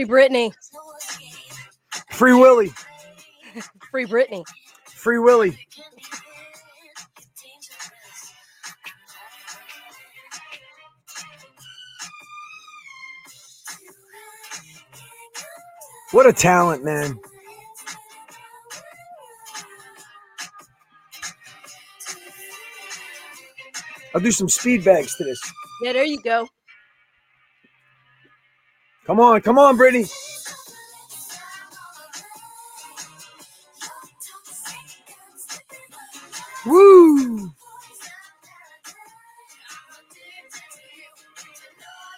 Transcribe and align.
Free 0.00 0.08
Britney. 0.08 0.52
Free 2.10 2.32
Willie. 2.32 2.72
Free 3.90 4.06
Britney. 4.06 4.44
Free 4.86 5.18
Willie. 5.18 5.58
What 16.12 16.26
a 16.26 16.32
talent, 16.32 16.82
man. 16.82 17.20
I'll 24.14 24.22
do 24.22 24.32
some 24.32 24.48
speed 24.48 24.82
bags 24.82 25.14
to 25.16 25.24
this. 25.24 25.40
Yeah, 25.82 25.92
there 25.92 26.04
you 26.04 26.22
go. 26.22 26.48
Come 29.10 29.18
on, 29.18 29.40
come 29.40 29.58
on, 29.58 29.76
Britney. 29.76 30.08
Woo! 36.64 37.50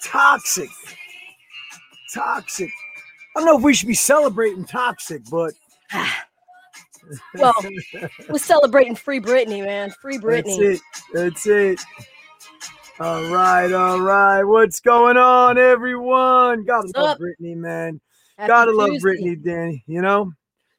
Toxic. 0.05 0.69
Toxic. 2.13 2.69
I 2.69 3.41
don't 3.41 3.47
know 3.47 3.57
if 3.57 3.63
we 3.63 3.73
should 3.73 3.89
be 3.89 3.95
celebrating 3.95 4.67
toxic, 4.67 5.23
but 5.31 5.55
Well, 7.37 7.55
we're 8.29 8.37
celebrating 8.37 8.97
Free 8.97 9.19
Britney, 9.19 9.65
man. 9.65 9.93
Free 10.03 10.19
Britney. 10.19 10.59
that's 10.59 10.59
it. 10.59 10.81
That's 11.15 11.47
it. 11.47 11.81
All 13.01 13.25
right, 13.25 13.73
all 13.73 14.01
right. 14.01 14.43
What's 14.45 14.81
going 14.81 15.17
on, 15.17 15.57
everyone? 15.57 16.65
Gotta 16.65 16.87
What's 16.89 16.99
love 16.99 17.11
up? 17.11 17.19
Britney, 17.19 17.57
man. 17.57 18.01
Happy 18.37 18.49
Gotta 18.49 18.73
love 18.73 18.91
Tuesday. 18.91 19.09
Britney, 19.09 19.43
Dani. 19.43 19.83
You 19.87 20.03
know, 20.03 20.33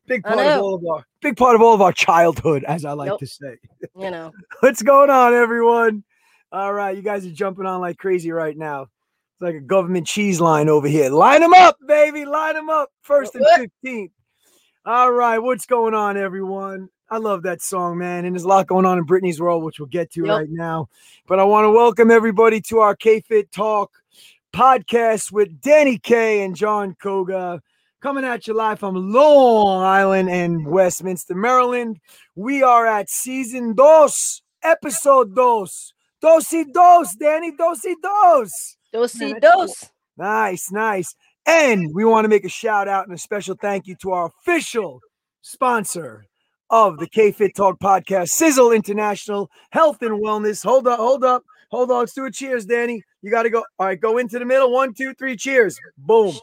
big 0.07 0.23
part 0.23 0.47
of 0.47 0.57
all 0.57 0.75
of 0.75 0.85
our 0.85 1.03
big 1.21 1.35
part 1.37 1.55
of 1.55 1.61
all 1.61 1.73
of 1.73 1.81
our 1.81 1.91
childhood, 1.91 2.63
as 2.65 2.85
I 2.85 2.93
like 2.93 3.09
Yep. 3.09 3.19
to 3.19 3.27
say. 3.27 3.57
You 3.99 4.11
know, 4.11 4.31
What's 4.59 4.81
going 4.83 5.09
on, 5.09 5.33
everyone? 5.33 6.03
All 6.51 6.71
right, 6.73 6.95
you 6.95 7.01
guys 7.01 7.25
are 7.25 7.31
jumping 7.31 7.65
on 7.65 7.81
like 7.81 7.97
crazy 7.97 8.31
right 8.31 8.55
now. 8.55 8.83
It's 8.83 9.41
like 9.41 9.55
a 9.55 9.59
government 9.61 10.05
cheese 10.05 10.39
line 10.39 10.69
over 10.69 10.87
here. 10.87 11.09
Line 11.09 11.41
them 11.41 11.53
up, 11.53 11.77
baby. 11.87 12.25
Line 12.25 12.53
them 12.53 12.69
up. 12.69 12.89
First 13.01 13.35
and 13.35 13.45
fifteenth. 13.55 14.11
All 14.85 15.11
right, 15.11 15.39
what's 15.39 15.65
going 15.65 15.95
on, 15.95 16.15
everyone? 16.17 16.89
I 17.09 17.17
love 17.17 17.43
that 17.43 17.61
song, 17.61 17.97
man. 17.97 18.25
And 18.25 18.35
there's 18.35 18.43
a 18.43 18.47
lot 18.47 18.67
going 18.67 18.85
on 18.85 18.97
in 18.97 19.05
Britney's 19.05 19.39
world, 19.39 19.63
which 19.63 19.79
we'll 19.79 19.87
get 19.87 20.11
to 20.13 20.25
Yep. 20.25 20.37
right 20.37 20.49
now. 20.49 20.87
But 21.27 21.39
I 21.39 21.43
want 21.43 21.65
to 21.65 21.69
welcome 21.71 22.09
everybody 22.09 22.59
to 22.61 22.79
our 22.79 22.95
K 22.95 23.21
Fit 23.21 23.51
Talk 23.51 23.91
podcast 24.53 25.31
with 25.31 25.61
Dani 25.61 26.01
K 26.01 26.43
and 26.43 26.55
Jon 26.55 26.95
Koga. 27.01 27.61
Coming 28.01 28.25
at 28.25 28.47
you 28.47 28.53
live 28.53 28.79
from 28.79 28.95
Long 29.13 29.81
Island 29.83 30.29
and 30.29 30.65
Westminster, 30.67 31.35
Maryland. 31.35 31.99
We 32.35 32.61
are 32.63 32.85
at 32.85 33.09
season 33.09 33.73
dos, 33.75 34.41
episode 34.61 35.33
dos. 35.35 35.93
Dosi 36.21 36.65
dos, 36.71 37.15
Dani, 37.21 37.51
dosi 37.57 37.93
dos. 38.01 38.77
dos 38.91 39.15
y 39.21 39.33
dos. 39.39 39.89
Nice, 40.17 40.71
nice. 40.71 41.15
And 41.45 41.93
we 41.93 42.05
want 42.05 42.25
to 42.25 42.29
make 42.29 42.45
a 42.45 42.49
shout 42.49 42.87
out 42.87 43.05
and 43.05 43.13
a 43.13 43.17
special 43.17 43.55
thank 43.61 43.87
you 43.87 43.95
to 44.01 44.11
our 44.11 44.27
official 44.27 45.01
sponsor 45.41 46.25
of 46.69 46.97
the 46.97 47.07
K 47.07 47.31
Fit 47.31 47.55
Talk 47.55 47.79
podcast, 47.79 48.29
Sisel 48.29 48.75
International 48.75 49.49
Health 49.71 50.01
and 50.01 50.21
Wellness. 50.23 50.63
Hold 50.63 50.87
up, 50.87 50.99
hold 50.99 51.23
up, 51.23 51.43
hold 51.69 51.91
on. 51.91 51.99
Let's 51.99 52.13
do 52.13 52.25
a 52.25 52.31
cheers, 52.31 52.65
Dani. 52.65 53.01
You 53.21 53.31
got 53.31 53.43
to 53.43 53.49
go. 53.49 53.63
All 53.79 53.87
right, 53.87 53.99
go 53.99 54.17
into 54.17 54.39
the 54.39 54.45
middle. 54.45 54.71
One, 54.71 54.93
two, 54.93 55.13
three. 55.13 55.35
Cheers. 55.35 55.79
Boom, 55.97 56.35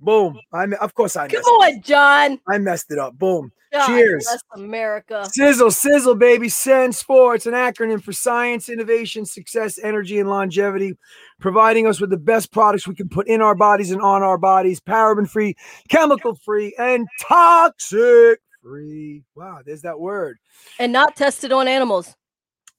boom. 0.00 0.38
I'm 0.52 0.74
of 0.74 0.94
course 0.94 1.16
I 1.16 1.28
Come 1.28 1.42
on, 1.42 1.82
Jon. 1.82 2.38
I 2.48 2.58
messed 2.58 2.90
it 2.90 2.98
up. 2.98 3.18
Boom. 3.18 3.52
God 3.74 3.86
Cheers. 3.88 4.28
America. 4.54 5.28
Sisel, 5.36 5.70
Sisel, 5.72 6.16
baby. 6.16 6.48
SENS 6.48 7.02
for 7.02 7.34
it's 7.34 7.46
an 7.46 7.54
acronym 7.54 8.00
for 8.00 8.12
science, 8.12 8.68
innovation, 8.68 9.26
success, 9.26 9.80
energy, 9.82 10.20
and 10.20 10.30
longevity, 10.30 10.96
providing 11.40 11.88
us 11.88 12.00
with 12.00 12.10
the 12.10 12.16
best 12.16 12.52
products 12.52 12.86
we 12.86 12.94
can 12.94 13.08
put 13.08 13.26
in 13.26 13.42
our 13.42 13.56
bodies 13.56 13.90
and 13.90 14.00
on 14.00 14.22
our 14.22 14.38
bodies, 14.38 14.78
paraben 14.78 15.28
free, 15.28 15.56
chemical 15.88 16.36
free, 16.36 16.72
and 16.78 17.08
toxic 17.20 18.40
free. 18.64 19.22
Wow, 19.34 19.60
there's 19.64 19.82
that 19.82 20.00
word. 20.00 20.38
And 20.78 20.92
not 20.92 21.16
tested 21.16 21.52
on 21.52 21.68
animals. 21.68 22.16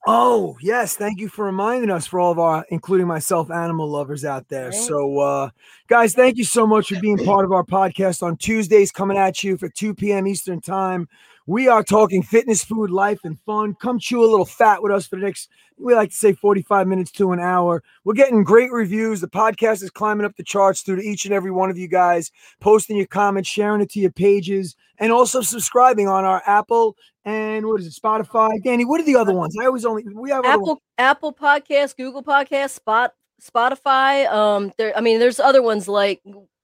Oh, 0.08 0.56
yes. 0.60 0.96
Thank 0.96 1.18
you 1.18 1.28
for 1.28 1.44
reminding 1.46 1.90
us 1.90 2.06
for 2.06 2.20
all 2.20 2.30
of 2.30 2.38
our, 2.38 2.64
including 2.70 3.06
myself, 3.06 3.50
animal 3.50 3.88
lovers 3.88 4.24
out 4.24 4.48
there. 4.48 4.70
So, 4.70 5.18
uh, 5.18 5.50
guys, 5.88 6.14
thank 6.14 6.36
you 6.36 6.44
so 6.44 6.66
much 6.66 6.88
for 6.88 7.00
being 7.00 7.18
part 7.18 7.44
of 7.44 7.52
our 7.52 7.64
podcast 7.64 8.22
on 8.22 8.36
Tuesdays, 8.36 8.92
coming 8.92 9.16
at 9.16 9.42
you 9.42 9.56
for 9.56 9.68
2 9.68 9.94
p.m. 9.94 10.28
Eastern 10.28 10.60
Time. 10.60 11.08
We 11.48 11.68
are 11.68 11.82
talking 11.82 12.22
fitness, 12.22 12.64
food, 12.64 12.90
life, 12.90 13.20
and 13.24 13.38
fun. 13.40 13.74
Come 13.80 13.98
chew 14.00 14.20
a 14.20 14.26
little 14.26 14.44
fat 14.44 14.82
with 14.82 14.92
us 14.92 15.06
for 15.06 15.16
the 15.16 15.22
next, 15.22 15.48
we 15.78 15.94
like 15.94 16.10
to 16.10 16.16
say 16.16 16.32
45 16.32 16.88
minutes 16.88 17.12
to 17.12 17.32
an 17.32 17.40
hour. 17.40 17.82
We're 18.04 18.14
getting 18.14 18.42
great 18.42 18.72
reviews. 18.72 19.20
The 19.20 19.28
podcast 19.28 19.82
is 19.82 19.90
climbing 19.90 20.26
up 20.26 20.36
the 20.36 20.42
charts 20.42 20.82
through 20.82 20.96
to 20.96 21.02
each 21.02 21.24
and 21.24 21.34
every 21.34 21.52
one 21.52 21.70
of 21.70 21.78
you 21.78 21.86
guys, 21.86 22.32
posting 22.60 22.96
your 22.96 23.06
comments, 23.06 23.48
sharing 23.48 23.80
it 23.80 23.90
to 23.90 24.00
your 24.00 24.10
pages, 24.10 24.74
and 24.98 25.12
also 25.12 25.40
subscribing 25.40 26.08
on 26.08 26.24
our 26.24 26.42
Apple 26.46 26.96
and 27.24 27.66
what 27.66 27.80
is 27.80 27.86
it, 27.86 28.00
Spotify? 28.00 28.50
Dani, 28.64 28.86
what 28.86 29.00
are 29.00 29.04
the 29.04 29.16
other 29.16 29.34
ones? 29.34 29.56
I 29.60 29.66
always 29.66 29.84
only, 29.84 30.04
we 30.14 30.30
have. 30.30 30.44
Apple 30.44 30.80
Apple 30.98 31.32
Podcast, 31.34 31.96
Google 31.96 32.22
Podcast, 32.22 32.70
Spot 32.70 33.12
Spotify. 33.42 34.30
Um, 34.30 34.72
there. 34.78 34.96
I 34.96 35.00
mean, 35.00 35.18
there's 35.18 35.40
other 35.40 35.62
ones 35.62 35.88
like, 35.88 36.20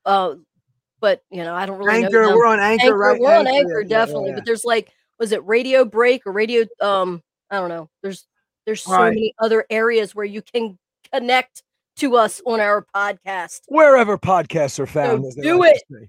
uh, 0.07 0.35
but 1.01 1.23
you 1.31 1.43
know, 1.43 1.55
I 1.55 1.67
don't 1.67 1.79
really 1.79 2.05
Anchor. 2.05 2.23
know. 2.23 2.37
We're 2.37 2.47
on 2.47 2.61
Anchor, 2.61 2.85
Anchor, 2.87 2.97
right? 2.97 3.21
we're 3.21 3.35
on 3.35 3.47
Anchor, 3.49 3.81
yeah, 3.83 3.89
definitely. 3.89 4.31
yeah. 4.31 4.35
But 4.37 4.45
there's 4.45 4.65
like, 4.65 4.93
was 5.19 5.33
it 5.33 5.45
Radio 5.45 5.85
Break 5.85 6.27
or 6.27 6.33
Radio? 6.33 6.65
Um, 6.81 7.23
I 7.51 7.57
don't 7.59 7.69
know. 7.69 7.89
There's 8.03 8.27
there's 8.65 8.83
so 8.83 8.93
Right. 8.93 9.09
many 9.11 9.35
other 9.41 9.65
areas 9.69 10.15
where 10.15 10.25
you 10.25 10.43
can 10.43 10.79
connect 11.13 11.65
to 11.97 12.17
us 12.17 12.41
on 12.47 12.61
our 12.61 12.87
podcast. 12.95 13.61
wherever 13.67 14.17
podcasts 14.17 14.79
are 14.79 14.87
found. 14.87 15.25
they 15.37 15.43
do 15.43 15.59
like 15.59 15.75
say. 15.91 16.09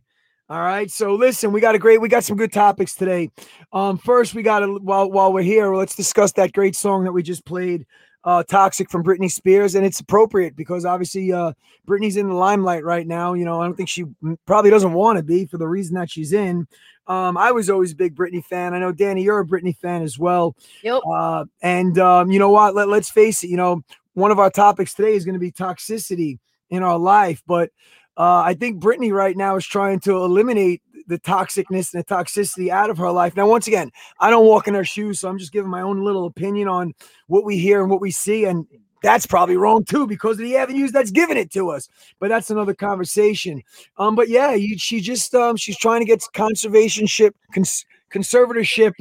All 0.53 0.61
right. 0.61 0.91
So 0.91 1.15
listen, 1.15 1.51
we 1.51 1.61
got 1.61 1.73
a 1.73 1.79
great, 1.79 1.99
we 1.99 2.07
got 2.07 2.23
some 2.23 2.37
good 2.37 2.53
topics 2.53 2.93
today. 2.93 3.31
Um, 3.71 3.97
first, 3.97 4.35
we 4.35 4.43
got 4.43 4.59
to 4.59 4.75
while 4.75 5.09
while 5.09 5.33
we're 5.33 5.41
here, 5.41 5.75
let's 5.75 5.95
discuss 5.95 6.31
that 6.33 6.53
great 6.53 6.75
song 6.75 7.05
that 7.05 7.11
we 7.11 7.23
just 7.23 7.43
played, 7.43 7.87
uh, 8.23 8.43
"Toxic" 8.43 8.91
from 8.91 9.03
Britney 9.03 9.31
Spears, 9.31 9.73
and 9.73 9.83
it's 9.83 9.99
appropriate 9.99 10.55
because 10.55 10.85
obviously, 10.85 11.33
uh, 11.33 11.53
Britney's 11.87 12.17
in 12.17 12.29
the 12.29 12.35
limelight 12.35 12.83
right 12.83 13.07
now. 13.07 13.33
You 13.33 13.45
know, 13.45 13.61
I 13.61 13.65
don't 13.65 13.73
think 13.73 13.89
she 13.89 14.03
mm, 14.03 14.37
probably 14.45 14.69
doesn't 14.69 14.93
want 14.93 15.17
to 15.17 15.23
be 15.23 15.47
for 15.47 15.57
the 15.57 15.67
reason 15.67 15.95
that 15.95 16.11
she's 16.11 16.33
in. 16.33 16.67
Um, 17.07 17.35
I 17.35 17.51
was 17.51 17.71
always 17.71 17.93
a 17.93 17.95
big 17.95 18.13
Britney 18.13 18.45
fan. 18.45 18.75
I 18.75 18.79
know 18.79 18.93
Dani, 18.93 19.23
you're 19.23 19.39
a 19.39 19.47
Britney 19.47 19.75
fan 19.75 20.03
as 20.03 20.19
well. 20.19 20.55
Yep. 20.83 21.01
Uh, 21.11 21.45
and 21.63 21.97
um, 21.97 22.31
you 22.31 22.37
know 22.37 22.51
what? 22.51 22.75
Let, 22.75 22.89
let's 22.89 23.09
face 23.09 23.43
it. 23.43 23.49
You 23.49 23.57
know, 23.57 23.81
one 24.13 24.29
of 24.29 24.37
our 24.37 24.51
topics 24.51 24.93
today 24.93 25.15
is 25.15 25.25
going 25.25 25.33
to 25.33 25.39
be 25.39 25.51
toxicity 25.51 26.37
in 26.69 26.83
our 26.83 26.99
life, 26.99 27.41
but 27.47 27.71
uh, 28.17 28.41
I 28.45 28.53
think 28.53 28.81
Britney 28.81 29.11
right 29.11 29.35
now 29.35 29.55
is 29.55 29.65
trying 29.65 29.99
to 30.01 30.17
eliminate 30.17 30.81
the 31.07 31.19
toxicness 31.19 31.93
and 31.93 32.03
the 32.03 32.05
toxicity 32.05 32.69
out 32.69 32.89
of 32.89 32.97
her 32.97 33.11
life. 33.11 33.35
Now, 33.35 33.47
once 33.47 33.67
again, 33.67 33.91
I 34.19 34.29
don't 34.29 34.45
walk 34.45 34.67
in 34.67 34.73
her 34.73 34.85
shoes, 34.85 35.19
so 35.19 35.29
I'm 35.29 35.37
just 35.37 35.51
giving 35.51 35.69
my 35.69 35.81
own 35.81 36.03
little 36.03 36.25
opinion 36.25 36.67
on 36.67 36.93
what 37.27 37.43
we 37.43 37.57
hear 37.57 37.81
and 37.81 37.89
what 37.89 38.01
we 38.01 38.11
see, 38.11 38.45
and 38.45 38.65
that's 39.01 39.25
probably 39.25 39.57
wrong 39.57 39.83
too 39.83 40.07
because 40.07 40.39
of 40.39 40.45
the 40.45 40.55
avenues 40.55 40.91
that's 40.91 41.11
given 41.11 41.37
it 41.37 41.51
to 41.51 41.69
us. 41.69 41.89
But 42.19 42.29
that's 42.29 42.49
another 42.49 42.73
conversation. 42.73 43.61
Um, 43.97 44.15
but 44.15 44.29
yeah, 44.29 44.53
you, 44.53 44.77
she 44.77 45.01
just 45.01 45.35
um, 45.35 45.57
she's 45.57 45.77
trying 45.77 45.99
to 45.99 46.05
get 46.05 46.21
conservationship, 46.33 47.31
cons- 47.53 47.85
conservatorship, 48.11 48.93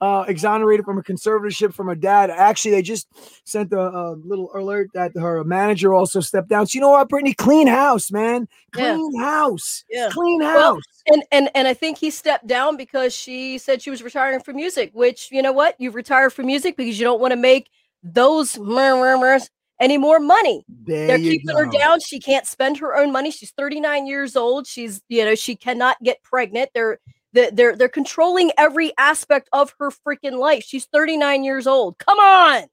uh, 0.00 0.24
exonerated 0.28 0.84
from 0.84 0.98
a 0.98 1.02
conservatorship 1.02 1.72
from 1.74 1.86
her 1.86 1.94
dad. 1.94 2.30
Actually, 2.30 2.72
they 2.72 2.82
just 2.82 3.08
sent 3.44 3.72
a, 3.72 3.80
a 3.80 4.10
little 4.12 4.50
alert 4.54 4.90
that 4.94 5.16
her 5.16 5.42
manager 5.44 5.94
also 5.94 6.20
stepped 6.20 6.48
down. 6.48 6.66
So 6.66 6.76
you 6.76 6.80
know 6.80 6.90
what, 6.90 7.08
Britney, 7.08 7.36
clean 7.36 7.66
house, 7.66 8.10
man, 8.10 8.48
Yeah. 8.76 8.94
clean 8.94 9.18
house, 9.20 9.84
Yeah. 9.90 10.10
clean 10.10 10.40
Well, 10.40 10.74
house. 10.74 10.82
And 11.06 11.22
and 11.30 11.50
and 11.54 11.68
I 11.68 11.74
think 11.74 11.98
he 11.98 12.10
stepped 12.10 12.46
down 12.46 12.76
because 12.76 13.14
she 13.14 13.58
said 13.58 13.80
she 13.80 13.90
was 13.90 14.02
retiring 14.02 14.40
from 14.40 14.56
music. 14.56 14.90
Which 14.92 15.30
you 15.30 15.40
know 15.40 15.52
what, 15.52 15.76
you've 15.78 15.94
retired 15.94 16.32
from 16.32 16.46
music 16.46 16.76
because 16.76 16.98
you 16.98 17.04
don't 17.04 17.20
want 17.20 17.32
to 17.32 17.36
make 17.36 17.68
those 18.02 18.58
murmurs 18.58 19.48
any 19.80 19.98
more 19.98 20.18
money. 20.18 20.64
there 20.68 21.06
They're 21.08 21.18
you 21.18 21.38
keeping 21.38 21.56
her 21.56 21.66
down. 21.78 22.00
She 22.00 22.18
can't 22.18 22.46
spend 22.46 22.78
her 22.78 22.96
own 22.96 23.12
money. 23.12 23.30
She's 23.30 23.52
39 23.52 24.06
years 24.06 24.36
old. 24.36 24.66
She's, 24.66 25.02
you 25.08 25.24
know, 25.24 25.34
she 25.34 25.54
cannot 25.54 25.96
get 26.02 26.22
pregnant. 26.22 26.70
They're 26.74 26.98
they're 27.36 27.76
they're, 27.76 27.88
controlling 27.88 28.50
every 28.58 28.92
aspect 28.98 29.48
of 29.52 29.74
her 29.78 29.90
freaking 29.90 30.38
life. 30.38 30.64
She's 30.64 30.86
39 30.86 31.44
years 31.44 31.66
old. 31.66 31.98
Come 31.98 32.18
on. 32.18 32.64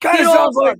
Kind 0.00 0.20
of 0.20 0.26
sounds 0.26 0.56
like 0.56 0.78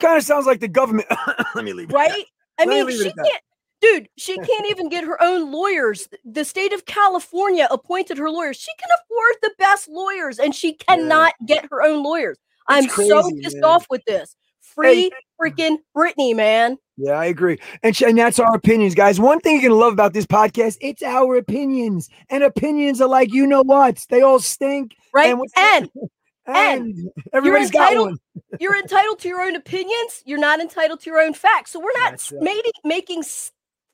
kind 0.00 0.18
of 0.18 0.24
sounds 0.24 0.46
like 0.46 0.60
the 0.60 0.68
government. 0.68 1.08
Let 1.54 1.64
me 1.64 1.72
leave. 1.72 1.90
it 1.90 1.94
at 1.94 2.08
that. 2.08 2.12
right? 2.12 2.24
I 2.58 2.64
Let 2.64 2.86
me 2.86 2.92
mean, 2.92 3.02
she 3.04 3.12
can't 3.12 3.42
dude, 3.80 4.08
she 4.16 4.36
can't 4.38 4.66
even 4.68 4.88
get 4.88 5.04
her 5.04 5.22
own 5.22 5.50
lawyers. 5.52 6.08
The 6.24 6.44
state 6.44 6.72
of 6.72 6.84
California 6.86 7.68
appointed 7.70 8.18
her 8.18 8.30
lawyers. 8.30 8.56
She 8.56 8.72
can 8.78 8.88
afford 9.00 9.36
the 9.42 9.52
best 9.58 9.88
lawyers, 9.88 10.38
and 10.38 10.54
she 10.54 10.74
cannot 10.74 11.34
yeah. 11.40 11.56
get 11.56 11.68
her 11.70 11.82
own 11.82 12.02
lawyers. 12.02 12.38
I'm 12.66 12.86
crazy, 12.86 13.10
so 13.10 13.30
pissed 13.42 13.56
man. 13.56 13.64
off 13.64 13.86
with 13.88 14.04
this. 14.06 14.36
Free 14.60 15.10
hey. 15.10 15.10
freaking 15.40 15.78
Britney, 15.96 16.36
man. 16.36 16.76
Yeah, 16.98 17.12
I 17.12 17.26
agree. 17.26 17.58
And, 17.84 17.96
sh- 17.96 18.02
and 18.02 18.18
that's 18.18 18.40
our 18.40 18.54
opinions, 18.56 18.96
guys. 18.96 19.20
One 19.20 19.38
thing 19.38 19.54
you're 19.54 19.70
going 19.70 19.78
to 19.78 19.84
love 19.84 19.92
about 19.92 20.14
this 20.14 20.26
podcast, 20.26 20.78
it's 20.80 21.02
our 21.02 21.36
opinions. 21.36 22.08
And 22.28 22.42
opinions 22.42 23.00
are 23.00 23.08
like, 23.08 23.32
you 23.32 23.46
know 23.46 23.62
what? 23.62 24.04
They 24.10 24.20
all 24.20 24.40
stink. 24.40 24.96
Right. 25.14 25.30
And, 25.30 25.40
and, 25.56 25.88
and, 26.46 27.10
everybody's 27.32 27.70
got 27.70 27.96
one. 27.96 28.18
you're 28.60 28.76
entitled 28.76 29.20
to 29.20 29.28
your 29.28 29.40
own 29.42 29.54
opinions. 29.54 30.24
You're 30.26 30.40
not 30.40 30.58
entitled 30.58 31.00
to 31.00 31.10
your 31.10 31.20
own 31.20 31.34
facts. 31.34 31.70
So 31.70 31.78
we're 31.78 32.00
not 32.00 32.20
making, 32.40 32.72
making 32.84 33.22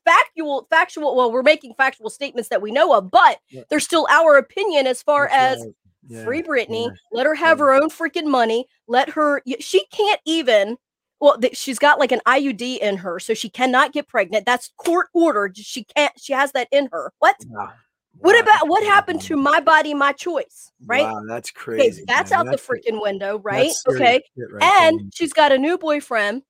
factual, 0.03 0.65
factual, 0.71 1.15
well, 1.15 1.31
we're 1.31 1.43
making 1.43 1.75
factual 1.75 2.09
statements 2.09 2.49
that 2.49 2.61
we 2.63 2.71
know 2.71 2.97
of, 2.97 3.11
but 3.11 3.37
yeah. 3.51 3.61
they're 3.69 3.79
still 3.79 4.07
our 4.09 4.35
opinion 4.37 4.87
as 4.87 5.03
far 5.03 5.27
that's 5.29 5.61
as 5.61 5.65
right. 5.65 5.75
yeah. 6.07 6.23
free 6.23 6.41
Britney. 6.41 6.87
Yeah. 6.87 6.93
Let 7.11 7.27
her 7.27 7.35
have 7.35 7.59
her 7.59 7.71
own 7.71 7.91
freaking 7.91 8.25
money. 8.31 8.65
Let 8.87 9.09
her, 9.09 9.43
she 9.59 9.85
can't 9.91 10.21
even 10.25 10.77
well 11.25 11.37
she's 11.53 11.79
got 11.79 11.99
like 11.99 12.11
an 12.11 12.21
iud 12.27 12.77
in 12.77 12.97
her 12.97 13.19
so 13.19 13.33
she 13.33 13.49
cannot 13.49 13.91
get 13.91 14.07
pregnant 14.07 14.45
that's 14.45 14.71
court 14.77 15.07
ordered 15.13 15.57
she 15.57 15.83
can't 15.83 16.13
she 16.17 16.31
has 16.33 16.51
that 16.51 16.67
in 16.71 16.87
her 16.91 17.11
what 17.19 17.35
wow. 17.47 17.71
what 18.19 18.39
about 18.39 18.67
what 18.67 18.83
happened 18.83 19.19
to 19.19 19.35
my 19.35 19.59
body 19.59 19.93
my 19.93 20.11
choice 20.11 20.71
right 20.85 21.03
wow, 21.03 21.23
that's 21.27 21.49
crazy 21.51 22.03
okay, 22.03 22.05
that's 22.07 22.31
man. 22.31 22.41
out 22.41 22.45
that's, 22.45 22.65
the 22.65 22.73
freaking 22.73 23.01
window 23.01 23.39
right 23.39 23.71
okay 23.89 24.21
right 24.51 24.63
and 24.81 24.99
there. 24.99 25.07
she's 25.13 25.33
got 25.33 25.51
a 25.51 25.57
new 25.57 25.77
boyfriend 25.77 26.43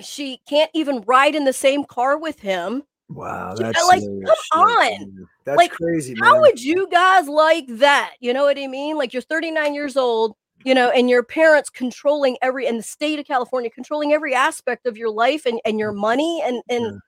she 0.00 0.40
can't 0.46 0.70
even 0.74 1.00
ride 1.06 1.34
in 1.34 1.44
the 1.44 1.52
same 1.52 1.84
car 1.84 2.18
with 2.18 2.38
him 2.40 2.82
Wow, 3.08 3.54
that's 3.54 3.86
like 3.88 4.00
come 4.00 4.62
on. 4.62 5.28
That's 5.44 5.58
like, 5.58 5.72
crazy. 5.72 6.14
Man. 6.14 6.22
How 6.22 6.40
would 6.40 6.62
you 6.62 6.88
guys 6.88 7.28
like 7.28 7.66
that? 7.68 8.14
You 8.20 8.32
know 8.32 8.44
what 8.44 8.58
I 8.58 8.66
mean? 8.66 8.96
Like 8.96 9.12
you're 9.12 9.20
39 9.20 9.74
years 9.74 9.98
old 9.98 10.34
you 10.64 10.74
know, 10.74 10.90
and 10.90 11.08
your 11.08 11.22
parents 11.22 11.70
controlling 11.70 12.36
every 12.42 12.66
and 12.66 12.78
the 12.78 12.82
state 12.82 13.18
of 13.18 13.26
California 13.26 13.70
controlling 13.70 14.12
every 14.12 14.34
aspect 14.34 14.86
of 14.86 14.96
your 14.96 15.10
life 15.10 15.46
and, 15.46 15.60
and 15.64 15.78
your 15.78 15.92
mm. 15.92 16.00
money 16.00 16.42
and 16.44 16.62
and 16.68 17.00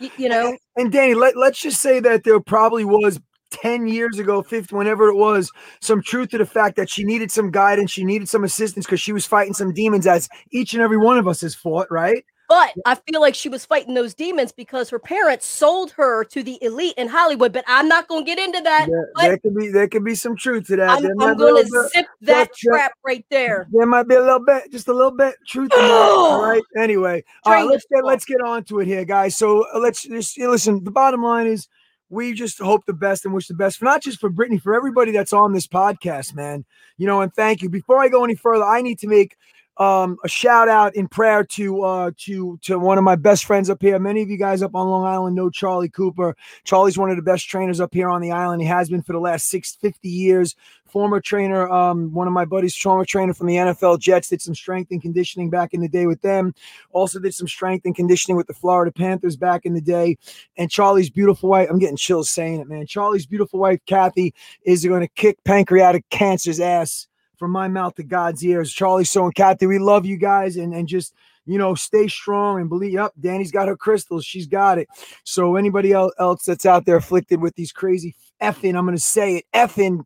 yeah. 0.00 0.08
you 0.16 0.28
know. 0.28 0.48
And, 0.48 0.58
and 0.76 0.92
Dani, 0.92 1.16
let, 1.16 1.36
let's 1.36 1.60
just 1.60 1.80
say 1.80 2.00
that 2.00 2.24
there 2.24 2.40
probably 2.40 2.84
was 2.84 3.20
10 3.50 3.88
years 3.88 4.18
ago, 4.18 4.42
50, 4.42 4.74
whenever 4.74 5.08
it 5.08 5.16
was, 5.16 5.50
some 5.80 6.02
truth 6.02 6.30
to 6.30 6.38
the 6.38 6.46
fact 6.46 6.76
that 6.76 6.90
she 6.90 7.04
needed 7.04 7.30
some 7.30 7.50
guidance, 7.50 7.90
she 7.90 8.04
needed 8.04 8.28
some 8.28 8.44
assistance 8.44 8.86
because 8.86 9.00
she 9.00 9.12
was 9.12 9.26
fighting 9.26 9.54
some 9.54 9.72
demons 9.72 10.06
as 10.06 10.28
each 10.50 10.74
and 10.74 10.82
every 10.82 10.98
one 10.98 11.18
of 11.18 11.26
us 11.26 11.40
has 11.40 11.54
fought, 11.54 11.86
right? 11.90 12.24
But 12.48 12.72
I 12.86 12.94
feel 12.94 13.20
like 13.20 13.34
she 13.34 13.50
was 13.50 13.66
fighting 13.66 13.92
those 13.92 14.14
demons 14.14 14.52
because 14.52 14.88
her 14.88 14.98
parents 14.98 15.44
sold 15.44 15.90
her 15.92 16.24
to 16.24 16.42
the 16.42 16.58
elite 16.62 16.94
in 16.96 17.06
Hollywood. 17.06 17.52
But 17.52 17.64
I'm 17.66 17.88
not 17.88 18.08
going 18.08 18.24
to 18.24 18.26
get 18.26 18.38
into 18.38 18.62
that. 18.62 18.88
There, 18.88 19.10
there 19.18 19.38
could 19.38 19.54
be 19.54 19.68
there 19.68 19.86
could 19.86 20.04
be 20.04 20.14
some 20.14 20.34
truth 20.34 20.68
to 20.68 20.76
that. 20.76 20.88
I'm, 20.88 21.20
I'm 21.20 21.36
going 21.36 21.62
to 21.62 21.88
zip 21.94 22.06
that 22.22 22.54
trap 22.54 22.92
right 23.04 23.24
there. 23.30 23.68
There 23.70 23.86
might 23.86 24.08
be 24.08 24.14
a 24.14 24.22
little 24.22 24.44
bit, 24.44 24.72
just 24.72 24.88
a 24.88 24.94
little 24.94 25.10
bit 25.10 25.34
truth. 25.46 25.70
in 25.74 25.78
that, 25.78 25.90
all 25.90 26.42
right. 26.50 26.62
Anyway, 26.78 27.22
all 27.44 27.52
right. 27.52 27.66
Let's 27.66 27.84
get 27.92 28.04
let's 28.04 28.24
get 28.24 28.40
on 28.40 28.64
to 28.64 28.80
it 28.80 28.86
here, 28.86 29.04
guys. 29.04 29.36
So 29.36 29.66
uh, 29.74 29.78
let's 29.78 30.02
just 30.02 30.38
listen. 30.38 30.82
The 30.84 30.90
bottom 30.90 31.22
line 31.22 31.46
is 31.46 31.68
we 32.10 32.32
just 32.32 32.58
hope 32.58 32.86
the 32.86 32.94
best 32.94 33.24
and 33.26 33.34
wish 33.34 33.48
the 33.48 33.54
best 33.54 33.76
for 33.78 33.84
not 33.84 34.02
just 34.02 34.20
for 34.20 34.30
Britney, 34.30 34.60
for 34.60 34.74
everybody 34.74 35.12
that's 35.12 35.34
on 35.34 35.52
this 35.52 35.66
podcast, 35.66 36.34
man. 36.34 36.64
You 36.96 37.06
know, 37.06 37.20
and 37.20 37.32
thank 37.34 37.60
you. 37.60 37.68
Before 37.68 38.00
I 38.00 38.08
go 38.08 38.24
any 38.24 38.34
further, 38.34 38.64
I 38.64 38.80
need 38.80 38.98
to 39.00 39.06
make 39.06 39.36
um, 39.78 40.18
a 40.24 40.28
shout 40.28 40.68
out 40.68 40.96
in 40.96 41.06
prayer 41.06 41.44
to 41.44 41.82
uh, 41.82 42.10
to 42.18 42.58
to 42.62 42.78
one 42.78 42.98
of 42.98 43.04
my 43.04 43.14
best 43.14 43.44
friends 43.44 43.70
up 43.70 43.80
here. 43.80 43.98
Many 43.98 44.22
of 44.22 44.30
you 44.30 44.36
guys 44.36 44.60
up 44.60 44.74
on 44.74 44.88
Long 44.88 45.04
Island 45.04 45.36
know 45.36 45.50
Charlie 45.50 45.88
Cooper. 45.88 46.36
Charlie's 46.64 46.98
one 46.98 47.10
of 47.10 47.16
the 47.16 47.22
best 47.22 47.48
trainers 47.48 47.80
up 47.80 47.94
here 47.94 48.08
on 48.08 48.20
the 48.20 48.32
island. 48.32 48.60
He 48.60 48.66
has 48.68 48.90
been 48.90 49.02
for 49.02 49.12
the 49.12 49.20
last 49.20 49.48
six, 49.48 49.76
50 49.76 50.08
years. 50.08 50.56
Former 50.86 51.20
trainer, 51.20 51.68
um, 51.68 52.14
one 52.14 52.26
of 52.26 52.32
my 52.32 52.46
buddies, 52.46 52.74
former 52.74 53.04
trainer 53.04 53.34
from 53.34 53.46
the 53.46 53.56
NFL 53.56 54.00
Jets, 54.00 54.30
did 54.30 54.40
some 54.40 54.54
strength 54.54 54.90
and 54.90 55.02
conditioning 55.02 55.50
back 55.50 55.74
in 55.74 55.82
the 55.82 55.88
day 55.88 56.06
with 56.06 56.22
them. 56.22 56.54
Also 56.92 57.20
did 57.20 57.34
some 57.34 57.46
strength 57.46 57.84
and 57.84 57.94
conditioning 57.94 58.38
with 58.38 58.46
the 58.46 58.54
Florida 58.54 58.90
Panthers 58.90 59.36
back 59.36 59.66
in 59.66 59.74
the 59.74 59.82
day. 59.82 60.16
And 60.56 60.70
Charlie's 60.70 61.10
beautiful 61.10 61.50
wife, 61.50 61.68
I'm 61.70 61.78
getting 61.78 61.98
chills 61.98 62.30
saying 62.30 62.60
it, 62.60 62.68
man. 62.68 62.86
Charlie's 62.86 63.26
beautiful 63.26 63.60
wife, 63.60 63.80
Kathy, 63.84 64.32
is 64.64 64.84
going 64.84 65.02
to 65.02 65.08
kick 65.08 65.36
pancreatic 65.44 66.08
cancer's 66.08 66.58
ass 66.58 67.06
from 67.38 67.50
my 67.50 67.68
mouth 67.68 67.94
to 67.96 68.02
God's 68.02 68.44
ears. 68.44 68.72
Charlie, 68.72 69.04
so 69.04 69.24
and 69.24 69.34
Kathy, 69.34 69.66
we 69.66 69.78
love 69.78 70.04
you 70.04 70.16
guys 70.16 70.56
and, 70.56 70.74
and 70.74 70.88
just, 70.88 71.14
you 71.46 71.58
know, 71.58 71.74
stay 71.74 72.08
strong 72.08 72.60
and 72.60 72.68
believe. 72.68 72.98
Up, 72.98 73.12
Dani's 73.18 73.52
got 73.52 73.68
her 73.68 73.76
crystals. 73.76 74.24
She's 74.24 74.46
got 74.46 74.78
it. 74.78 74.88
So 75.24 75.56
anybody 75.56 75.92
else 75.92 76.44
that's 76.44 76.66
out 76.66 76.84
there 76.84 76.96
afflicted 76.96 77.40
with 77.40 77.54
these 77.54 77.72
crazy 77.72 78.14
effing, 78.42 78.76
I'm 78.76 78.84
to 78.96 79.02
say 79.02 79.36
it, 79.36 79.44
effing 79.54 80.04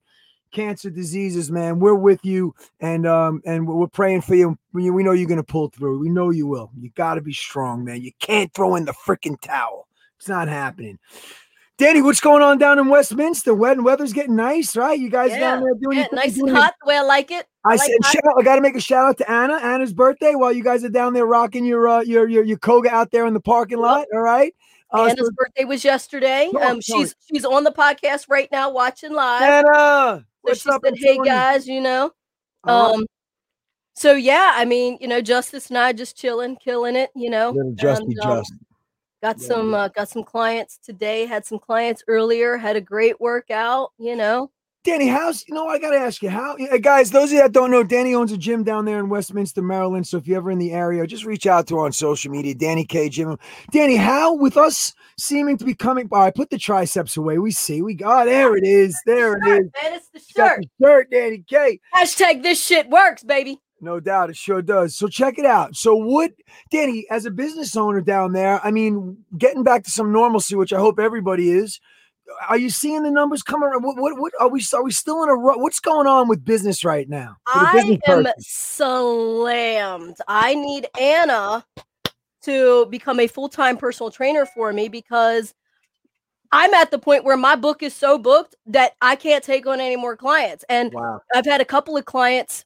cancer 0.52 0.90
diseases, 0.90 1.50
man, 1.50 1.80
we're 1.80 1.94
with 1.94 2.24
you 2.24 2.54
and 2.80 3.06
um 3.06 3.40
and 3.44 3.66
we're 3.66 3.86
praying 3.86 4.20
for 4.20 4.34
you. 4.34 4.56
We, 4.72 4.90
we 4.90 5.02
know 5.02 5.12
you're 5.12 5.26
to 5.38 5.42
pull 5.42 5.70
through. 5.70 5.98
We 5.98 6.10
know 6.10 6.30
you 6.30 6.46
will. 6.46 6.70
You 6.78 6.90
got 6.90 7.14
to 7.14 7.20
be 7.20 7.32
strong, 7.32 7.84
man. 7.84 8.02
You 8.02 8.12
can't 8.20 8.52
throw 8.54 8.76
in 8.76 8.84
the 8.84 8.92
freaking 8.92 9.40
towel. 9.40 9.88
It's 10.18 10.28
not 10.28 10.48
happening. 10.48 10.98
Dani, 11.82 12.00
what's 12.04 12.20
going 12.20 12.42
on 12.44 12.58
down 12.58 12.78
in 12.78 12.88
Westminster? 12.88 13.52
Wet 13.52 13.72
and 13.72 13.84
weather's 13.84 14.12
getting 14.12 14.36
nice, 14.36 14.76
right? 14.76 14.96
You 14.96 15.10
guys 15.10 15.32
yeah. 15.32 15.40
down 15.40 15.64
there 15.64 15.74
doing 15.74 15.98
yeah, 15.98 16.06
nice 16.12 16.38
and 16.38 16.48
hot 16.48 16.74
the 16.80 16.86
way 16.86 16.96
I 16.96 17.02
like 17.02 17.32
it. 17.32 17.44
I, 17.64 17.70
I 17.70 17.74
like 17.74 17.80
said, 17.80 18.12
shout, 18.12 18.34
I 18.38 18.42
got 18.42 18.54
to 18.54 18.62
make 18.62 18.76
a 18.76 18.80
shout 18.80 19.04
out 19.04 19.18
to 19.18 19.28
Anna. 19.28 19.54
Anna's 19.54 19.92
birthday 19.92 20.36
while 20.36 20.52
you 20.52 20.62
guys 20.62 20.84
are 20.84 20.88
down 20.88 21.12
there 21.12 21.26
rocking 21.26 21.64
your 21.64 21.88
uh, 21.88 22.00
your 22.02 22.28
your 22.28 22.44
your 22.44 22.58
Koga 22.58 22.88
out 22.88 23.10
there 23.10 23.26
in 23.26 23.34
the 23.34 23.40
parking 23.40 23.78
lot. 23.78 24.06
All 24.14 24.20
right. 24.20 24.54
Uh, 24.92 25.06
Anna's 25.06 25.26
so, 25.26 25.32
birthday 25.34 25.64
was 25.64 25.84
yesterday. 25.84 26.50
um, 26.60 26.80
she's 26.80 27.16
she's 27.28 27.44
on 27.44 27.64
the 27.64 27.72
podcast 27.72 28.26
right 28.28 28.48
now, 28.52 28.70
watching 28.70 29.12
live. 29.12 29.42
Anna, 29.42 30.24
what's 30.42 30.62
so 30.62 30.74
up? 30.74 30.82
Said, 30.84 30.94
hey 30.96 31.18
guys, 31.18 31.66
you 31.66 31.80
know. 31.80 32.12
Um. 32.62 33.06
So 33.94 34.12
yeah, 34.12 34.52
I 34.54 34.66
mean, 34.66 34.98
you 35.00 35.08
know, 35.08 35.20
Justice 35.20 35.68
and 35.68 35.78
I 35.78 35.92
just 35.92 36.16
chilling, 36.16 36.56
killing 36.62 36.94
it. 36.94 37.10
You 37.16 37.30
know, 37.30 37.50
little 37.50 37.72
just 37.72 38.02
and, 38.02 38.20
um, 38.20 38.38
just. 38.38 38.52
Got 39.22 39.38
yeah, 39.38 39.46
some 39.46 39.74
uh, 39.74 39.88
got 39.88 40.08
some 40.08 40.24
clients 40.24 40.78
today. 40.78 41.26
Had 41.26 41.46
some 41.46 41.58
clients 41.58 42.02
earlier. 42.08 42.56
Had 42.56 42.76
a 42.76 42.80
great 42.80 43.20
workout. 43.20 43.92
You 43.98 44.16
know. 44.16 44.50
Dani, 44.84 45.08
how's 45.08 45.46
you 45.46 45.54
know? 45.54 45.68
I 45.68 45.78
gotta 45.78 45.96
ask 45.96 46.22
you 46.22 46.28
how, 46.28 46.56
guys. 46.80 47.12
Those 47.12 47.30
of 47.30 47.34
you 47.34 47.38
that 47.38 47.52
don't 47.52 47.70
know, 47.70 47.84
Dani 47.84 48.16
owns 48.16 48.32
a 48.32 48.36
gym 48.36 48.64
down 48.64 48.84
there 48.84 48.98
in 48.98 49.08
Westminster, 49.08 49.62
Maryland. 49.62 50.08
So 50.08 50.16
if 50.16 50.26
you're 50.26 50.38
ever 50.38 50.50
in 50.50 50.58
the 50.58 50.72
area, 50.72 51.06
just 51.06 51.24
reach 51.24 51.46
out 51.46 51.68
to 51.68 51.76
her 51.76 51.84
on 51.84 51.92
social 51.92 52.32
media, 52.32 52.52
Dani 52.52 52.88
K 52.88 53.08
Gym. 53.08 53.38
Dani, 53.72 53.96
how 53.96 54.34
with 54.34 54.56
us 54.56 54.92
seeming 55.16 55.56
to 55.58 55.64
be 55.64 55.74
coming 55.74 56.08
by? 56.08 56.32
Put 56.32 56.50
the 56.50 56.58
triceps 56.58 57.16
away. 57.16 57.38
We 57.38 57.52
see. 57.52 57.80
We 57.80 57.94
got 57.94 58.26
oh, 58.26 58.30
there. 58.30 58.56
It 58.56 58.64
is. 58.64 59.00
There 59.06 59.34
it 59.34 59.46
is. 59.46 59.70
Man, 59.80 59.94
it's 59.94 60.08
the 60.08 60.18
shirt. 60.18 60.64
The 60.80 60.84
shirt, 60.84 61.12
Dani 61.12 61.46
K. 61.46 61.78
Hashtag 61.94 62.42
this 62.42 62.60
shit 62.60 62.90
works, 62.90 63.22
baby. 63.22 63.60
No 63.82 63.98
doubt, 63.98 64.30
it 64.30 64.36
sure 64.36 64.62
does. 64.62 64.94
So 64.94 65.08
check 65.08 65.38
it 65.38 65.44
out. 65.44 65.74
So 65.74 65.96
what, 65.96 66.30
Dani, 66.72 67.02
as 67.10 67.26
a 67.26 67.32
business 67.32 67.76
owner 67.76 68.00
down 68.00 68.32
there, 68.32 68.64
I 68.64 68.70
mean, 68.70 69.18
getting 69.36 69.64
back 69.64 69.82
to 69.84 69.90
some 69.90 70.12
normalcy, 70.12 70.54
which 70.54 70.72
I 70.72 70.78
hope 70.78 71.00
everybody 71.00 71.50
is. 71.50 71.80
Are 72.48 72.56
you 72.56 72.70
seeing 72.70 73.02
the 73.02 73.10
numbers 73.10 73.42
coming? 73.42 73.68
What, 73.70 73.96
what, 73.96 74.18
what 74.18 74.32
are 74.40 74.48
we? 74.48 74.64
Are 74.72 74.84
we 74.84 74.92
still 74.92 75.24
in 75.24 75.28
a? 75.28 75.36
What's 75.36 75.80
going 75.80 76.06
on 76.06 76.28
with 76.28 76.44
business 76.44 76.84
right 76.84 77.08
now? 77.08 77.36
I 77.48 77.84
am 77.84 77.98
person? 78.06 78.32
slammed. 78.38 80.16
I 80.28 80.54
need 80.54 80.86
Anna 80.98 81.66
to 82.42 82.86
become 82.86 83.18
a 83.18 83.26
full 83.26 83.48
time 83.48 83.76
personal 83.76 84.12
trainer 84.12 84.46
for 84.46 84.72
me 84.72 84.88
because 84.88 85.52
I'm 86.52 86.72
at 86.74 86.92
the 86.92 86.98
point 86.98 87.24
where 87.24 87.36
my 87.36 87.56
book 87.56 87.82
is 87.82 87.92
so 87.92 88.16
booked 88.16 88.54
that 88.66 88.92
I 89.02 89.16
can't 89.16 89.42
take 89.42 89.66
on 89.66 89.80
any 89.80 89.96
more 89.96 90.16
clients. 90.16 90.64
And 90.68 90.92
wow. 90.94 91.20
I've 91.34 91.46
had 91.46 91.60
a 91.60 91.66
couple 91.66 91.96
of 91.96 92.04
clients 92.04 92.64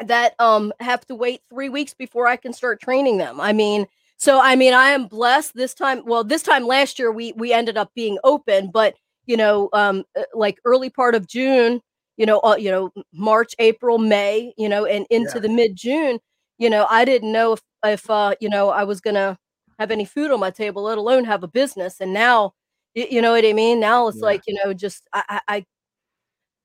that 0.00 0.34
um 0.40 0.72
have 0.80 1.06
to 1.06 1.14
wait 1.14 1.40
three 1.50 1.68
weeks 1.68 1.94
before 1.94 2.26
I 2.26 2.36
can 2.36 2.52
start 2.52 2.80
training 2.80 3.18
them. 3.18 3.40
I 3.40 3.52
mean, 3.52 3.86
so 4.16 4.40
I 4.40 4.56
mean, 4.56 4.74
I 4.74 4.90
am 4.90 5.06
blessed 5.06 5.54
this 5.54 5.74
time. 5.74 6.02
Well, 6.04 6.24
this 6.24 6.42
time 6.42 6.66
last 6.66 6.98
year 6.98 7.12
we 7.12 7.32
we 7.32 7.52
ended 7.52 7.76
up 7.76 7.92
being 7.94 8.18
open, 8.24 8.70
but 8.72 8.94
you 9.26 9.36
know, 9.36 9.68
um, 9.72 10.04
uh, 10.18 10.22
like 10.34 10.58
early 10.64 10.90
part 10.90 11.14
of 11.14 11.26
June, 11.26 11.80
you 12.16 12.26
know, 12.26 12.40
uh, 12.40 12.56
you 12.56 12.70
know, 12.70 12.90
March, 13.12 13.54
April, 13.58 13.98
May, 13.98 14.52
you 14.56 14.68
know, 14.68 14.84
and 14.86 15.06
into 15.10 15.32
yeah. 15.36 15.40
the 15.40 15.48
mid 15.48 15.76
June, 15.76 16.18
you 16.58 16.70
know, 16.70 16.86
I 16.90 17.04
didn't 17.04 17.32
know 17.32 17.52
if 17.54 17.62
if 17.84 18.08
uh, 18.10 18.34
you 18.40 18.48
know, 18.48 18.70
I 18.70 18.84
was 18.84 19.00
gonna 19.00 19.38
have 19.78 19.90
any 19.90 20.04
food 20.04 20.30
on 20.30 20.40
my 20.40 20.50
table, 20.50 20.84
let 20.84 20.98
alone 20.98 21.24
have 21.24 21.42
a 21.42 21.48
business. 21.48 22.00
And 22.00 22.12
now, 22.12 22.54
you 22.94 23.20
know 23.20 23.32
what 23.32 23.44
I 23.44 23.52
mean. 23.52 23.80
Now 23.80 24.08
it's 24.08 24.18
yeah. 24.18 24.24
like 24.24 24.42
you 24.46 24.54
know, 24.64 24.72
just 24.72 25.08
I, 25.12 25.40
I 25.48 25.66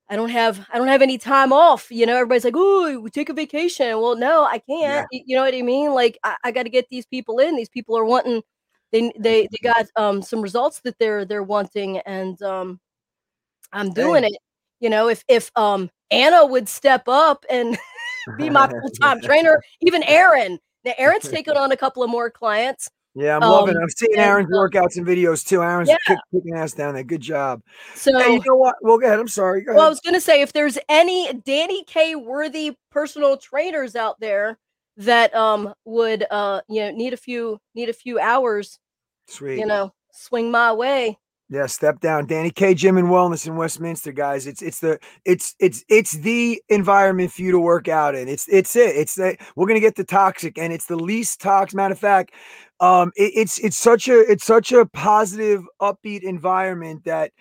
I 0.10 0.16
don't 0.16 0.30
have 0.30 0.66
I 0.74 0.78
don't 0.78 0.88
have 0.88 1.02
any 1.04 1.18
time 1.18 1.54
off. 1.54 1.92
You 1.92 2.06
know, 2.06 2.16
everybody's 2.16 2.44
like, 2.44 2.56
"Oh, 2.58 3.00
we 3.00 3.10
take 3.12 3.30
a 3.30 3.34
vacation." 3.34 4.00
Well, 4.00 4.16
no, 4.16 4.44
I 4.44 4.58
can't. 4.60 5.08
Yeah. 5.12 5.20
You 5.26 5.36
know 5.36 5.44
what 5.44 5.54
I 5.54 5.62
mean? 5.62 5.94
Like, 5.94 6.18
I, 6.24 6.36
I 6.44 6.52
got 6.52 6.64
to 6.64 6.70
get 6.70 6.88
these 6.90 7.06
people 7.06 7.40
in. 7.40 7.56
These 7.56 7.70
people 7.70 7.98
are 7.98 8.06
wanting. 8.06 8.42
They 8.92 9.12
they 9.20 9.48
they 9.52 9.58
got 9.64 9.86
um 9.96 10.22
some 10.24 10.42
results 10.42 10.82
that 10.82 10.98
they're 11.00 11.26
they're 11.26 11.44
wanting, 11.44 12.00
and 12.00 12.42
um, 12.42 12.80
I'm 13.72 13.92
doing 13.94 14.24
it. 14.24 14.38
You 14.80 14.90
know, 14.90 15.10
if 15.10 15.24
if 15.28 15.52
um 15.56 15.92
Anna 16.12 16.46
would 16.46 16.68
step 16.68 17.04
up 17.08 17.46
and 17.50 17.78
be 18.38 18.50
my 18.50 18.68
full 18.82 18.90
time 19.02 19.22
trainer, 19.22 19.62
even 19.82 20.04
Aaron. 20.04 20.60
Now 20.86 20.94
Aaron's 20.98 21.30
taken 21.30 21.56
on 21.58 21.72
a 21.72 21.78
couple 21.78 22.02
of 22.04 22.10
more 22.10 22.32
clients. 22.32 22.90
Yeah, 23.20 23.36
I'm 23.36 23.44
um, 23.44 23.52
loving 23.52 23.76
it. 23.76 23.82
I'm 23.82 23.90
seeing 23.90 24.18
Aaron's 24.18 24.50
and, 24.50 24.56
workouts 24.56 24.96
and 24.96 25.06
videos 25.06 25.46
too. 25.46 25.62
Aaron's 25.62 25.90
yeah. 25.90 25.98
kicking 26.32 26.56
ass 26.56 26.72
down 26.72 26.94
there. 26.94 27.04
Good 27.04 27.20
job. 27.20 27.62
So 27.94 28.18
hey, 28.18 28.34
you 28.34 28.42
know 28.48 28.56
what? 28.56 28.76
Well, 28.82 28.98
go 28.98 29.08
ahead. 29.08 29.20
I'm 29.20 29.28
sorry. 29.28 29.66
Well, 29.68 29.82
I 29.82 29.90
was 29.90 30.00
gonna 30.00 30.22
say 30.22 30.42
if 30.42 30.54
there's 30.54 30.78
any 30.88 31.28
Dani 31.34 31.86
K 31.86 32.16
worthy 32.16 32.78
personal 32.92 33.36
trainers 33.36 33.98
out 33.98 34.20
there 34.22 34.58
that 34.96 35.34
um 35.36 35.74
would 35.84 36.26
uh 36.32 36.62
you 36.70 36.82
know 36.82 36.92
need 36.92 37.14
a 37.14 37.18
few 37.18 37.60
need 37.76 37.90
a 37.90 37.94
few 37.94 38.20
hours, 38.20 38.80
sweet, 39.28 39.60
you 39.60 39.66
know, 39.66 39.92
swing 40.14 40.50
my 40.50 40.72
way. 40.72 41.18
Yeah, 41.52 41.66
step 41.66 42.00
down. 42.00 42.28
Dani 42.28 42.54
K 42.54 42.76
Gym 42.76 42.98
and 42.98 43.08
Wellness 43.08 43.48
in 43.48 43.56
Westminster, 43.56 44.12
guys. 44.12 44.46
It's 44.46 44.62
it's 44.62 44.80
the 44.80 45.00
it's 45.26 45.56
it's 45.60 45.84
it's 45.90 46.12
the 46.12 46.62
environment 46.70 47.32
for 47.32 47.42
you 47.42 47.52
to 47.52 47.60
work 47.60 47.88
out 47.88 48.14
in. 48.14 48.28
It's 48.28 48.48
it's 48.48 48.76
it. 48.76 48.96
It's 48.96 49.16
the 49.16 49.36
we're 49.56 49.68
gonna 49.68 49.80
get 49.80 49.96
the 49.96 50.04
toxic, 50.04 50.60
and 50.60 50.72
it's 50.72 50.86
the 50.86 50.96
least 50.96 51.42
toxic. 51.42 51.76
Matter 51.76 51.94
of 51.94 52.00
fact, 52.00 52.34
um, 52.80 53.12
it, 53.16 53.32
it's 53.36 53.58
it's 53.60 53.78
such 53.78 54.08
a 54.08 54.20
it's 54.32 54.46
such 54.46 54.72
a 54.72 54.86
positive, 54.86 55.64
upbeat 55.82 56.22
environment 56.22 57.04
that 57.06 57.32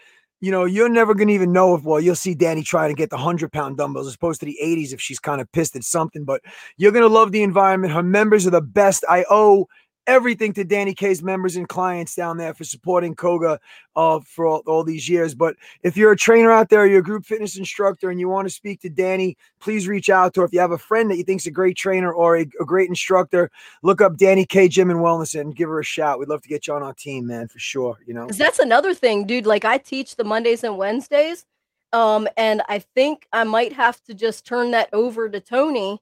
you 0.40 0.50
know 0.50 0.64
you're 0.64 0.88
never 0.88 1.14
gonna 1.14 1.32
even 1.32 1.52
know 1.52 1.74
if 1.74 1.82
well 1.82 2.00
you'll 2.00 2.14
see 2.14 2.34
Dani 2.34 2.64
trying 2.64 2.88
to 2.88 2.94
get 2.94 3.10
the 3.10 3.18
hundred 3.18 3.52
pound 3.52 3.76
dumbbells 3.76 4.06
as 4.06 4.14
opposed 4.14 4.40
to 4.40 4.46
the 4.46 4.56
80s 4.62 4.94
if 4.94 5.02
she's 5.02 5.18
kind 5.18 5.42
of 5.42 5.52
pissed 5.52 5.76
at 5.76 5.84
something, 5.84 6.24
but 6.24 6.40
you're 6.78 6.92
gonna 6.92 7.08
love 7.08 7.30
the 7.32 7.42
environment. 7.42 7.92
Her 7.92 8.02
members 8.02 8.46
are 8.46 8.50
the 8.50 8.62
best. 8.62 9.04
I 9.06 9.26
owe 9.28 9.68
everything 10.08 10.52
to 10.54 10.64
Dani 10.64 10.96
K's 10.96 11.22
members 11.22 11.54
and 11.54 11.68
clients 11.68 12.16
down 12.16 12.38
there 12.38 12.54
for 12.54 12.64
supporting 12.64 13.14
Koga 13.14 13.60
uh, 13.94 14.18
for 14.20 14.46
all, 14.46 14.62
all, 14.66 14.82
these 14.82 15.08
years. 15.08 15.34
But 15.34 15.54
if 15.82 15.96
you're 15.96 16.12
a 16.12 16.16
trainer 16.16 16.50
out 16.50 16.70
there, 16.70 16.86
you're 16.86 17.00
a 17.00 17.02
group 17.02 17.26
fitness 17.26 17.58
instructor, 17.58 18.10
and 18.10 18.18
you 18.18 18.28
want 18.28 18.48
to 18.48 18.54
speak 18.54 18.80
to 18.80 18.90
Dani, 18.90 19.36
please 19.60 19.86
reach 19.86 20.08
out 20.08 20.34
to 20.34 20.40
her. 20.40 20.46
If 20.46 20.52
you 20.52 20.60
have 20.60 20.72
a 20.72 20.78
friend 20.78 21.10
that 21.10 21.18
you 21.18 21.24
think's 21.24 21.46
a 21.46 21.50
great 21.50 21.76
trainer 21.76 22.12
or 22.12 22.38
a, 22.38 22.46
a 22.60 22.64
great 22.64 22.88
instructor, 22.88 23.50
look 23.82 24.00
up 24.00 24.16
Dani 24.16 24.48
K 24.48 24.66
Gym 24.66 24.90
and 24.90 25.00
Wellness 25.00 25.38
and 25.38 25.54
give 25.54 25.68
her 25.68 25.78
a 25.78 25.84
shout. 25.84 26.18
We'd 26.18 26.28
love 26.28 26.42
to 26.42 26.48
get 26.48 26.66
you 26.66 26.74
on 26.74 26.82
our 26.82 26.94
team, 26.94 27.26
man, 27.26 27.46
for 27.46 27.58
sure. 27.58 27.98
You 28.06 28.14
know, 28.14 28.26
that's 28.28 28.58
another 28.58 28.94
thing, 28.94 29.26
dude. 29.26 29.46
Like 29.46 29.64
I 29.64 29.78
teach 29.78 30.16
the 30.16 30.24
Mondays 30.24 30.64
and 30.64 30.78
Wednesdays. 30.78 31.44
Um, 31.92 32.28
and 32.36 32.62
I 32.68 32.80
think 32.80 33.26
I 33.32 33.44
might 33.44 33.72
have 33.72 34.02
to 34.04 34.14
just 34.14 34.44
turn 34.44 34.72
that 34.72 34.90
over 34.92 35.28
to 35.28 35.40
Tony 35.40 36.00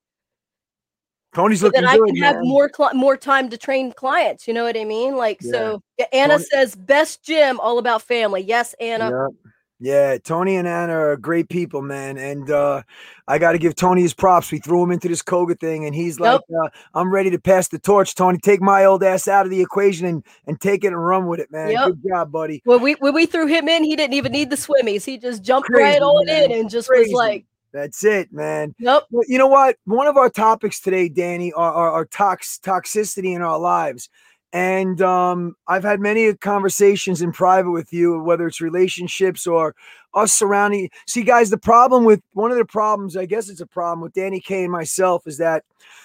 Tony's 1.37 1.61
so 1.61 1.67
looking 1.67 1.83
that 1.83 1.91
I 1.91 1.99
can 1.99 2.17
have 2.17 2.37
more 2.41 2.71
cl- 2.75 2.95
more 2.95 3.15
time 3.15 3.51
to 3.51 3.59
train 3.59 3.93
clients. 3.93 4.49
You 4.49 4.55
know 4.55 4.65
what 4.65 4.75
I 4.75 4.85
mean? 4.85 5.17
Like 5.17 5.39
yeah. 5.43 5.53
so. 5.53 5.83
Anna 6.11 6.35
Tony- 6.35 6.45
says 6.45 6.75
best 6.75 7.23
gym, 7.23 7.61
all 7.61 7.79
about 7.79 8.01
family. 8.01 8.41
Yes, 8.41 8.75
Anna. 8.81 9.11
Yeah. 9.11 9.51
Yeah, 9.79 10.17
Tony 10.17 10.57
and 10.57 10.67
Anna 10.67 10.95
are 10.95 11.17
great 11.19 11.51
people, 11.51 11.83
man. 11.83 12.17
And 12.17 12.51
uh, 12.51 12.83
I 13.29 13.37
got 13.39 13.53
to 13.53 13.59
give 13.59 13.75
Tony 13.77 14.01
his 14.01 14.15
props. 14.15 14.51
We 14.51 14.59
threw 14.59 14.83
him 14.83 14.91
into 14.91 15.07
this 15.07 15.21
Koga 15.21 15.55
thing, 15.55 15.85
and 15.85 15.95
he's 15.95 16.19
like, 16.19 16.41
yep. 16.49 16.59
uh, 16.65 16.69
"I'm 16.95 17.13
ready 17.13 17.29
to 17.29 17.39
pass 17.39 17.69
the 17.69 17.79
torch, 17.79 18.15
Tony. 18.15 18.39
Take 18.39 18.63
my 18.63 18.87
old 18.87 19.03
ass 19.03 19.29
out 19.29 19.45
of 19.45 19.51
the 19.51 19.61
equation 19.61 20.07
and 20.07 20.25
and 20.47 20.59
take 20.59 20.83
it 20.83 20.89
and 20.89 21.07
run 21.07 21.27
with 21.27 21.41
it, 21.41 21.53
man. 21.53 21.73
Yep. 21.73 21.87
Good 21.89 22.03
job, 22.09 22.33
buddy." 22.33 22.63
When 22.65 22.81
we 22.81 22.95
when 22.95 23.13
we 23.13 23.27
threw 23.27 23.47
him 23.47 23.69
in, 23.69 23.85
he 23.85 23.97
didn't 23.97 24.15
even 24.15 24.33
need 24.33 24.49
the 24.49 24.57
swimmies. 24.57 25.05
He 25.05 25.19
just 25.19 25.43
jumped 25.43 25.69
Crazy, 25.69 25.83
right 25.83 26.01
on 26.01 26.25
man. 26.25 26.51
in 26.51 26.61
and 26.61 26.71
just 26.71 26.89
Crazy. 26.89 27.13
was 27.13 27.19
like, 27.19 27.45
that's 27.77 28.05
it, 28.05 28.33
man. 28.33 28.75
Yep. 28.79 29.05
But 29.11 29.29
you 29.29 29.39
know 29.39 29.47
what? 29.47 29.77
One 29.85 30.07
of 30.07 30.17
our 30.17 30.31
topics 30.31 30.81
today, 30.81 31.09
Dani, 31.09 31.53
are, 31.55 31.73
are, 31.73 31.91
are 31.93 32.05
tox 32.07 32.59
toxicity 32.63 33.37
in 33.37 33.43
our 33.43 33.59
lives. 33.59 34.09
And 34.53 35.03
um, 35.03 35.55
I've 35.69 35.83
had 35.83 36.01
many 36.01 36.33
conversations 36.35 37.21
in 37.21 37.31
private 37.31 37.73
with 37.73 37.93
you, 37.93 38.23
whether 38.23 38.47
it's 38.47 38.61
relationships 38.61 39.47
or 39.47 39.75
us 40.15 40.33
surrounding. 40.33 40.89
See, 41.07 41.25
guys, 41.25 41.51
the 41.51 41.59
problem 41.59 42.05
with 42.05 42.23
one 42.33 42.51
of 42.51 42.57
the 42.57 42.65
problems, 42.65 43.17
I 43.17 43.27
guess 43.27 43.51
it's 43.51 43.61
a 43.61 43.67
problem 43.67 44.01
with 44.01 44.15
Dani 44.15 44.43
K 44.43 44.63
and 44.63 44.73
myself, 44.73 45.27
is 45.27 45.37
that 45.39 45.65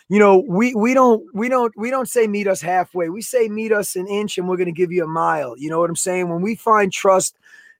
you 0.09 0.19
know 0.19 0.43
we 0.47 0.75
we 0.75 0.93
don't 0.93 1.23
we 1.33 1.47
don't 1.47 1.73
we 1.77 1.89
don't 1.89 2.09
say 2.09 2.27
meet 2.27 2.47
us 2.47 2.59
halfway. 2.59 3.07
We 3.07 3.21
say 3.21 3.47
meet 3.47 3.71
us 3.71 3.95
an 3.95 4.07
inch, 4.07 4.37
and 4.37 4.49
we're 4.49 4.57
going 4.57 4.65
to 4.65 4.73
give 4.73 4.91
you 4.91 5.05
a 5.05 5.07
mile. 5.07 5.55
You 5.57 5.69
know 5.69 5.79
what 5.79 5.89
I'm 5.89 5.95
saying? 5.95 6.27
When 6.27 6.41
we 6.41 6.55
find 6.55 6.91
trust 6.91 7.37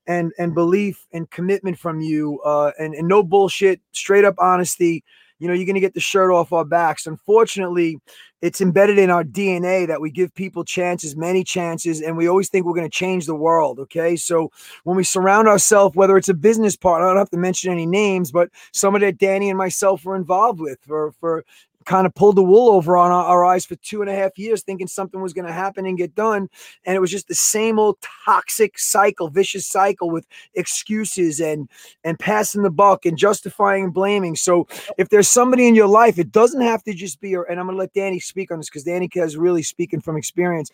and 0.07 0.31
and 0.37 0.53
belief 0.53 1.05
and 1.13 1.29
commitment 1.29 1.77
from 1.77 2.01
you 2.01 2.39
uh 2.41 2.71
and, 2.79 2.93
and 2.93 3.07
no 3.07 3.23
bullshit 3.23 3.81
straight 3.91 4.25
up 4.25 4.35
honesty. 4.37 5.03
You 5.39 5.47
know 5.47 5.53
you're 5.53 5.65
going 5.65 5.75
to 5.75 5.81
get 5.81 5.93
the 5.93 5.99
shirt 5.99 6.31
off 6.31 6.53
our 6.53 6.65
backs. 6.65 7.07
Unfortunately 7.07 7.97
it's 8.41 8.59
embedded 8.59 8.97
in 8.97 9.09
our 9.09 9.23
dna 9.23 9.87
that 9.87 10.01
we 10.01 10.09
give 10.09 10.33
people 10.33 10.63
chances 10.63 11.15
many 11.15 11.43
chances 11.43 12.01
and 12.01 12.17
we 12.17 12.27
always 12.27 12.49
think 12.49 12.65
we're 12.65 12.73
going 12.73 12.89
to 12.89 12.97
change 12.97 13.25
the 13.25 13.35
world 13.35 13.79
okay? 13.79 14.15
So 14.15 14.51
when 14.83 14.97
we 14.97 15.03
surround 15.03 15.47
ourselves 15.47 15.95
whether 15.95 16.17
it's 16.17 16.29
a 16.29 16.33
business 16.33 16.75
partner 16.75 17.07
i 17.07 17.09
don't 17.11 17.17
have 17.17 17.29
to 17.29 17.37
mention 17.37 17.71
any 17.71 17.85
names 17.85 18.31
but 18.31 18.49
somebody 18.73 19.05
that 19.05 19.19
dani 19.19 19.49
and 19.49 19.57
myself 19.57 20.03
were 20.03 20.15
involved 20.15 20.59
with 20.59 20.79
for 20.87 21.11
for 21.19 21.45
kind 21.85 22.05
of 22.05 22.13
pulled 22.13 22.37
the 22.37 22.43
wool 22.43 22.69
over 22.69 22.97
on 22.97 23.11
our, 23.11 23.25
our, 23.25 23.45
eyes 23.45 23.65
for 23.65 23.75
two 23.77 24.01
and 24.01 24.09
a 24.09 24.15
half 24.15 24.37
years, 24.37 24.61
thinking 24.61 24.87
something 24.87 25.21
was 25.21 25.33
going 25.33 25.47
to 25.47 25.53
happen 25.53 25.85
and 25.85 25.97
get 25.97 26.15
done. 26.15 26.49
And 26.85 26.95
it 26.95 26.99
was 26.99 27.11
just 27.11 27.27
the 27.27 27.35
same 27.35 27.79
old 27.79 27.97
toxic 28.25 28.77
cycle, 28.77 29.29
vicious 29.29 29.67
cycle 29.67 30.09
with 30.09 30.25
excuses 30.55 31.39
and 31.39 31.69
and 32.03 32.17
passing 32.19 32.63
the 32.63 32.69
buck 32.69 33.05
and 33.05 33.17
justifying 33.17 33.85
and 33.85 33.93
blaming. 33.93 34.35
So 34.35 34.67
if 34.97 35.09
there's 35.09 35.29
somebody 35.29 35.67
in 35.67 35.75
your 35.75 35.87
life, 35.87 36.19
it 36.19 36.31
doesn't 36.31 36.61
have 36.61 36.83
to 36.83 36.93
just 36.93 37.19
be. 37.19 37.35
Or, 37.35 37.43
And 37.43 37.59
I'm 37.59 37.65
going 37.65 37.75
to 37.75 37.79
let 37.79 37.93
Dani 37.93 38.21
speak 38.21 38.51
on 38.51 38.59
this 38.59 38.69
because 38.69 38.85
Dani 38.85 39.09
is 39.15 39.37
really 39.37 39.63
speaking 39.63 40.01
from 40.01 40.17
experience 40.17 40.71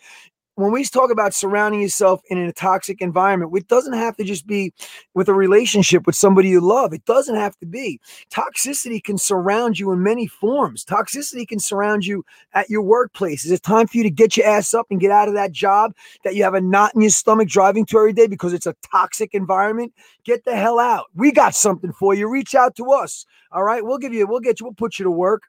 when 0.58 0.72
we 0.72 0.84
talk 0.84 1.12
about 1.12 1.34
surrounding 1.34 1.80
yourself 1.80 2.20
in 2.30 2.38
a 2.38 2.52
toxic 2.52 3.00
environment, 3.00 3.52
it 3.54 3.68
doesn't 3.68 3.92
have 3.92 4.16
to 4.16 4.24
just 4.24 4.44
be 4.44 4.72
with 5.14 5.28
a 5.28 5.34
relationship 5.34 6.04
with 6.04 6.16
somebody 6.16 6.48
you 6.48 6.60
love. 6.60 6.92
It 6.92 7.04
doesn't 7.04 7.36
have 7.36 7.56
to 7.58 7.66
be. 7.66 8.00
Toxicity 8.28 9.02
can 9.02 9.18
surround 9.18 9.78
you 9.78 9.92
in 9.92 10.02
many 10.02 10.26
forms. 10.26 10.84
Toxicity 10.84 11.46
can 11.46 11.60
surround 11.60 12.04
you 12.04 12.24
at 12.54 12.68
your 12.68 12.82
workplace. 12.82 13.44
Is 13.44 13.52
it 13.52 13.62
time 13.62 13.86
for 13.86 13.98
you 13.98 14.02
to 14.02 14.10
get 14.10 14.36
your 14.36 14.48
ass 14.48 14.74
up 14.74 14.88
and 14.90 14.98
get 14.98 15.12
out 15.12 15.28
of 15.28 15.34
that 15.34 15.52
job 15.52 15.92
that 16.24 16.34
you 16.34 16.42
have 16.42 16.54
a 16.54 16.60
knot 16.60 16.92
in 16.92 17.02
your 17.02 17.10
stomach 17.10 17.46
driving 17.46 17.86
to 17.86 17.98
every 17.98 18.12
day 18.12 18.26
because 18.26 18.52
it's 18.52 18.66
a 18.66 18.74
toxic 18.90 19.34
environment? 19.34 19.92
Get 20.24 20.44
the 20.44 20.56
hell 20.56 20.80
out. 20.80 21.06
We 21.14 21.30
got 21.30 21.54
something 21.54 21.92
for 21.92 22.14
you. 22.14 22.28
Reach 22.28 22.56
out 22.56 22.74
to 22.76 22.90
us. 22.90 23.26
All 23.52 23.62
right. 23.62 23.84
We'll 23.84 23.98
give 23.98 24.12
you, 24.12 24.26
we'll 24.26 24.40
get 24.40 24.58
you, 24.58 24.66
we'll 24.66 24.74
put 24.74 24.98
you 24.98 25.04
to 25.04 25.10
work. 25.10 25.44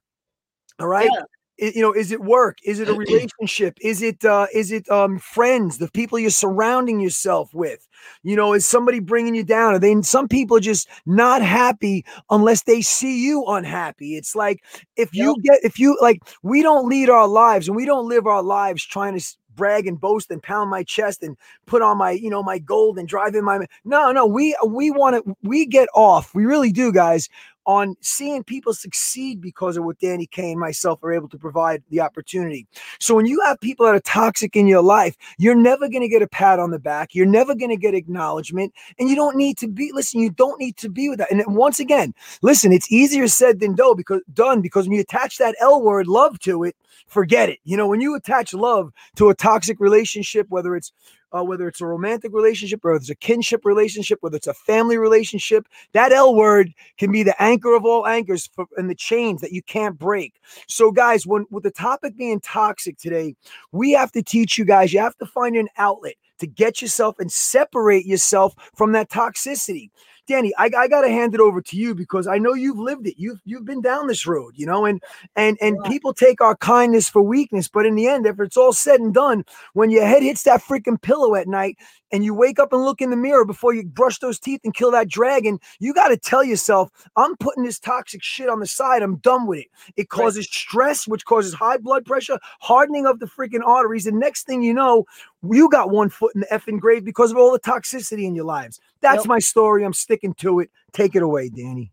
All 0.78 0.88
right. 0.88 1.10
Yeah 1.12 1.24
you 1.60 1.82
know 1.82 1.94
is 1.94 2.12
it 2.12 2.22
work? 2.22 2.58
Is 2.64 2.80
it 2.80 2.90
a 2.90 2.94
relationship? 3.06 3.78
Is 3.82 4.02
it 4.02 4.24
uh 4.26 4.48
is 4.54 4.72
it 4.72 4.90
um 4.90 5.20
friends 5.20 5.78
the 5.78 5.90
people 5.92 6.20
you're 6.20 6.30
surrounding 6.30 7.00
yourself 7.00 7.54
with? 7.54 7.88
You 8.24 8.36
know 8.36 8.54
is 8.54 8.66
somebody 8.66 9.00
bringing 9.00 9.36
you 9.36 9.44
down? 9.44 9.74
Are 9.74 9.80
they 9.80 10.02
some 10.02 10.28
people 10.28 10.58
are 10.58 10.62
just 10.62 10.88
not 11.06 11.42
happy 11.42 12.06
unless 12.30 12.64
they 12.64 12.82
see 12.82 13.24
you 13.24 13.46
unhappy. 13.46 14.16
It's 14.16 14.36
like 14.36 14.64
if 14.96 15.14
you 15.14 15.36
yep. 15.44 15.62
get 15.62 15.66
if 15.66 15.80
you 15.80 15.98
like 16.02 16.22
we 16.44 16.62
don't 16.62 16.88
lead 16.88 17.10
our 17.10 17.28
lives 17.28 17.68
and 17.68 17.76
we 17.76 17.86
don't 17.86 18.08
live 18.08 18.28
our 18.28 18.44
lives 18.44 18.86
trying 18.86 19.18
to 19.18 19.26
brag 19.56 19.88
and 19.88 20.00
boast 20.00 20.32
and 20.32 20.42
pound 20.42 20.70
my 20.70 20.84
chest 20.84 21.22
and 21.22 21.36
put 21.66 21.82
on 21.82 21.98
my 21.98 22.12
you 22.12 22.30
know 22.30 22.42
my 22.42 22.58
gold 22.60 22.98
and 22.98 23.10
drive 23.10 23.36
in 23.36 23.44
my 23.44 23.60
no 23.84 24.12
no 24.12 24.26
we 24.26 24.56
we 24.66 24.90
want 24.90 25.24
to 25.24 25.36
we 25.44 25.66
get 25.66 25.90
off. 25.94 26.34
We 26.34 26.46
really 26.46 26.72
do 26.72 26.92
guys 26.92 27.30
on 27.70 27.96
seeing 28.02 28.44
people 28.44 28.74
succeed 28.74 29.40
because 29.40 29.78
of 29.78 29.84
what 29.84 30.00
Dani 30.00 30.28
K 30.32 30.54
and 30.54 30.60
myself 30.60 31.04
are 31.04 31.14
able 31.14 31.30
to 31.30 31.38
provide 31.38 31.84
the 31.92 32.02
opportunity. 32.02 32.66
So 33.00 33.14
when 33.14 33.28
you 33.28 33.40
have 33.42 33.62
people 33.62 33.86
that 33.86 33.94
are 33.94 34.00
toxic 34.00 34.56
in 34.56 34.66
your 34.66 34.82
life, 34.82 35.16
you're 35.38 35.54
never 35.54 35.88
going 35.88 36.02
to 36.02 36.08
get 36.08 36.24
a 36.24 36.28
pat 36.28 36.58
on 36.58 36.72
the 36.72 36.80
back. 36.80 37.14
You're 37.14 37.28
never 37.28 37.54
going 37.54 37.70
to 37.70 37.78
get 37.78 37.94
acknowledgement. 37.94 38.74
And 38.98 39.08
you 39.08 39.16
don't 39.16 39.38
need 39.38 39.60
to 39.60 39.68
be, 39.68 39.92
listen, 39.94 40.20
you 40.20 40.32
don't 40.32 40.60
need 40.60 40.78
to 40.78 40.90
be 40.90 41.10
with 41.10 41.20
that. 41.20 41.30
And 41.30 41.44
once 41.46 41.80
again, 41.80 42.16
listen, 42.42 42.74
it's 42.74 42.92
easier 42.92 43.28
said 43.28 43.60
than 43.60 43.76
done 43.76 43.96
because 43.96 44.22
done 44.34 44.62
because 44.62 44.88
when 44.88 44.96
you 44.96 45.02
attach 45.02 45.38
that 45.38 45.56
L 45.60 45.84
word 45.84 46.08
love 46.08 46.40
to 46.40 46.64
it, 46.64 46.76
forget 47.06 47.50
it. 47.50 47.60
You 47.66 47.78
know, 47.78 47.88
when 47.88 48.02
you 48.02 48.16
attach 48.16 48.52
love 48.52 48.92
to 49.18 49.30
a 49.30 49.36
toxic 49.36 49.80
relationship, 49.80 50.48
whether 50.50 50.76
it's 50.76 50.92
uh, 51.32 51.44
whether 51.44 51.68
it's 51.68 51.82
a 51.82 51.86
romantic 51.86 52.34
relationship 52.34 52.84
or 52.84 52.96
it's 52.96 53.10
a 53.10 53.16
kinship 53.16 53.66
relationship, 53.66 54.20
whether 54.22 54.38
it's 54.38 54.48
a 54.48 54.54
family 54.54 54.98
relationship, 54.98 55.68
that 55.94 56.12
L 56.12 56.36
word 56.36 56.74
can 56.98 57.12
be 57.12 57.24
the 57.24 57.40
anchor 57.42 57.76
of 57.76 57.86
all 57.86 58.08
anchors 58.08 58.50
for, 58.54 58.66
and 58.78 58.90
the 58.90 58.96
chains 58.96 59.42
that 59.42 59.52
you 59.52 59.62
can't 59.64 59.98
break. 59.98 60.36
So, 60.68 60.92
guys, 60.92 61.26
when 61.26 61.46
with 61.50 61.64
the 61.64 61.72
topic 61.72 62.18
being 62.18 62.40
toxic 62.40 62.98
today, 62.98 63.36
we 63.72 63.92
have 63.92 64.12
to 64.14 64.24
teach 64.24 64.58
you 64.58 64.66
guys, 64.66 64.94
you 64.94 65.00
have 65.00 65.18
to 65.18 65.26
find 65.26 65.56
an 65.56 65.68
outlet 65.78 66.16
to 66.40 66.48
get 66.48 66.82
yourself 66.82 67.20
and 67.20 67.32
separate 67.32 68.06
yourself 68.06 68.56
from 68.74 68.94
that 68.94 69.10
toxicity. 69.10 69.90
Dani, 70.30 70.52
I, 70.58 70.70
I 70.78 70.88
got 70.88 71.02
to 71.02 71.10
hand 71.10 71.34
it 71.34 71.42
over 71.42 71.62
to 71.62 71.78
you 71.78 71.96
because 71.96 72.28
I 72.28 72.38
know 72.38 72.54
you've 72.54 72.80
lived 72.80 73.08
it. 73.08 73.16
You've 73.18 73.40
you've 73.46 73.66
been 73.66 73.82
down 73.82 74.08
this 74.08 74.28
road, 74.28 74.54
you 74.56 74.66
know, 74.66 74.86
and 74.86 75.02
and 75.36 75.58
and 75.62 75.78
yeah. 75.84 75.90
people 75.90 76.14
take 76.14 76.40
our 76.42 76.56
kindness 76.56 77.10
for 77.10 77.22
weakness, 77.22 77.68
but 77.68 77.86
in 77.86 77.96
the 77.96 78.08
end, 78.08 78.26
if 78.26 78.40
it's 78.40 78.58
all 78.58 78.74
said 78.74 79.00
and 79.00 79.14
done, 79.14 79.44
when 79.74 79.90
your 79.90 80.06
head 80.06 80.24
hits 80.24 80.44
that 80.44 80.62
freaking 80.62 81.02
pillow 81.02 81.36
at 81.36 81.48
night, 81.48 81.78
and 82.12 82.24
you 82.24 82.34
wake 82.34 82.60
up 82.60 82.74
and 82.74 82.84
look 82.84 83.02
in 83.02 83.10
the 83.10 83.16
mirror 83.16 83.46
before 83.46 83.74
you 83.74 83.84
brush 83.86 84.20
those 84.20 84.40
teeth 84.40 84.62
and 84.64 84.74
kill 84.74 84.92
that 84.92 85.08
dragon, 85.08 85.60
you 85.80 85.94
got 85.94 86.10
to 86.10 86.18
tell 86.18 86.44
yourself, 86.44 86.90
I'm 87.16 87.36
putting 87.38 87.64
this 87.64 87.80
toxic 87.80 88.24
shit 88.24 88.50
on 88.50 88.60
the 88.60 88.68
side. 88.68 89.02
I'm 89.02 89.18
done 89.18 89.48
with 89.48 89.60
it. 89.60 89.68
It 89.96 90.10
causes 90.10 90.46
right. 90.46 90.54
stress, 90.54 91.08
which 91.08 91.26
causes 91.26 91.54
high 91.54 91.78
blood 91.78 92.06
pressure, 92.06 92.40
hardening 92.60 93.06
of 93.06 93.20
the 93.20 93.26
freaking 93.26 93.66
arteries. 93.66 94.08
And 94.08 94.20
next 94.20 94.46
thing 94.46 94.62
you 94.62 94.74
know, 94.74 95.06
you 95.50 95.70
got 95.70 95.92
one 95.92 96.10
foot 96.10 96.34
in 96.36 96.42
the 96.42 96.48
effing 96.48 96.80
grave 96.80 97.04
because 97.04 97.32
of 97.32 97.38
all 97.38 97.52
the 97.52 97.60
toxicity 97.60 98.24
in 98.24 98.36
your 98.36 98.46
lives. 98.46 98.80
That's 99.02 99.24
yep. 99.24 99.28
my 99.28 99.40
story. 99.40 99.84
I'm 99.84 99.94
sticking 99.94 100.34
to 100.36 100.60
it. 100.60 100.70
Take 100.92 101.16
it 101.16 101.24
away, 101.24 101.50
Dani. 101.50 101.92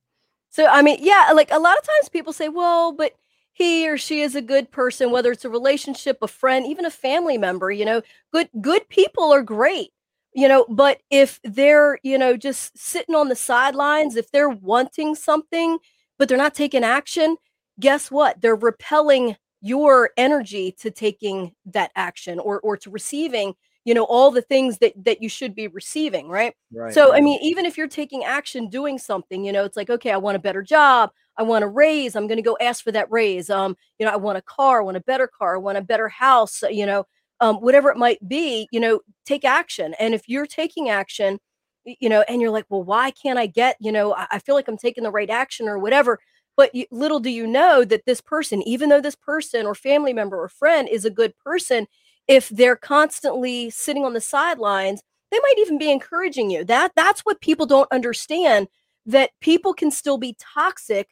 So, 0.50 0.66
I 0.66 0.82
mean, 0.82 0.99
yeah, 1.00 1.32
like 1.35 1.50
a 1.50 1.58
lot 1.58 1.76
of 1.76 1.85
times 1.85 2.08
people 2.08 2.32
say, 2.32 2.49
well, 2.49 2.92
but 2.92 3.12
he 3.56 3.88
or 3.88 3.96
she 3.96 4.20
is 4.20 4.35
a 4.35 4.42
good 4.42 4.70
person 4.70 5.11
whether 5.11 5.32
it's 5.32 5.46
a 5.46 5.49
relationship 5.49 6.18
a 6.20 6.28
friend 6.28 6.66
even 6.66 6.85
a 6.85 6.90
family 6.90 7.38
member 7.38 7.70
you 7.70 7.87
know 7.87 8.02
good 8.30 8.50
good 8.61 8.87
people 8.90 9.32
are 9.32 9.42
great 9.42 9.92
you 10.36 10.46
know 10.46 10.64
but 10.68 11.00
if 11.10 11.40
they're 11.42 11.98
you 12.04 12.16
know 12.16 12.36
just 12.36 12.76
sitting 12.78 13.14
on 13.14 13.28
the 13.28 13.34
sidelines 13.34 14.14
if 14.14 14.30
they're 14.30 14.48
wanting 14.48 15.16
something 15.16 15.78
but 16.18 16.28
they're 16.28 16.38
not 16.38 16.54
taking 16.54 16.84
action 16.84 17.36
guess 17.78 18.10
what? 18.10 18.40
They're 18.40 18.56
repelling 18.56 19.36
your 19.62 20.10
energy 20.16 20.72
to 20.80 20.90
taking 20.90 21.52
that 21.66 21.90
action 21.96 22.38
or 22.38 22.60
or 22.60 22.76
to 22.76 22.90
receiving 22.90 23.54
you 23.84 23.94
know 23.94 24.04
all 24.04 24.30
the 24.30 24.42
things 24.42 24.78
that 24.78 24.92
that 25.02 25.22
you 25.22 25.28
should 25.30 25.54
be 25.54 25.66
receiving 25.68 26.28
right, 26.28 26.54
right 26.72 26.92
so 26.92 27.10
right. 27.10 27.18
i 27.18 27.20
mean 27.22 27.38
even 27.42 27.64
if 27.64 27.78
you're 27.78 27.88
taking 27.88 28.22
action 28.22 28.68
doing 28.68 28.98
something 28.98 29.44
you 29.44 29.50
know 29.50 29.64
it's 29.64 29.76
like 29.76 29.88
okay 29.88 30.12
i 30.12 30.16
want 30.16 30.36
a 30.36 30.40
better 30.40 30.62
job. 30.62 31.10
I 31.38 31.42
want 31.42 31.64
a 31.64 31.68
raise. 31.68 32.16
I'm 32.16 32.26
going 32.26 32.38
to 32.38 32.42
go 32.42 32.56
ask 32.62 32.82
for 32.82 32.92
that 32.92 33.10
raise. 33.10 33.48
Um 33.48 33.76
you 33.98 34.06
know 34.06 34.12
i 34.12 34.16
want 34.16 34.38
a 34.38 34.42
car. 34.42 34.82
I 34.82 34.84
want 34.84 34.98
a 34.98 35.02
better 35.02 35.26
car. 35.26 35.56
I 35.56 35.58
want 35.58 35.78
a 35.78 35.82
better 35.82 36.08
house 36.08 36.62
you 36.70 36.86
know 36.86 37.06
um 37.40 37.56
whatever 37.56 37.90
it 37.90 37.96
might 37.96 38.26
be 38.28 38.68
you 38.72 38.80
know 38.80 39.00
take 39.24 39.44
action. 39.44 39.94
And 39.98 40.14
if 40.14 40.28
you're 40.28 40.46
taking 40.46 40.88
action 40.88 41.38
you 41.84 42.08
know 42.08 42.24
and 42.28 42.40
you're 42.42 42.50
like 42.50 42.66
well 42.68 42.82
why 42.82 43.12
can't 43.12 43.38
i 43.38 43.46
get 43.46 43.76
you 43.80 43.92
know 43.92 44.12
i, 44.16 44.40
feel 44.40 44.56
like 44.56 44.66
i'm 44.66 44.76
taking 44.76 45.04
the 45.04 45.10
right 45.10 45.30
action 45.30 45.68
or 45.68 45.78
whatever 45.78 46.18
but 46.56 46.74
you, 46.74 46.84
little 46.90 47.20
do 47.20 47.30
you 47.30 47.46
know 47.46 47.84
that 47.84 48.04
this 48.06 48.20
person 48.20 48.60
even 48.62 48.88
though 48.88 49.00
this 49.00 49.14
person 49.14 49.66
or 49.66 49.74
family 49.74 50.12
member 50.12 50.36
or 50.36 50.48
friend 50.48 50.88
is 50.88 51.04
a 51.04 51.10
good 51.10 51.32
person 51.38 51.86
if 52.26 52.48
they're 52.48 52.74
constantly 52.74 53.70
sitting 53.70 54.04
on 54.04 54.14
the 54.14 54.20
sidelines 54.20 55.00
they 55.30 55.38
might 55.38 55.58
even 55.58 55.78
be 55.78 55.90
encouraging 55.90 56.50
you. 56.50 56.64
That 56.64 56.92
that's 56.94 57.20
what 57.22 57.40
people 57.40 57.66
don't 57.66 57.90
understand 57.92 58.68
that 59.06 59.30
people 59.40 59.74
can 59.74 59.90
still 59.90 60.18
be 60.18 60.36
toxic 60.38 61.08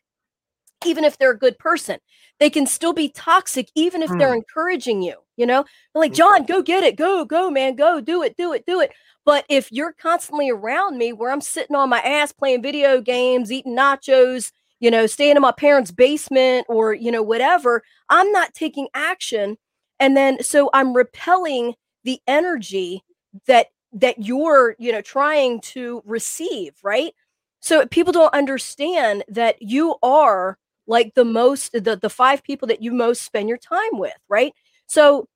even 0.87 1.05
if 1.05 1.19
they're 1.19 1.31
a 1.33 1.39
good 1.39 1.59
person. 1.59 1.99
They 2.41 2.51
can 2.51 2.67
still 2.67 2.93
be 2.93 3.09
toxic 3.09 3.71
even 3.75 4.03
if 4.03 4.11
they're 4.11 4.29
hmm. 4.29 4.39
encouraging 4.39 5.03
you 5.03 5.25
you 5.37 5.47
know? 5.47 5.65
They're 5.93 6.03
like 6.03 6.13
jon 6.13 6.45
go 6.45 6.63
get 6.63 6.85
it. 6.85 6.97
Go 6.97 7.25
go 7.25 7.51
man. 7.51 7.77
Go. 7.77 8.01
Do 8.01 8.23
it 8.23 8.37
do 8.37 8.53
it 8.53 8.65
do 8.67 8.81
it. 8.81 8.93
But 9.25 9.45
if 9.49 9.71
you're 9.73 9.93
constantly 9.93 10.51
around 10.51 10.99
me 10.99 11.13
where 11.13 11.31
i'm 11.31 11.41
sitting 11.41 11.77
on 11.77 11.89
my 11.89 12.01
ass 12.01 12.33
playing 12.33 12.63
video 12.63 13.01
games 13.01 13.51
eating 13.51 13.77
nachos 13.77 14.53
you 14.81 14.91
know 14.91 15.07
staying 15.07 15.37
in 15.37 15.43
my 15.43 15.53
parents 15.53 15.91
basement 15.91 16.67
or 16.69 16.93
you 16.93 17.11
know 17.11 17.23
whatever 17.23 17.83
i'm 18.09 18.31
not 18.33 18.55
taking 18.55 18.89
action. 18.95 19.57
And 20.01 20.17
then 20.17 20.43
so 20.43 20.71
i'm 20.75 20.95
repelling 20.95 21.75
the 22.05 22.21
energy 22.27 23.03
that 23.47 23.69
that 23.93 24.19
you're 24.19 24.77
you 24.79 24.93
know 24.93 25.01
trying 25.01 25.61
to 25.61 26.03
receive 26.05 26.75
right? 26.83 27.15
So 27.61 27.87
people 27.87 28.13
don't 28.13 28.35
understand 28.35 29.25
that 29.29 29.63
you 29.63 29.97
are 30.03 30.59
like 30.87 31.15
the 31.15 31.25
most 31.25 31.73
the 31.73 31.97
the 31.97 32.11
five 32.11 32.43
people 32.43 32.69
that 32.69 32.83
you 32.83 32.93
most 32.93 33.23
spend 33.23 33.49
your 33.49 33.59
time 33.59 33.93
with 33.93 34.15
right? 34.29 34.53
So 34.87 35.29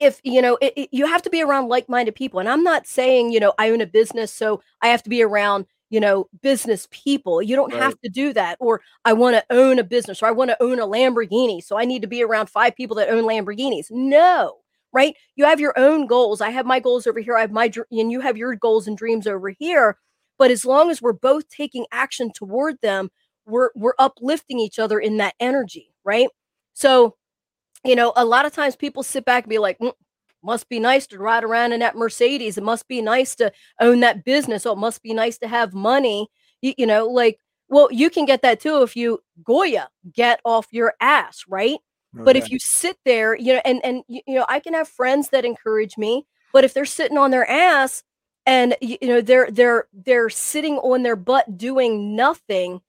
if 0.00 0.20
you 0.24 0.42
know 0.42 0.58
it, 0.60 0.72
it, 0.76 0.88
you 0.92 1.06
have 1.06 1.22
to 1.22 1.30
be 1.30 1.42
around 1.42 1.68
like-minded 1.68 2.14
people 2.14 2.40
and 2.40 2.48
i'm 2.48 2.64
not 2.64 2.84
saying 2.84 3.30
you 3.30 3.38
know 3.38 3.54
i 3.58 3.70
own 3.70 3.80
a 3.80 3.86
business 3.86 4.32
so 4.32 4.60
i 4.82 4.88
have 4.88 5.04
to 5.04 5.08
be 5.08 5.22
around 5.22 5.66
you 5.90 6.00
know 6.00 6.28
business 6.42 6.88
people. 6.90 7.40
You 7.40 7.54
don't 7.54 7.72
right. 7.72 7.82
have 7.82 7.98
to 8.00 8.08
do 8.08 8.32
that 8.32 8.56
or 8.60 8.80
i 9.04 9.12
want 9.12 9.36
to 9.36 9.44
own 9.50 9.78
a 9.78 9.84
business 9.84 10.22
or 10.22 10.26
i 10.26 10.32
want 10.32 10.50
to 10.50 10.62
own 10.62 10.80
a 10.80 10.86
lamborghini 10.86 11.62
so 11.62 11.78
i 11.78 11.84
need 11.84 12.02
to 12.02 12.08
be 12.08 12.22
around 12.22 12.50
five 12.50 12.74
people 12.74 12.96
that 12.96 13.08
own 13.08 13.24
lamborghinis. 13.24 13.90
No 13.90 14.56
right? 14.92 15.16
You 15.34 15.44
have 15.44 15.58
your 15.58 15.76
own 15.76 16.06
goals. 16.06 16.40
I 16.40 16.50
have 16.50 16.66
my 16.66 16.80
goals 16.80 17.06
over 17.06 17.20
here 17.20 17.36
i 17.36 17.40
have 17.40 17.52
my 17.52 17.70
and 17.90 18.12
you 18.12 18.20
have 18.20 18.36
your 18.36 18.56
goals 18.56 18.88
and 18.88 18.96
dreams 18.96 19.26
over 19.26 19.50
here 19.50 19.96
but 20.36 20.50
as 20.50 20.64
long 20.64 20.90
as 20.90 21.00
we're 21.00 21.12
both 21.12 21.48
taking 21.48 21.86
action 21.92 22.32
toward 22.32 22.80
them 22.80 23.10
we're 23.46 23.70
we're 23.74 23.94
uplifting 23.98 24.58
each 24.58 24.78
other 24.78 24.98
in 24.98 25.16
that 25.18 25.34
energy 25.40 25.92
right 26.04 26.28
so 26.72 27.16
you 27.84 27.96
know 27.96 28.12
a 28.16 28.24
lot 28.24 28.46
of 28.46 28.52
times 28.52 28.76
people 28.76 29.02
sit 29.02 29.24
back 29.24 29.44
and 29.44 29.50
be 29.50 29.58
like 29.58 29.78
mm, 29.78 29.92
must 30.44 30.68
be 30.68 30.78
nice 30.78 31.06
to 31.08 31.18
ride 31.18 31.42
around 31.42 31.72
in 31.72 31.80
that 31.80 31.96
Mercedes. 31.96 32.58
It 32.58 32.64
must 32.64 32.86
be 32.86 33.00
nice 33.00 33.34
to 33.36 33.50
own 33.80 34.00
that 34.00 34.24
business. 34.24 34.66
Oh, 34.66 34.72
it 34.72 34.78
must 34.78 35.02
be 35.02 35.14
nice 35.14 35.38
to 35.38 35.48
have 35.48 35.72
money. 35.72 36.28
You, 36.60 36.74
you 36.76 36.86
know, 36.86 37.06
like, 37.06 37.38
well, 37.68 37.88
you 37.90 38.10
can 38.10 38.26
get 38.26 38.42
that 38.42 38.60
too 38.60 38.82
if 38.82 38.94
you 38.94 39.20
Goya 39.42 39.88
get 40.12 40.40
off 40.44 40.66
your 40.70 40.94
ass, 41.00 41.44
right? 41.48 41.78
Okay. 42.14 42.24
But 42.24 42.36
if 42.36 42.50
you 42.50 42.58
sit 42.60 42.98
there, 43.04 43.34
you 43.34 43.54
know, 43.54 43.62
and 43.64 43.84
and 43.84 44.02
you 44.06 44.22
know, 44.28 44.44
I 44.48 44.60
can 44.60 44.74
have 44.74 44.86
friends 44.86 45.30
that 45.30 45.44
encourage 45.44 45.96
me, 45.96 46.26
but 46.52 46.62
if 46.64 46.74
they're 46.74 46.84
sitting 46.84 47.18
on 47.18 47.30
their 47.30 47.48
ass 47.50 48.04
and 48.46 48.76
you 48.80 48.98
know 49.02 49.20
they're 49.20 49.50
they're 49.50 49.88
they're 49.92 50.28
sitting 50.28 50.76
on 50.76 51.02
their 51.02 51.16
butt 51.16 51.56
doing 51.56 52.14
nothing 52.14 52.80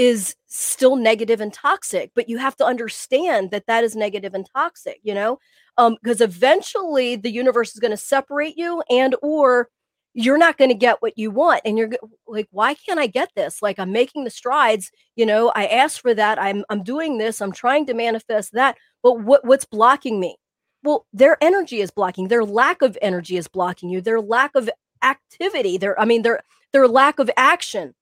is 0.00 0.34
still 0.46 0.96
negative 0.96 1.42
and 1.42 1.52
toxic 1.52 2.10
but 2.14 2.26
you 2.28 2.38
have 2.38 2.56
to 2.56 2.64
understand 2.64 3.50
that 3.50 3.66
that 3.66 3.84
is 3.84 3.94
negative 3.94 4.34
and 4.34 4.46
toxic 4.54 4.98
you 5.02 5.14
know? 5.14 5.38
Um 5.76 5.96
because 6.02 6.20
eventually 6.20 7.16
the 7.16 7.30
universe 7.30 7.74
is 7.74 7.80
going 7.80 7.90
to 7.90 7.96
separate 7.96 8.56
you 8.56 8.82
and 8.90 9.14
or 9.22 9.68
you're 10.14 10.38
not 10.38 10.56
going 10.58 10.70
to 10.70 10.74
get 10.74 11.00
what 11.02 11.16
you 11.16 11.30
want 11.30 11.60
and 11.64 11.78
you're 11.78 11.90
like 12.26 12.48
why 12.50 12.74
can't 12.74 12.98
i 12.98 13.06
get 13.06 13.30
this? 13.36 13.60
Like 13.62 13.78
i'm 13.78 13.92
making 13.92 14.24
the 14.24 14.30
strides 14.30 14.90
you 15.16 15.26
know? 15.26 15.52
I 15.54 15.66
asked 15.66 16.00
for 16.00 16.14
that. 16.14 16.40
I'm 16.40 16.64
i'm 16.70 16.82
doing 16.82 17.18
this. 17.18 17.42
I'm 17.42 17.52
trying 17.52 17.86
to 17.86 17.94
manifest 17.94 18.52
that. 18.54 18.76
But 19.02 19.20
what 19.20 19.44
what's 19.44 19.66
blocking 19.66 20.18
me? 20.18 20.36
Well 20.82 21.06
their 21.12 21.36
energy 21.42 21.80
is 21.82 21.90
blocking. 21.90 22.28
Their 22.28 22.44
lack 22.44 22.80
of 22.82 22.96
energy 23.02 23.36
is 23.36 23.48
blocking 23.48 23.90
you. 23.90 24.00
Their 24.00 24.20
lack 24.20 24.52
of 24.54 24.70
activity 25.02 25.78
their 25.78 25.98
i 26.00 26.04
mean 26.04 26.22
their 26.22 26.40
their 26.72 26.86
lack 26.88 27.18
of 27.18 27.30
action 27.36 27.94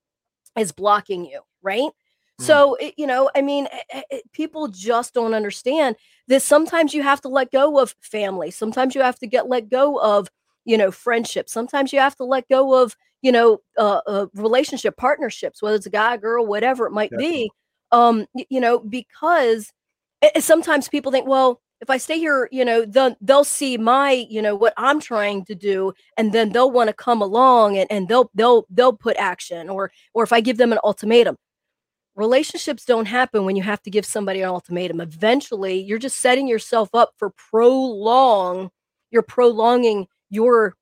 is 0.57 0.73
blocking 0.73 1.25
you 1.25 1.41
right? 1.63 1.91
Mm. 2.41 2.45
So, 2.45 2.75
it, 2.77 2.95
you 2.97 3.07
know, 3.07 3.31
I 3.35 3.43
mean, 3.43 3.67
it, 3.67 3.73
eh, 3.91 3.99
it, 3.99 4.07
eh, 4.11 4.21
people 4.33 4.69
just 4.69 5.15
don't 5.15 5.35
understand 5.35 5.97
that 6.29 6.43
sometimes 6.43 6.95
you 6.95 7.03
have 7.03 7.21
to 7.23 7.29
let 7.29 7.51
go 7.51 7.81
of 7.81 7.95
family. 8.01 8.51
Sometimes 8.51 8.95
you 8.95 9.03
have 9.03 9.19
to 9.19 9.27
get 9.27 9.49
let 9.49 9.69
go 9.69 10.01
of, 10.01 10.29
you 10.65 10.77
know, 10.77 10.91
friendship. 10.91 11.49
Sometimes 11.49 11.93
you 11.93 12.01
have 12.01 12.17
to 12.17 12.25
let 12.25 12.49
go 12.49 12.83
of, 12.83 12.97
you 13.23 13.33
know, 13.33 13.61
uh, 13.77 14.01
uh 14.07 14.27
relationship 14.35 14.97
partnerships, 14.97 15.63
whether 15.63 15.77
it's 15.77 15.87
a 15.87 15.91
guy, 15.91 16.17
girl, 16.17 16.47
whatever 16.47 16.87
it 16.87 16.93
might 16.93 17.11
Definitely. 17.11 17.33
be. 17.33 17.51
Um, 17.91 18.27
you 18.51 18.61
know, 18.61 18.79
because 18.79 19.73
eh, 20.23 20.41
sometimes 20.41 20.89
people 20.89 21.11
think, 21.11 21.27
well, 21.27 21.61
if 21.81 21.91
I 21.91 21.97
stay 21.97 22.19
here, 22.19 22.49
you 22.51 22.65
know, 22.65 22.85
they'll, 22.85 23.17
they'll 23.21 23.45
see 23.45 23.77
my, 23.77 24.27
you 24.29 24.43
know, 24.43 24.55
what 24.55 24.75
I'm 24.77 25.01
trying 25.01 25.45
to 25.47 25.55
do, 25.55 25.93
and 26.17 26.33
then 26.33 26.51
they'll 26.51 26.71
want 26.71 26.89
to 26.89 26.95
come 26.95 27.23
along 27.23 27.79
and, 27.79 27.91
and 27.91 28.09
they'll 28.09 28.31
they'll 28.35 28.67
they'll 28.71 28.93
put 28.93 29.17
action, 29.17 29.69
or 29.69 29.93
or 30.15 30.25
if 30.25 30.33
I 30.33 30.41
give 30.41 30.57
them 30.57 30.73
an 30.73 30.79
ultimatum, 30.83 31.37
relationships 32.19 32.85
don't 32.85 33.07
happen 33.07 33.45
when 33.45 33.55
you 33.55 33.63
have 33.63 33.81
to 33.83 33.91
give 33.91 34.05
somebody 34.05 34.43
an 34.43 34.49
ultimatum. 34.49 35.01
Eventually, 35.01 35.81
you're 35.81 35.99
just 35.99 36.19
setting 36.19 36.49
yourself 36.49 36.91
up 36.93 37.15
for 37.17 37.31
prolong. 37.31 38.71
You're 39.11 39.23
prolonging 39.23 40.09
your 40.29 40.75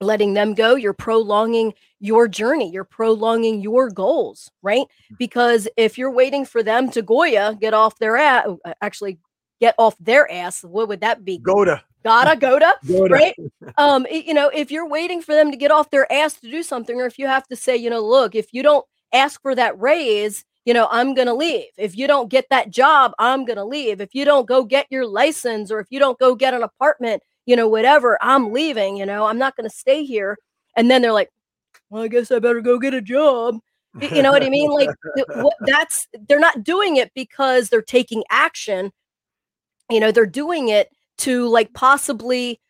letting 0.00 0.34
them 0.34 0.54
go. 0.54 0.74
You're 0.74 0.92
prolonging 0.92 1.72
your 2.00 2.28
journey. 2.28 2.70
You're 2.70 2.84
prolonging 2.84 3.62
your 3.62 3.88
goals, 3.88 4.50
right? 4.62 4.82
Mm-hmm. 4.82 5.14
Because 5.18 5.68
if 5.76 5.96
you're 5.96 6.10
waiting 6.10 6.44
for 6.44 6.62
them 6.62 6.90
to 6.90 7.00
Goya, 7.00 7.56
get 7.58 7.72
off 7.72 7.98
their 7.98 8.16
ass, 8.16 8.48
uh, 8.64 8.74
actually 8.82 9.18
get 9.60 9.74
off 9.78 9.96
their 9.98 10.30
ass, 10.30 10.62
what 10.62 10.88
would 10.88 11.00
that 11.00 11.24
be? 11.24 11.38
Goda. 11.38 11.82
Gotta, 12.04 12.36
Goda, 12.40 12.74
Goda. 12.86 13.14
right? 13.14 13.36
Um, 13.78 14.06
you 14.10 14.32
know, 14.32 14.48
if 14.48 14.70
you're 14.70 14.88
waiting 14.88 15.20
for 15.20 15.34
them 15.34 15.50
to 15.50 15.56
get 15.56 15.70
off 15.70 15.90
their 15.90 16.10
ass 16.10 16.34
to 16.40 16.50
do 16.50 16.62
something, 16.62 16.98
or 16.98 17.04
if 17.06 17.18
you 17.18 17.26
have 17.26 17.46
to 17.48 17.56
say, 17.56 17.76
you 17.76 17.90
know, 17.90 18.00
look, 18.00 18.34
if 18.34 18.54
you 18.54 18.62
don't 18.62 18.86
ask 19.12 19.42
for 19.42 19.54
that 19.54 19.78
raise, 19.78 20.44
you 20.66 20.74
know, 20.74 20.88
I'm 20.90 21.14
going 21.14 21.28
to 21.28 21.34
leave. 21.34 21.68
If 21.78 21.96
you 21.96 22.08
don't 22.08 22.28
get 22.28 22.48
that 22.50 22.70
job, 22.70 23.12
I'm 23.20 23.44
going 23.44 23.56
to 23.56 23.64
leave. 23.64 24.00
If 24.00 24.14
you 24.14 24.24
don't 24.24 24.48
go 24.48 24.64
get 24.64 24.86
your 24.90 25.06
license 25.06 25.70
or 25.70 25.78
if 25.78 25.86
you 25.90 26.00
don't 26.00 26.18
go 26.18 26.34
get 26.34 26.54
an 26.54 26.64
apartment, 26.64 27.22
you 27.46 27.54
know, 27.54 27.68
whatever, 27.68 28.18
I'm 28.20 28.52
leaving, 28.52 28.96
you 28.96 29.06
know, 29.06 29.26
I'm 29.26 29.38
not 29.38 29.56
going 29.56 29.70
to 29.70 29.74
stay 29.74 30.04
here. 30.04 30.36
And 30.76 30.90
then 30.90 31.02
they're 31.02 31.12
like, 31.12 31.30
well, 31.88 32.02
I 32.02 32.08
guess 32.08 32.32
I 32.32 32.40
better 32.40 32.60
go 32.60 32.80
get 32.80 32.94
a 32.94 33.00
job. 33.00 33.58
You 33.98 34.22
know 34.22 34.32
what 34.32 34.42
I 34.42 34.50
mean? 34.50 34.70
Like 34.70 34.90
that's 35.60 36.06
they're 36.28 36.40
not 36.40 36.64
doing 36.64 36.96
it 36.96 37.12
because 37.14 37.70
they're 37.70 37.80
taking 37.80 38.24
action. 38.28 38.92
You 39.88 40.00
know, 40.00 40.10
they're 40.10 40.26
doing 40.26 40.68
it 40.68 40.90
to 41.18 41.46
like 41.48 41.72
possibly 41.72 42.60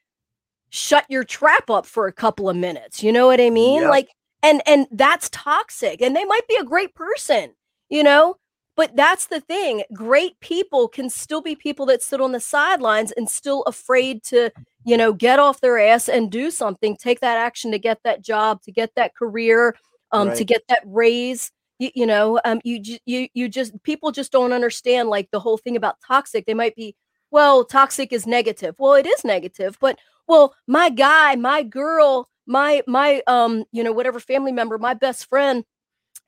shut 0.69 1.05
your 1.09 1.25
trap 1.25 1.71
up 1.71 1.87
for 1.87 2.07
a 2.07 2.13
couple 2.13 2.49
of 2.49 2.57
minutes. 2.57 3.03
You 3.03 3.11
know 3.11 3.27
what 3.27 3.41
I 3.41 3.51
mean? 3.51 3.81
Yep. 3.81 3.91
Like 3.91 4.09
and 4.43 4.63
and 4.67 4.87
that's 4.93 5.31
toxic. 5.31 6.01
And 6.01 6.15
they 6.15 6.25
might 6.27 6.47
be 6.47 6.57
a 6.57 6.65
great 6.65 6.95
person 6.95 7.55
you 7.89 8.03
know? 8.03 8.37
But 8.77 8.95
that's 8.95 9.27
the 9.27 9.41
thing. 9.41 9.85
Great 9.95 10.39
people 10.41 10.87
can 10.87 11.09
still 11.09 11.41
be 11.41 11.57
people 11.57 11.87
that 11.87 12.03
sit 12.03 12.21
on 12.21 12.33
the 12.33 12.41
sidelines 12.41 13.11
and 13.13 13.29
still 13.29 13.63
afraid 13.63 14.23
to, 14.25 14.51
you 14.85 14.99
know, 14.99 15.15
get 15.15 15.39
off 15.39 15.63
their 15.63 15.79
ass 15.79 16.11
and 16.11 16.31
do 16.31 16.51
something, 16.51 16.95
take 16.95 17.21
that 17.21 17.39
action 17.39 17.73
to 17.73 17.79
get 17.79 18.01
that 18.05 18.23
job, 18.23 18.61
to 18.63 18.71
get 18.71 18.95
that 18.95 19.17
career, 19.17 19.75
um, 20.13 20.29
right. 20.29 20.37
to 20.37 20.45
get 20.45 20.63
that 20.69 20.83
raise. 20.85 21.51
You, 21.79 21.91
you 21.95 22.07
know, 22.07 22.39
um, 22.45 22.61
you 22.65 22.99
you 23.07 23.29
you 23.33 23.49
just 23.49 23.83
people 23.83 24.13
just 24.13 24.31
don't 24.33 24.53
understand 24.53 25.09
like 25.09 25.31
the 25.31 25.41
whole 25.41 25.57
thing 25.57 25.77
about 25.77 25.97
toxic. 26.07 26.45
They 26.45 26.55
might 26.55 26.77
be, 26.77 26.95
well, 27.31 27.65
toxic 27.65 28.13
is 28.13 28.27
negative. 28.27 28.75
Well, 28.79 28.95
it 28.95 29.07
is 29.07 29.25
negative, 29.25 29.79
but 29.81 29.99
well, 30.27 30.55
my 30.67 30.91
guy, 30.91 31.37
my 31.37 31.63
girl, 31.63 32.29
my 32.47 32.83
my 32.87 33.23
um, 33.27 33.65
you 33.73 33.83
know, 33.83 33.93
whatever 33.93 34.21
family 34.21 34.53
member, 34.53 34.77
my 34.79 34.95
best 34.95 35.29
friend, 35.29 35.65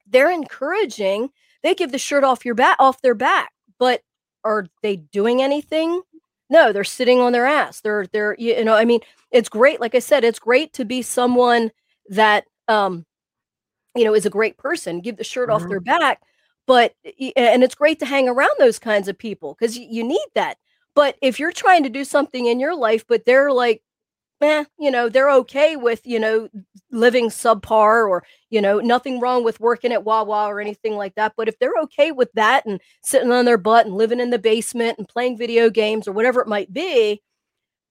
they're 0.07 0.31
encouraging 0.31 1.31
they 1.63 1.75
give 1.75 1.93
the 1.93 1.99
shirt 1.99 2.25
off 2.25 2.45
your 2.45 2.55
back 2.55 2.77
off 2.79 3.03
their 3.03 3.15
back 3.15 3.53
but 3.79 4.03
are 4.45 4.67
they 4.83 4.97
doing 4.97 5.43
anything? 5.43 6.03
No 6.51 6.73
they're 6.73 6.85
sitting 6.85 7.21
on 7.21 7.33
their 7.33 7.47
ass. 7.47 7.81
They're 7.81 8.07
they're 8.13 8.35
you 8.39 8.65
know 8.65 8.75
i 8.75 8.85
mean 8.85 9.01
it's 9.31 9.49
great 9.49 9.81
like 9.81 9.95
i 9.95 9.99
said 9.99 10.25
it's 10.25 10.39
great 10.39 10.73
to 10.75 10.85
be 10.85 11.03
someone 11.03 11.71
that 12.09 12.45
um 12.69 13.05
you 13.95 14.05
know 14.05 14.15
is 14.15 14.27
a 14.27 14.31
great 14.31 14.57
person 14.57 15.01
give 15.01 15.17
the 15.17 15.25
shirt 15.25 15.49
mm-hmm. 15.49 15.63
off 15.63 15.69
their 15.69 15.81
back 15.81 16.23
but 16.67 16.95
and 17.37 17.65
it's 17.65 17.75
great 17.75 17.99
to 17.99 18.07
hang 18.07 18.29
around 18.29 18.51
those 18.59 18.79
kinds 18.79 19.09
of 19.09 19.19
people 19.19 19.57
because 19.59 19.77
you 19.77 20.05
need 20.05 20.27
that. 20.35 20.59
But 20.95 21.17
if 21.23 21.39
you're 21.39 21.53
trying 21.53 21.83
to 21.85 21.89
do 21.89 22.05
something 22.05 22.47
in 22.47 22.61
your 22.61 22.77
life 22.77 23.05
but 23.07 23.25
they're 23.25 23.53
like 23.53 23.83
eh, 24.43 24.65
you 24.79 24.91
know, 24.91 25.09
they're 25.09 25.31
okay 25.31 25.77
with, 25.77 26.07
you 26.07 26.19
know, 26.21 26.49
living 26.91 27.29
subpar 27.29 28.09
or, 28.09 28.25
you 28.51 28.61
know, 28.61 28.81
nothing 28.81 29.21
wrong 29.21 29.45
with 29.45 29.61
working 29.61 29.93
at 29.93 30.05
Wawa 30.05 30.47
or 30.47 30.61
anything 30.61 30.97
like 30.97 31.15
that. 31.17 31.35
But 31.37 31.49
if 31.49 31.59
they're 31.59 31.75
okay 31.85 32.13
with 32.13 32.31
that 32.35 32.65
and 32.67 32.81
sitting 33.03 33.33
on 33.33 33.45
their 33.45 33.59
butt 33.59 33.87
and 33.87 33.95
living 33.95 34.21
in 34.21 34.31
the 34.31 34.39
basement 34.39 34.99
and 34.99 35.09
playing 35.09 35.39
video 35.39 35.71
games 35.71 36.09
or 36.09 36.13
whatever 36.13 36.41
it 36.41 36.49
might 36.49 36.73
be, 36.73 37.23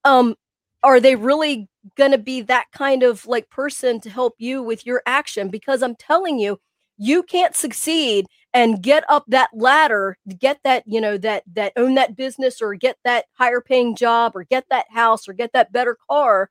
um, 0.04 0.34
are 0.82 1.00
they 1.00 1.16
really 1.16 1.68
going 1.96 2.12
to 2.12 2.18
be 2.18 2.40
that 2.42 2.66
kind 2.72 3.02
of 3.02 3.26
like 3.26 3.50
person 3.50 4.00
to 4.00 4.10
help 4.10 4.34
you 4.38 4.62
with 4.62 4.86
your 4.86 5.02
action? 5.06 5.48
Because 5.48 5.82
I'm 5.82 5.96
telling 5.96 6.38
you, 6.38 6.58
you 6.98 7.22
can't 7.22 7.56
succeed 7.56 8.26
and 8.54 8.82
get 8.82 9.04
up 9.08 9.24
that 9.28 9.50
ladder 9.52 10.16
get 10.38 10.58
that 10.64 10.82
you 10.86 11.00
know 11.00 11.16
that 11.16 11.42
that 11.52 11.72
own 11.76 11.94
that 11.94 12.16
business 12.16 12.60
or 12.60 12.74
get 12.74 12.96
that 13.04 13.26
higher 13.32 13.60
paying 13.60 13.94
job 13.94 14.32
or 14.34 14.44
get 14.44 14.64
that 14.70 14.86
house 14.90 15.28
or 15.28 15.32
get 15.32 15.52
that 15.52 15.72
better 15.72 15.96
car 16.08 16.50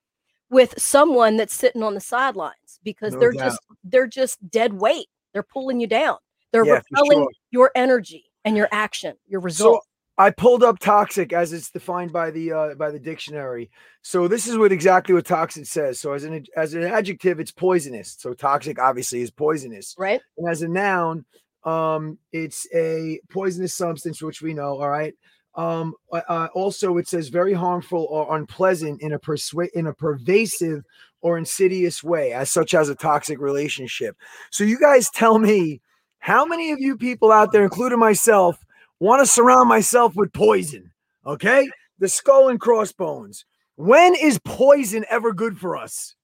with 0.50 0.80
someone 0.80 1.38
that's 1.38 1.54
sitting 1.54 1.84
on 1.84 1.94
the 1.94 2.00
sidelines 2.00 2.80
because 2.84 3.14
no 3.14 3.20
they're 3.20 3.32
doubt. 3.34 3.44
just 3.44 3.60
they're 3.84 4.08
just 4.08 4.50
dead 4.50 4.74
weight 4.74 5.08
they're 5.34 5.44
pulling 5.44 5.80
you 5.80 5.88
down 5.88 6.18
they're 6.52 6.66
yeah, 6.66 6.82
repelling 6.90 7.20
sure. 7.20 7.32
your 7.52 7.72
energy 7.76 8.26
and 8.46 8.56
your 8.56 8.68
action 8.72 9.16
your 9.28 9.42
result 9.42 9.84
so- 9.84 9.88
I 10.20 10.32
pulled 10.32 10.64
up 10.64 10.80
toxic 10.80 11.32
as 11.32 11.54
it's 11.54 11.70
defined 11.70 12.12
by 12.12 12.32
the 12.32 12.52
uh, 12.52 12.74
by 12.74 12.90
the 12.90 13.00
dictionary. 13.00 13.70
So 14.02 14.28
this 14.28 14.48
is 14.48 14.58
what 14.58 14.72
exactly 14.72 15.14
what 15.14 15.28
toxic 15.28 15.68
says. 15.68 16.00
So 16.00 16.14
as 16.14 16.24
an 16.24 16.44
as 16.56 16.74
an 16.74 16.84
adjective, 16.84 17.40
it's 17.40 17.52
poisonous. 17.52 18.16
So 18.18 18.34
toxic 18.34 18.80
obviously 18.80 19.22
is 19.22 19.30
poisonous, 19.30 19.94
right? 19.96 20.20
And 20.40 20.50
as 20.50 20.64
a 20.64 20.68
noun, 20.68 21.24
um, 21.64 22.18
it's 22.32 22.68
a 22.74 23.20
poisonous 23.30 23.74
substance, 23.74 24.22
which 24.22 24.42
we 24.42 24.54
know. 24.54 24.82
All 24.82 24.90
right. 24.90 25.14
Um, 25.56 25.96
uh, 26.12 26.22
uh, 26.28 26.48
also, 26.54 26.98
it 26.98 27.08
says 27.08 27.30
very 27.30 27.54
harmful 27.54 28.08
or 28.10 28.38
unpleasant 28.38 29.02
in 29.02 29.14
a 29.14 29.20
persu- 29.20 29.72
in 29.74 29.88
a 29.88 29.94
pervasive 29.94 30.84
or 31.22 31.38
insidious 31.38 32.04
way, 32.04 32.32
as 32.32 32.52
such 32.52 32.76
as 32.76 32.90
a 32.90 32.96
toxic 32.96 33.40
relationship. 33.40 34.16
So, 34.52 34.64
you 34.64 34.80
guys 34.80 35.10
tell 35.10 35.40
me, 35.40 35.82
how 36.20 36.46
many 36.46 36.72
of 36.72 36.80
you 36.80 36.96
people 36.96 37.32
out 37.32 37.52
there, 37.52 37.64
including 37.64 38.00
myself, 38.00 38.64
want 39.00 39.22
to 39.22 39.26
surround 39.26 39.68
myself 39.68 40.16
with 40.16 40.32
poison? 40.32 40.92
Okay, 41.26 41.68
the 41.98 42.08
skull 42.08 42.50
and 42.50 42.60
crossbones. 42.60 43.46
When 43.78 44.16
is 44.16 44.40
poison 44.46 45.06
ever 45.10 45.34
good 45.34 45.58
for 45.58 45.76
us? 45.76 46.16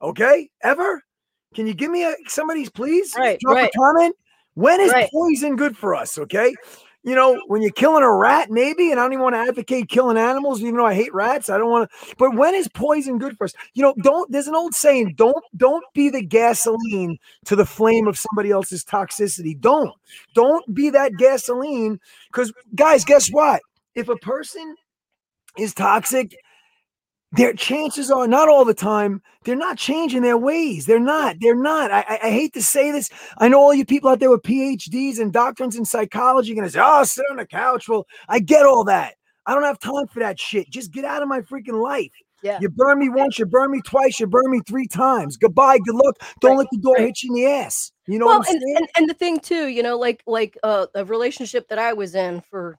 Okay, 0.00 0.50
ever? 0.62 1.02
Can 1.54 1.66
you 1.66 1.74
give 1.74 1.90
me 1.90 2.04
a 2.04 2.14
somebody's 2.26 2.70
please? 2.70 3.14
Right, 3.16 3.38
Drop 3.40 3.56
right. 3.56 3.70
a 3.72 3.78
comment. 3.78 4.16
When 4.54 4.80
is 4.80 4.92
right. 4.92 5.10
poison 5.12 5.56
good 5.56 5.76
for 5.76 5.94
us? 5.94 6.18
Okay. 6.18 6.54
You 7.06 7.14
know, 7.14 7.38
when 7.48 7.60
you're 7.60 7.70
killing 7.70 8.02
a 8.02 8.10
rat, 8.10 8.50
maybe, 8.50 8.90
and 8.90 8.98
I 8.98 9.02
don't 9.02 9.12
even 9.12 9.22
want 9.22 9.34
to 9.34 9.40
advocate 9.40 9.90
killing 9.90 10.16
animals, 10.16 10.62
even 10.62 10.76
though 10.76 10.86
I 10.86 10.94
hate 10.94 11.12
rats. 11.12 11.50
I 11.50 11.58
don't 11.58 11.68
want 11.68 11.90
to, 11.90 12.14
but 12.16 12.34
when 12.34 12.54
is 12.54 12.66
poison 12.68 13.18
good 13.18 13.36
for 13.36 13.44
us? 13.44 13.52
You 13.74 13.82
know, 13.82 13.94
don't 14.02 14.32
there's 14.32 14.46
an 14.46 14.54
old 14.54 14.74
saying, 14.74 15.14
don't 15.16 15.44
don't 15.54 15.84
be 15.92 16.08
the 16.08 16.22
gasoline 16.22 17.18
to 17.44 17.56
the 17.56 17.66
flame 17.66 18.08
of 18.08 18.18
somebody 18.18 18.50
else's 18.50 18.84
toxicity. 18.84 19.60
Don't. 19.60 19.92
Don't 20.34 20.74
be 20.74 20.88
that 20.90 21.12
gasoline. 21.18 22.00
Because 22.28 22.54
guys, 22.74 23.04
guess 23.04 23.28
what? 23.28 23.60
If 23.94 24.08
a 24.08 24.16
person 24.16 24.74
is 25.58 25.74
toxic, 25.74 26.34
their 27.36 27.52
chances 27.52 28.10
are 28.10 28.26
not 28.26 28.48
all 28.48 28.64
the 28.64 28.74
time 28.74 29.20
they're 29.44 29.56
not 29.56 29.76
changing 29.76 30.22
their 30.22 30.38
ways 30.38 30.86
they're 30.86 31.00
not 31.00 31.36
they're 31.40 31.54
not 31.54 31.90
I, 31.90 32.18
I, 32.22 32.30
hate 32.30 32.52
to 32.54 32.62
say 32.62 32.90
this 32.90 33.10
i 33.38 33.48
know 33.48 33.60
all 33.60 33.74
you 33.74 33.84
people 33.84 34.10
out 34.10 34.20
there 34.20 34.30
with 34.30 34.42
phds 34.42 35.18
and 35.18 35.32
doctrines 35.32 35.76
in 35.76 35.84
psychology 35.84 36.54
gonna 36.54 36.70
say 36.70 36.80
oh 36.82 37.04
sit 37.04 37.24
on 37.30 37.36
the 37.36 37.46
couch 37.46 37.88
well 37.88 38.06
i 38.28 38.38
get 38.38 38.66
all 38.66 38.84
that 38.84 39.14
i 39.46 39.54
don't 39.54 39.64
have 39.64 39.78
time 39.78 40.06
for 40.06 40.20
that 40.20 40.38
shit 40.38 40.70
just 40.70 40.92
get 40.92 41.04
out 41.04 41.22
of 41.22 41.28
my 41.28 41.40
freaking 41.40 41.82
life 41.82 42.12
yeah. 42.42 42.58
You 42.60 42.68
burn 42.68 42.98
me 42.98 43.08
once, 43.08 43.38
you 43.38 43.46
burn 43.46 43.70
me 43.70 43.80
twice, 43.80 44.20
you 44.20 44.26
burn 44.26 44.50
me 44.50 44.60
three 44.68 44.86
times. 44.86 45.38
Goodbye, 45.38 45.78
good 45.78 45.94
luck. 45.94 46.16
Don't 46.40 46.50
right. 46.50 46.58
let 46.58 46.66
the 46.72 46.78
door 46.78 46.94
right. 46.96 47.06
hit 47.06 47.22
you 47.22 47.34
in 47.34 47.42
the 47.42 47.50
ass. 47.50 47.90
You 48.06 48.18
know 48.18 48.26
well, 48.26 48.44
and, 48.46 48.62
and, 48.76 48.88
and 48.98 49.08
the 49.08 49.14
thing 49.14 49.40
too, 49.40 49.68
you 49.68 49.82
know, 49.82 49.96
like 49.98 50.22
like 50.26 50.58
uh, 50.62 50.86
a 50.94 51.06
relationship 51.06 51.68
that 51.68 51.78
I 51.78 51.94
was 51.94 52.14
in 52.14 52.42
for 52.50 52.78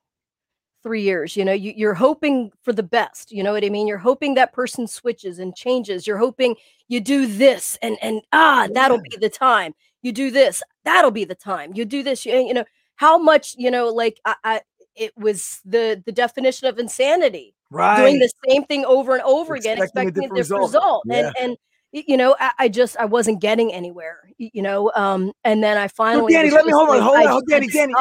three 0.85 1.01
years 1.01 1.35
you 1.35 1.43
know 1.43 1.51
you, 1.51 1.73
you're 1.75 1.95
hoping 1.95 2.51
for 2.61 2.71
the 2.71 2.83
best 2.83 3.31
you 3.31 3.41
know 3.41 3.53
what 3.53 3.65
i 3.65 3.69
mean? 3.69 3.87
You're 3.87 3.97
hoping 3.97 4.35
that 4.35 4.53
person 4.53 4.85
switches 4.85 5.39
and 5.39 5.55
changes. 5.55 6.05
You're 6.05 6.19
hoping 6.19 6.55
you 6.87 6.99
do 6.99 7.25
this 7.25 7.75
and 7.81 7.97
and 8.03 8.21
ah 8.31 8.67
that'll 8.71 9.01
be 9.01 9.17
the 9.19 9.29
time. 9.29 9.73
You 10.03 10.11
do 10.11 10.29
this 10.29 10.61
that'll 10.83 11.09
be 11.09 11.25
the 11.25 11.33
time. 11.33 11.71
You 11.73 11.85
do 11.85 12.03
this 12.03 12.23
you, 12.23 12.37
you 12.37 12.53
know 12.53 12.65
how 12.97 13.17
much 13.17 13.55
you 13.57 13.71
know 13.71 13.87
like 13.87 14.19
I, 14.25 14.35
I 14.43 14.61
it 14.95 15.17
was 15.17 15.59
the 15.65 16.03
the 16.05 16.11
definition 16.11 16.67
of 16.67 16.77
insanity 16.77 17.55
right. 17.71 17.97
doing 17.97 18.19
the 18.19 18.29
same 18.47 18.63
thing 18.65 18.85
over 18.85 19.13
and 19.13 19.23
over 19.23 19.55
expecting 19.55 19.71
again 19.73 19.83
expecting 19.83 20.07
a 20.07 20.11
different, 20.11 20.35
different 20.35 20.61
result, 20.61 20.69
result. 20.69 21.03
Yeah. 21.07 21.17
and 21.17 21.35
and 21.49 21.57
you 21.91 22.17
know 22.17 22.35
I, 22.39 22.51
I, 22.59 22.67
just 22.67 22.97
i 22.97 23.05
wasn't 23.05 23.39
getting 23.39 23.71
anywhere 23.71 24.29
you 24.37 24.61
know 24.61 24.91
um 24.95 25.31
and 25.45 25.63
then 25.63 25.77
i 25.77 25.87
finally 25.87 26.33
so 26.33 26.39
dani 26.39 26.51
let 26.51 26.65
me 26.65 26.73
hold 26.73 26.89
on 26.89 27.01
hold 27.01 27.17
on 27.17 27.41
dani 27.49 27.67
dani 27.69 27.93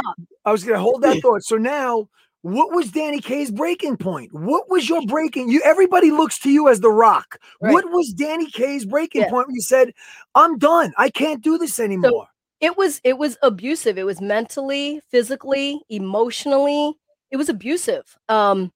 i 0.44 0.50
was 0.50 0.64
gonna 0.64 0.80
hold 0.80 1.02
that 1.02 1.16
thought. 1.22 1.44
So 1.44 1.56
now 1.56 2.08
what 2.44 2.74
was 2.74 2.90
Dani 2.90 3.24
K's 3.24 3.50
breaking 3.50 3.96
point? 3.96 4.30
What 4.34 4.68
was 4.68 4.86
your 4.86 5.00
breaking? 5.06 5.48
You 5.48 5.62
everybody 5.64 6.10
looks 6.10 6.38
to 6.40 6.50
you 6.50 6.68
as 6.68 6.80
the 6.80 6.90
rock. 6.90 7.38
Right. 7.62 7.72
What 7.72 7.86
was 7.86 8.12
Dani 8.12 8.52
K's 8.52 8.84
breaking 8.84 9.22
yeah. 9.22 9.30
point 9.30 9.46
when 9.46 9.54
you 9.54 9.62
said, 9.62 9.94
"I'm 10.34 10.58
done. 10.58 10.92
I 10.98 11.08
can't 11.08 11.42
do 11.42 11.56
this 11.56 11.80
anymore"? 11.80 12.10
So 12.10 12.26
it 12.60 12.76
was 12.76 13.00
it 13.02 13.16
was 13.16 13.38
abusive. 13.42 13.96
It 13.96 14.04
was 14.04 14.20
mentally, 14.20 15.00
physically, 15.10 15.80
emotionally. 15.88 16.92
It 17.30 17.38
was 17.38 17.48
abusive. 17.48 18.14
Um, 18.28 18.70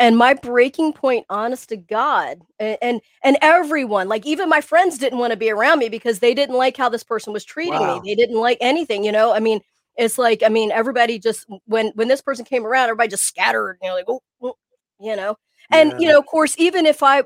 and 0.00 0.18
my 0.18 0.34
breaking 0.34 0.92
point, 0.92 1.24
honest 1.30 1.68
to 1.68 1.76
God, 1.76 2.40
and 2.58 2.76
and, 2.82 3.00
and 3.22 3.38
everyone, 3.42 4.08
like 4.08 4.26
even 4.26 4.48
my 4.48 4.60
friends, 4.60 4.98
didn't 4.98 5.20
want 5.20 5.30
to 5.30 5.36
be 5.36 5.52
around 5.52 5.78
me 5.78 5.88
because 5.88 6.18
they 6.18 6.34
didn't 6.34 6.56
like 6.56 6.76
how 6.76 6.88
this 6.88 7.04
person 7.04 7.32
was 7.32 7.44
treating 7.44 7.74
wow. 7.74 8.00
me. 8.00 8.10
They 8.10 8.20
didn't 8.20 8.40
like 8.40 8.58
anything. 8.60 9.04
You 9.04 9.12
know, 9.12 9.32
I 9.32 9.38
mean 9.38 9.60
it's 9.96 10.18
like 10.18 10.42
i 10.44 10.48
mean 10.48 10.70
everybody 10.70 11.18
just 11.18 11.46
when 11.66 11.92
when 11.94 12.08
this 12.08 12.22
person 12.22 12.44
came 12.44 12.66
around 12.66 12.84
everybody 12.84 13.08
just 13.08 13.24
scattered 13.24 13.78
you 13.82 13.88
know 13.88 13.94
like 13.94 14.04
oh, 14.08 14.20
oh 14.42 14.54
you 15.00 15.14
know 15.14 15.36
and 15.70 15.90
yeah. 15.92 15.98
you 15.98 16.08
know 16.08 16.18
of 16.18 16.26
course 16.26 16.54
even 16.58 16.86
if 16.86 17.02
i 17.02 17.18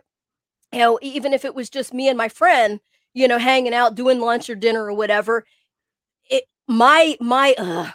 you 0.73 0.79
know 0.79 0.99
even 1.03 1.33
if 1.33 1.45
it 1.45 1.55
was 1.55 1.71
just 1.71 1.95
me 1.95 2.09
and 2.09 2.19
my 2.19 2.29
friend 2.29 2.81
you 3.15 3.27
know 3.29 3.39
hanging 3.39 3.75
out 3.75 3.95
doing 3.95 4.21
lunch 4.21 4.49
or 4.51 4.55
dinner 4.55 4.85
or 4.85 4.93
whatever 4.93 5.45
it 6.31 6.45
my 6.67 7.17
my 7.21 7.55
uh 7.59 7.91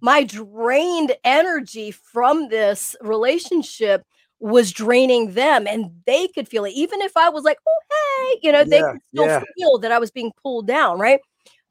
my 0.00 0.24
drained 0.24 1.14
energy 1.24 1.90
from 1.90 2.48
this 2.48 2.96
relationship 3.00 4.02
was 4.38 4.70
draining 4.70 5.32
them 5.32 5.66
and 5.66 5.90
they 6.06 6.28
could 6.28 6.48
feel 6.48 6.64
it 6.64 6.72
even 6.72 7.00
if 7.00 7.16
i 7.16 7.28
was 7.28 7.44
like 7.44 7.58
oh 7.66 7.80
hey 7.90 8.38
you 8.42 8.52
know 8.52 8.64
they 8.64 8.80
yeah, 8.80 8.92
could 8.92 9.00
still 9.12 9.26
yeah. 9.26 9.42
feel 9.56 9.78
that 9.78 9.92
i 9.92 9.98
was 9.98 10.10
being 10.10 10.32
pulled 10.42 10.66
down 10.66 10.98
right 10.98 11.20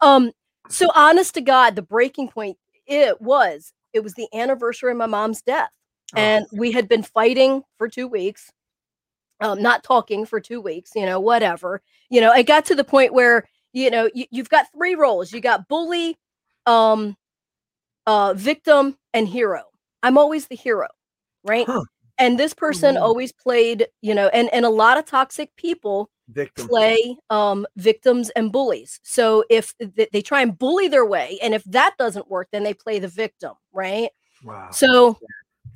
um 0.02 0.32
so 0.70 0.90
honest 0.96 1.34
to 1.36 1.42
God, 1.42 1.76
the 1.76 1.82
breaking 1.82 2.30
point 2.30 2.58
it 2.88 3.22
was 3.22 3.74
it 3.94 4.04
was 4.04 4.14
the 4.14 4.28
anniversary 4.34 4.92
of 4.92 4.98
my 4.98 5.06
mom's 5.06 5.42
death. 5.42 5.72
Oh. 6.16 6.20
And 6.20 6.46
we 6.52 6.72
had 6.72 6.88
been 6.88 7.02
fighting 7.02 7.64
for 7.78 7.88
two 7.88 8.08
weeks, 8.08 8.52
um, 9.42 9.62
not 9.62 9.84
talking 9.84 10.26
for 10.26 10.40
two 10.40 10.62
weeks, 10.62 10.92
you 10.96 11.06
know, 11.06 11.20
whatever. 11.20 11.82
You 12.10 12.22
know, 12.22 12.34
it 12.34 12.46
got 12.46 12.66
to 12.66 12.76
the 12.76 12.84
point 12.84 13.14
where, 13.14 13.48
you 13.74 13.90
know, 13.90 14.10
you, 14.14 14.26
you've 14.32 14.50
got 14.50 14.72
three 14.74 14.96
roles. 14.96 15.32
You 15.32 15.40
got 15.40 15.68
bully, 15.68 16.18
um, 16.66 17.16
uh, 18.06 18.34
victim, 18.36 18.98
and 19.14 19.28
hero. 19.28 19.64
I'm 20.04 20.18
always 20.18 20.48
the 20.48 20.56
hero, 20.56 20.88
right? 21.44 21.66
Huh. 21.66 21.86
And 22.18 22.38
this 22.40 22.54
person 22.54 22.96
always 22.98 23.32
played, 23.32 23.88
you 24.02 24.14
know, 24.14 24.28
and 24.28 24.54
and 24.54 24.66
a 24.66 24.70
lot 24.70 24.98
of 24.98 25.06
toxic 25.06 25.54
people 25.58 26.10
Victim. 26.28 26.68
play 26.68 27.18
um, 27.30 27.68
victims 27.78 28.30
and 28.32 28.52
bullies. 28.52 29.00
So 29.04 29.44
if 29.50 29.74
th- 29.78 30.10
they 30.12 30.22
try 30.22 30.42
and 30.42 30.58
bully 30.58 30.88
their 30.88 31.06
way, 31.06 31.38
and 31.42 31.54
if 31.54 31.64
that 31.66 31.96
doesn't 31.98 32.30
work, 32.30 32.48
then 32.52 32.64
they 32.64 32.74
play 32.74 33.00
the 33.00 33.08
victim, 33.08 33.54
right? 33.72 34.10
Wow. 34.44 34.70
So 34.72 35.18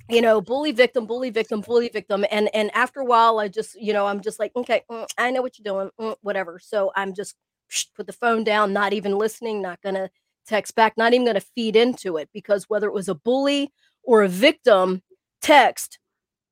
you 0.10 0.22
know 0.22 0.42
bully 0.42 0.72
victim 0.72 1.06
bully 1.06 1.30
victim 1.30 1.62
bully 1.62 1.90
victim 1.90 2.26
and 2.32 2.50
and 2.54 2.72
after 2.74 3.00
a 3.00 3.06
while 3.06 3.40
i 3.40 3.48
just 3.48 3.80
you 3.80 3.94
know 3.94 4.08
i'm 4.08 4.22
just 4.22 4.40
like 4.40 4.52
okay 4.56 4.82
mm, 4.92 5.06
i 5.18 5.30
know 5.32 5.42
what 5.42 5.58
you're 5.58 5.72
doing 5.72 5.90
mm, 6.00 6.16
whatever 6.22 6.60
so 6.60 6.92
i'm 6.96 7.14
just 7.14 7.36
psh, 7.72 7.86
put 7.96 8.08
the 8.08 8.14
phone 8.14 8.44
down 8.44 8.74
not 8.74 8.92
even 8.92 9.18
listening 9.18 9.62
not 9.62 9.80
gonna 9.82 10.10
text 10.48 10.76
back 10.76 10.98
not 10.98 11.14
even 11.14 11.26
gonna 11.26 11.40
feed 11.40 11.76
into 11.76 12.18
it 12.18 12.28
because 12.34 12.66
whether 12.68 12.88
it 12.88 12.94
was 12.94 13.08
a 13.08 13.16
bully 13.16 13.72
or 14.04 14.24
a 14.24 14.28
victim 14.28 15.02
text 15.42 16.00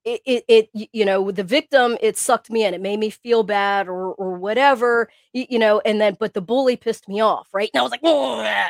it, 0.08 0.44
it, 0.48 0.70
it, 0.74 0.90
you 0.94 1.04
know 1.04 1.32
the 1.32 1.44
victim 1.44 1.98
it 2.02 2.18
sucked 2.18 2.50
me 2.50 2.64
in 2.64 2.74
it 2.74 2.82
made 2.82 3.00
me 3.00 3.10
feel 3.10 3.44
bad 3.44 3.88
or 3.88 4.14
or 4.14 4.36
whatever 4.36 5.10
you, 5.34 5.60
know 5.60 5.82
and 5.86 6.00
then 6.00 6.16
but 6.20 6.34
the 6.34 6.42
bully 6.42 6.78
pissed 6.78 7.10
me 7.10 7.20
off 7.20 7.50
right? 7.54 7.70
And 7.74 7.80
i 7.80 7.84
was 7.84 7.92
like 7.92 8.02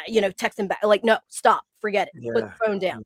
you 0.07 0.19
know 0.19 0.31
texting 0.31 0.67
back 0.67 0.79
like 0.83 1.03
no 1.03 1.17
stop 1.27 1.63
forget 1.79 2.09
it 2.13 2.23
yeah. 2.23 2.33
put 2.33 2.45
the 2.45 2.65
phone 2.65 2.79
down. 2.79 3.03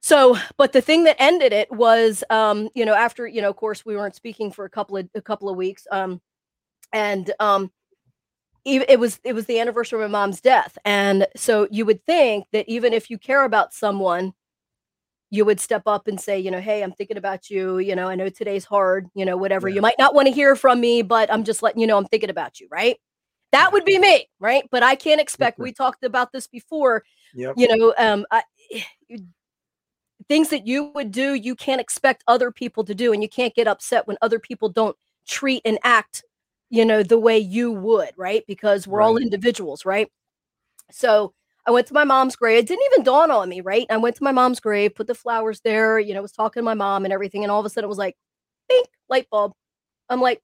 So 0.00 0.36
but 0.56 0.72
the 0.72 0.80
thing 0.80 1.04
that 1.04 1.16
ended 1.20 1.52
it 1.52 1.70
was 1.70 2.24
um 2.30 2.68
you 2.74 2.84
know 2.84 2.94
after 2.94 3.26
you 3.26 3.40
know 3.40 3.50
of 3.50 3.56
course 3.56 3.86
we 3.86 3.96
weren't 3.96 4.16
speaking 4.16 4.50
for 4.50 4.64
a 4.64 4.70
couple 4.70 4.96
of 4.96 5.08
a 5.14 5.22
couple 5.22 5.48
of 5.48 5.56
weeks 5.56 5.86
um 5.92 6.20
and 6.92 7.32
um 7.38 7.70
it 8.64 8.98
was 8.98 9.20
it 9.24 9.34
was 9.34 9.44
the 9.44 9.60
anniversary 9.60 10.02
of 10.02 10.10
my 10.10 10.20
mom's 10.20 10.40
death 10.40 10.78
and 10.86 11.26
so 11.36 11.68
you 11.70 11.84
would 11.84 12.02
think 12.06 12.46
that 12.52 12.66
even 12.66 12.94
if 12.94 13.10
you 13.10 13.18
care 13.18 13.44
about 13.44 13.74
someone 13.74 14.32
you 15.34 15.44
would 15.44 15.60
step 15.60 15.82
up 15.86 16.06
and 16.06 16.20
say 16.20 16.38
you 16.38 16.50
know 16.50 16.60
hey 16.60 16.82
i'm 16.82 16.92
thinking 16.92 17.16
about 17.16 17.50
you 17.50 17.78
you 17.78 17.94
know 17.96 18.08
i 18.08 18.14
know 18.14 18.28
today's 18.28 18.64
hard 18.64 19.08
you 19.14 19.24
know 19.24 19.36
whatever 19.36 19.68
yeah. 19.68 19.76
you 19.76 19.80
might 19.80 19.98
not 19.98 20.14
want 20.14 20.26
to 20.26 20.32
hear 20.32 20.56
from 20.56 20.80
me 20.80 21.02
but 21.02 21.32
i'm 21.32 21.44
just 21.44 21.62
letting 21.62 21.80
you 21.80 21.86
know 21.86 21.96
i'm 21.96 22.06
thinking 22.06 22.30
about 22.30 22.60
you 22.60 22.68
right 22.70 22.98
that 23.52 23.72
would 23.72 23.84
be 23.84 23.98
me 23.98 24.28
right 24.40 24.64
but 24.70 24.82
i 24.82 24.94
can't 24.94 25.20
expect 25.20 25.58
we 25.58 25.72
talked 25.72 26.04
about 26.04 26.32
this 26.32 26.46
before 26.46 27.04
yep. 27.34 27.54
you 27.56 27.68
know 27.76 27.94
um 27.98 28.26
I, 28.30 28.42
things 30.28 30.48
that 30.50 30.66
you 30.66 30.92
would 30.94 31.10
do 31.10 31.34
you 31.34 31.54
can't 31.54 31.80
expect 31.80 32.24
other 32.26 32.50
people 32.50 32.84
to 32.84 32.94
do 32.94 33.12
and 33.12 33.22
you 33.22 33.28
can't 33.28 33.54
get 33.54 33.68
upset 33.68 34.06
when 34.06 34.16
other 34.22 34.38
people 34.38 34.68
don't 34.68 34.96
treat 35.26 35.62
and 35.64 35.78
act 35.84 36.24
you 36.74 36.84
know, 36.84 37.04
the 37.04 37.18
way 37.18 37.38
you 37.38 37.70
would, 37.70 38.10
right? 38.16 38.42
Because 38.48 38.88
we're 38.88 38.98
right. 38.98 39.06
all 39.06 39.16
individuals, 39.16 39.84
right? 39.84 40.10
So 40.90 41.32
I 41.66 41.70
went 41.70 41.86
to 41.86 41.94
my 41.94 42.04
mom's 42.04 42.36
grave. 42.36 42.58
It 42.58 42.68
didn't 42.68 42.84
even 42.92 43.04
dawn 43.04 43.30
on 43.30 43.48
me, 43.48 43.60
right? 43.60 43.86
I 43.88 43.96
went 43.96 44.16
to 44.16 44.22
my 44.22 44.32
mom's 44.32 44.60
grave, 44.60 44.94
put 44.94 45.06
the 45.06 45.14
flowers 45.14 45.60
there, 45.60 45.98
you 45.98 46.12
know, 46.12 46.22
was 46.22 46.32
talking 46.32 46.60
to 46.60 46.64
my 46.64 46.74
mom 46.74 47.04
and 47.04 47.12
everything. 47.12 47.42
And 47.42 47.50
all 47.50 47.60
of 47.60 47.66
a 47.66 47.70
sudden 47.70 47.86
it 47.86 47.88
was 47.88 47.98
like, 47.98 48.16
pink, 48.68 48.88
light 49.08 49.28
bulb. 49.30 49.52
I'm 50.08 50.20
like, 50.20 50.42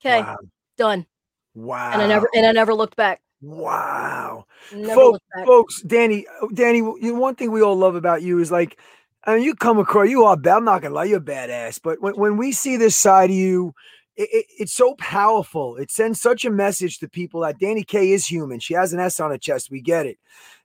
okay, 0.00 0.20
wow. 0.20 0.38
done. 0.78 1.06
Wow. 1.54 1.92
And 1.92 2.02
I 2.02 2.06
never 2.06 2.28
and 2.34 2.46
I 2.46 2.52
never 2.52 2.74
looked 2.74 2.96
back. 2.96 3.20
Wow. 3.42 4.46
Folks, 4.70 5.20
folks, 5.44 5.82
Dani, 5.82 6.24
uh, 6.42 6.46
Dani, 6.46 6.78
you 6.78 7.12
know, 7.12 7.20
one 7.20 7.34
thing 7.34 7.52
we 7.52 7.62
all 7.62 7.76
love 7.76 7.94
about 7.94 8.22
you 8.22 8.38
is 8.38 8.50
like, 8.50 8.78
I 9.24 9.34
mean, 9.34 9.44
you 9.44 9.54
come 9.54 9.78
across, 9.78 10.08
you 10.08 10.24
are, 10.24 10.36
bad. 10.36 10.56
I'm 10.56 10.64
not 10.64 10.82
gonna 10.82 10.94
lie, 10.94 11.04
you're 11.04 11.20
badass. 11.20 11.80
But 11.82 12.00
when, 12.00 12.14
when 12.16 12.36
we 12.38 12.52
see 12.52 12.76
this 12.76 12.96
side 12.96 13.30
of 13.30 13.36
you, 13.36 13.74
it, 14.16 14.28
it, 14.32 14.46
it's 14.58 14.72
so 14.72 14.94
powerful. 14.94 15.76
It 15.76 15.90
sends 15.90 16.20
such 16.20 16.44
a 16.44 16.50
message 16.50 16.98
to 16.98 17.08
people 17.08 17.40
that 17.40 17.58
Dani 17.58 17.86
K 17.86 18.12
is 18.12 18.26
human. 18.26 18.60
She 18.60 18.74
has 18.74 18.92
an 18.92 19.00
S 19.00 19.20
on 19.20 19.30
her 19.30 19.38
chest. 19.38 19.70
We 19.70 19.80
get 19.80 20.06
it. 20.06 20.18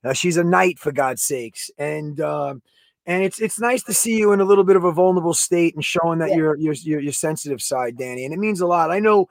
Uh, 0.04 0.14
she's 0.14 0.38
a 0.38 0.44
knight 0.44 0.80
for 0.80 0.92
God's 0.92 1.24
sakes, 1.24 1.72
and 1.78 2.20
uh, 2.20 2.56
and 3.06 3.24
it's 3.24 3.42
it's 3.42 3.60
nice 3.60 3.84
to 3.84 3.94
see 3.94 4.18
you 4.18 4.32
in 4.32 4.40
a 4.40 4.46
little 4.46 4.64
bit 4.64 4.76
of 4.76 4.84
a 4.84 4.92
vulnerable 4.92 5.34
state 5.34 5.76
and 5.76 5.84
showing 5.84 6.20
that 6.20 6.30
yeah. 6.30 6.38
you're, 6.38 6.56
you're 6.58 6.74
you're 6.76 7.00
your 7.00 7.14
sensitive 7.14 7.62
side, 7.62 7.98
Dani. 7.98 8.24
And 8.26 8.34
it 8.34 8.40
means 8.40 8.62
a 8.62 8.68
lot. 8.68 8.92
I 8.92 9.00
know. 9.00 9.28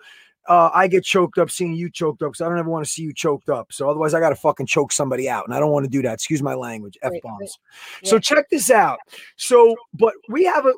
Uh, 0.48 0.70
I 0.72 0.88
get 0.88 1.04
choked 1.04 1.37
up 1.37 1.50
seeing 1.50 1.74
you 1.74 1.90
choked 1.90 2.22
up, 2.22 2.35
so 2.35 2.46
I 2.46 2.48
don't 2.48 2.59
ever 2.59 2.70
want 2.70 2.83
to 2.83 2.90
see 2.90 3.02
you 3.02 3.12
choked 3.12 3.50
up. 3.50 3.70
So 3.70 3.90
otherwise, 3.90 4.14
I 4.14 4.20
got 4.20 4.31
to 4.31 4.35
fucking 4.35 4.64
choke 4.64 4.92
somebody 4.92 5.28
out, 5.28 5.44
and 5.44 5.54
I 5.54 5.61
don't 5.61 5.70
want 5.70 5.85
to 5.85 5.90
do 5.90 6.00
that. 6.00 6.14
Excuse 6.14 6.42
my 6.42 6.54
language, 6.54 6.96
f 7.02 7.12
bombs. 7.22 7.59
Yeah. 8.02 8.09
So 8.09 8.18
check 8.18 8.48
this 8.48 8.70
out. 8.70 8.98
So, 9.37 9.76
but 9.92 10.14
we 10.31 10.44
have 10.44 10.64
a 10.64 10.72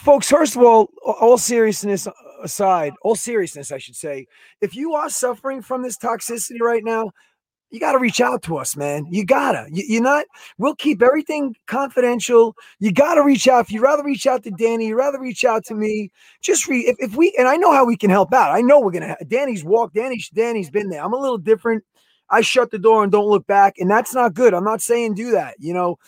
folks. 0.00 0.28
First 0.28 0.56
of 0.56 0.62
all, 0.62 0.90
all 1.04 1.38
seriousness 1.38 2.08
aside, 2.42 2.94
all 3.02 3.14
seriousness, 3.14 3.72
I 3.72 3.78
should 3.78 3.96
say, 3.96 4.26
if 4.60 4.74
you 4.74 4.94
are 4.94 5.08
suffering 5.08 5.62
from 5.62 5.82
this 5.82 5.96
toxicity 5.96 6.60
right 6.60 6.84
now, 6.84 7.12
you 7.72 7.80
got 7.80 7.92
to 7.92 7.98
reach 7.98 8.20
out 8.20 8.42
to 8.42 8.58
us, 8.58 8.76
man. 8.76 9.06
You 9.10 9.24
gotta. 9.24 9.66
You, 9.72 9.98
are 9.98 10.02
not. 10.02 10.26
We'll 10.58 10.74
keep 10.74 11.00
everything 11.00 11.56
confidential. 11.66 12.54
You 12.80 12.92
got 12.92 13.14
to 13.14 13.24
reach 13.24 13.48
out. 13.48 13.64
If 13.64 13.72
you'd 13.72 13.80
rather 13.80 14.04
reach 14.04 14.26
out 14.26 14.44
to 14.44 14.50
Dani, 14.50 14.88
you 14.88 14.94
rather 14.94 15.18
reach 15.18 15.42
out 15.42 15.64
to 15.66 15.74
me. 15.74 16.10
Just 16.42 16.68
read. 16.68 16.86
If, 16.86 16.96
if 16.98 17.16
we 17.16 17.34
and 17.38 17.48
I 17.48 17.56
know 17.56 17.72
how 17.72 17.86
we 17.86 17.96
can 17.96 18.10
help 18.10 18.34
out. 18.34 18.54
I 18.54 18.60
know 18.60 18.78
we're 18.78 18.90
gonna. 18.90 19.16
Dani's 19.26 19.64
walked. 19.64 19.94
Dani's 19.94 20.28
Dani's 20.28 20.68
been 20.68 20.90
there. 20.90 21.02
I'm 21.02 21.14
a 21.14 21.18
little 21.18 21.38
different. 21.38 21.82
I 22.28 22.42
shut 22.42 22.70
the 22.70 22.78
door 22.78 23.02
and 23.02 23.10
don't 23.10 23.28
look 23.28 23.46
back, 23.46 23.76
and 23.78 23.90
that's 23.90 24.14
not 24.14 24.34
good. 24.34 24.52
I'm 24.52 24.64
not 24.64 24.82
saying 24.82 25.14
do 25.14 25.30
that. 25.30 25.54
You 25.58 25.72
know, 25.72 25.98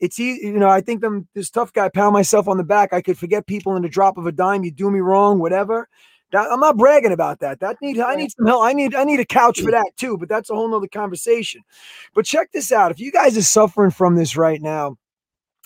it's 0.00 0.18
easy, 0.18 0.46
you 0.46 0.58
know, 0.58 0.68
I 0.68 0.80
think 0.80 1.00
them 1.00 1.28
this 1.34 1.50
tough 1.50 1.72
guy 1.72 1.88
pound 1.88 2.12
myself 2.12 2.48
on 2.48 2.56
the 2.56 2.64
back. 2.64 2.92
I 2.92 3.00
could 3.00 3.18
forget 3.18 3.46
people 3.46 3.76
in 3.76 3.82
the 3.82 3.88
drop 3.88 4.18
of 4.18 4.26
a 4.26 4.32
dime. 4.32 4.64
You 4.64 4.70
do 4.70 4.90
me 4.90 5.00
wrong, 5.00 5.38
whatever. 5.38 5.88
That, 6.32 6.50
I'm 6.50 6.60
not 6.60 6.76
bragging 6.76 7.12
about 7.12 7.40
that. 7.40 7.60
That 7.60 7.76
need 7.80 7.98
I 7.98 8.16
need 8.16 8.32
some 8.32 8.46
help. 8.46 8.64
I 8.64 8.72
need 8.72 8.94
I 8.94 9.04
need 9.04 9.20
a 9.20 9.24
couch 9.24 9.60
for 9.60 9.68
mm. 9.68 9.72
that 9.72 9.92
too, 9.96 10.18
but 10.18 10.28
that's 10.28 10.50
a 10.50 10.54
whole 10.54 10.68
nother 10.68 10.88
conversation. 10.88 11.62
But 12.14 12.24
check 12.24 12.50
this 12.52 12.72
out. 12.72 12.90
If 12.90 12.98
you 12.98 13.12
guys 13.12 13.36
are 13.36 13.42
suffering 13.42 13.92
from 13.92 14.16
this 14.16 14.36
right 14.36 14.60
now, 14.60 14.96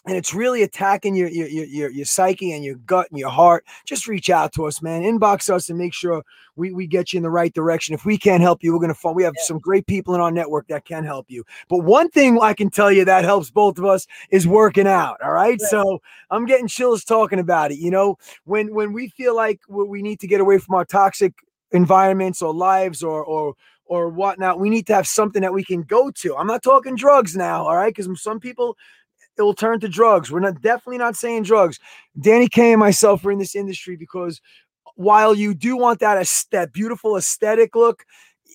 and 0.09 0.17
it's 0.17 0.33
really 0.33 0.63
attacking 0.63 1.15
your, 1.15 1.29
your 1.29 1.47
your 1.47 1.91
your 1.91 2.07
psyche 2.07 2.53
and 2.53 2.65
your 2.65 2.77
gut 2.77 3.09
and 3.11 3.19
your 3.19 3.29
heart, 3.29 3.67
just 3.85 4.09
reach 4.09 4.31
out 4.31 4.55
to 4.55 4.65
us, 4.65 4.81
man. 4.81 5.03
Inbox 5.03 5.51
us 5.51 5.69
and 5.69 5.79
make 5.79 5.93
sure 5.93 6.25
we, 6.57 6.73
we 6.73 6.87
get 6.87 7.13
you 7.13 7.19
in 7.19 7.23
the 7.23 7.31
right 7.31 7.53
direction. 7.53 7.95
If 7.95 8.07
we 8.07 8.17
can't 8.17 8.41
help 8.41 8.65
you, 8.65 8.73
we're 8.73 8.81
gonna 8.81 8.95
find 8.95 9.15
we 9.15 9.23
have 9.25 9.35
some 9.45 9.59
great 9.59 9.87
people 9.87 10.15
in 10.15 10.23
our 10.23 10.31
network 10.31 10.67
that 10.69 10.87
can 10.87 11.05
help 11.05 11.27
you. 11.29 11.45
But 11.69 11.81
one 11.81 12.09
thing 12.09 12.39
I 12.41 12.55
can 12.55 12.71
tell 12.71 12.91
you 12.91 13.05
that 13.05 13.25
helps 13.25 13.51
both 13.51 13.77
of 13.77 13.85
us 13.85 14.07
is 14.31 14.47
working 14.47 14.87
out. 14.87 15.21
All 15.23 15.33
right. 15.33 15.61
So 15.61 16.01
I'm 16.31 16.47
getting 16.47 16.69
chills 16.69 17.05
talking 17.05 17.39
about 17.39 17.71
it. 17.71 17.79
You 17.79 17.91
know, 17.91 18.17
when 18.45 18.75
when 18.75 18.95
we 18.95 19.09
feel 19.09 19.37
like 19.37 19.61
we 19.69 20.01
need 20.01 20.21
to 20.21 20.27
get 20.27 20.41
away 20.41 20.57
from 20.57 20.75
our 20.75 20.87
toxic 20.87 21.35
environments 21.73 22.41
or 22.41 22.55
lives 22.55 23.03
or 23.03 23.23
or 23.23 23.57
or 23.89 24.09
whatnot, 24.09 24.61
we 24.61 24.71
need 24.71 24.87
to 24.87 24.95
have 24.95 25.07
something 25.07 25.43
that 25.43 25.53
we 25.53 25.65
can 25.65 25.83
go 25.83 26.11
to. 26.11 26.37
I'm 26.37 26.47
not 26.47 26.63
talking 26.63 26.95
drugs 26.95 27.37
now, 27.37 27.65
all 27.65 27.77
right? 27.77 27.95
Because 27.95 28.23
some 28.23 28.39
people 28.39 28.77
it 29.39 29.43
will 29.43 29.55
turn 29.55 29.81
to 29.81 29.89
drugs. 29.89 30.31
We're 30.31 30.41
not 30.41 30.61
definitely 30.61 30.99
not 30.99 31.17
saying 31.17 31.45
drugs. 31.45 31.79
Dani 32.19 32.51
K 32.51 32.73
and 32.73 32.81
myself 32.81 33.25
are 33.25 33.31
in 33.31 33.39
this 33.39 33.55
industry 33.55 33.97
because 33.97 34.41
while 34.97 35.35
you 35.35 35.55
do 35.55 35.77
want 35.77 36.01
that 36.01 36.47
that 36.51 36.73
beautiful 36.73 37.17
aesthetic 37.17 37.77
look, 37.77 38.05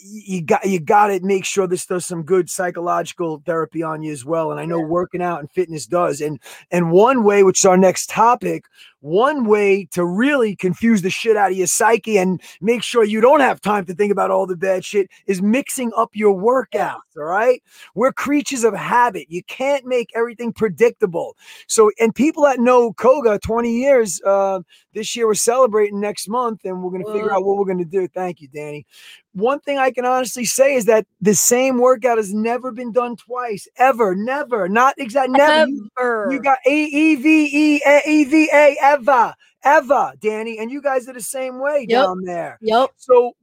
you 0.03 0.41
got 0.41 0.65
you 0.65 0.79
got 0.79 1.07
to 1.07 1.19
make 1.21 1.45
sure 1.45 1.67
this 1.67 1.85
does 1.85 2.05
some 2.05 2.23
good 2.23 2.49
psychological 2.49 3.41
therapy 3.45 3.81
on 3.81 4.03
you 4.03 4.11
as 4.11 4.25
well. 4.25 4.51
And 4.51 4.59
I 4.59 4.65
know 4.65 4.79
working 4.79 5.21
out 5.21 5.39
and 5.39 5.49
fitness 5.51 5.85
does. 5.85 6.19
And 6.19 6.39
and 6.71 6.91
one 6.91 7.23
way, 7.23 7.43
which 7.43 7.61
is 7.61 7.65
our 7.65 7.77
next 7.77 8.09
topic, 8.09 8.65
one 9.03 9.43
way 9.43 9.83
to 9.91 10.05
really 10.05 10.55
confuse 10.55 11.01
the 11.01 11.09
shit 11.09 11.35
out 11.35 11.51
of 11.51 11.57
your 11.57 11.67
psyche 11.67 12.17
and 12.17 12.41
make 12.61 12.81
sure 12.81 13.03
you 13.03 13.19
don't 13.19 13.41
have 13.41 13.59
time 13.59 13.85
to 13.85 13.93
think 13.93 14.13
about 14.13 14.31
all 14.31 14.47
the 14.47 14.55
bad 14.55 14.85
shit 14.85 15.09
is 15.27 15.41
mixing 15.41 15.91
up 15.97 16.11
your 16.13 16.33
workouts. 16.33 17.01
All 17.17 17.23
right. 17.23 17.61
We're 17.95 18.13
creatures 18.13 18.63
of 18.63 18.73
habit. 18.73 19.27
You 19.29 19.43
can't 19.43 19.85
make 19.85 20.09
everything 20.15 20.53
predictable. 20.53 21.35
So, 21.67 21.91
and 21.99 22.15
people 22.15 22.43
that 22.43 22.59
know 22.59 22.93
Koga 22.93 23.39
20 23.39 23.77
years, 23.77 24.21
uh, 24.25 24.61
this 24.93 25.15
year 25.17 25.27
we're 25.27 25.33
celebrating 25.33 25.99
next 25.99 26.29
month 26.29 26.61
and 26.63 26.81
we're 26.81 26.91
going 26.91 27.05
to 27.05 27.11
figure 27.11 27.31
out 27.31 27.43
what 27.43 27.57
we're 27.57 27.65
going 27.65 27.79
to 27.79 27.85
do. 27.85 28.07
Thank 28.07 28.39
you, 28.39 28.47
Dani. 28.47 28.85
One 29.33 29.59
thing 29.59 29.79
I 29.79 29.89
can 29.89 30.05
honestly 30.05 30.45
say 30.45 30.75
is 30.75 30.85
that 30.85 31.07
the 31.19 31.33
same 31.33 31.79
workout 31.79 32.17
has 32.17 32.33
never 32.33 32.71
been 32.71 32.91
done 32.91 33.15
twice, 33.15 33.67
ever, 33.77 34.15
never, 34.15 34.69
not 34.69 34.93
exactly, 34.99 35.35
never. 35.35 35.71
never. 35.97 36.27
You, 36.29 36.37
you 36.37 36.43
got 36.43 36.59
A 36.67 36.83
E 36.85 37.15
V 37.15 37.49
E 37.51 37.81
A 37.85 38.01
E 38.07 38.23
V 38.25 38.49
A 38.53 38.77
ever, 38.93 39.35
ever, 39.63 40.13
Dani. 40.19 40.59
And 40.59 40.71
you 40.71 40.81
guys 40.81 41.07
are 41.07 41.13
the 41.13 41.21
same 41.21 41.59
way 41.59 41.85
yep. 41.87 42.03
down 42.03 42.23
there. 42.23 42.57
Yep. 42.61 42.91
So 42.97 43.33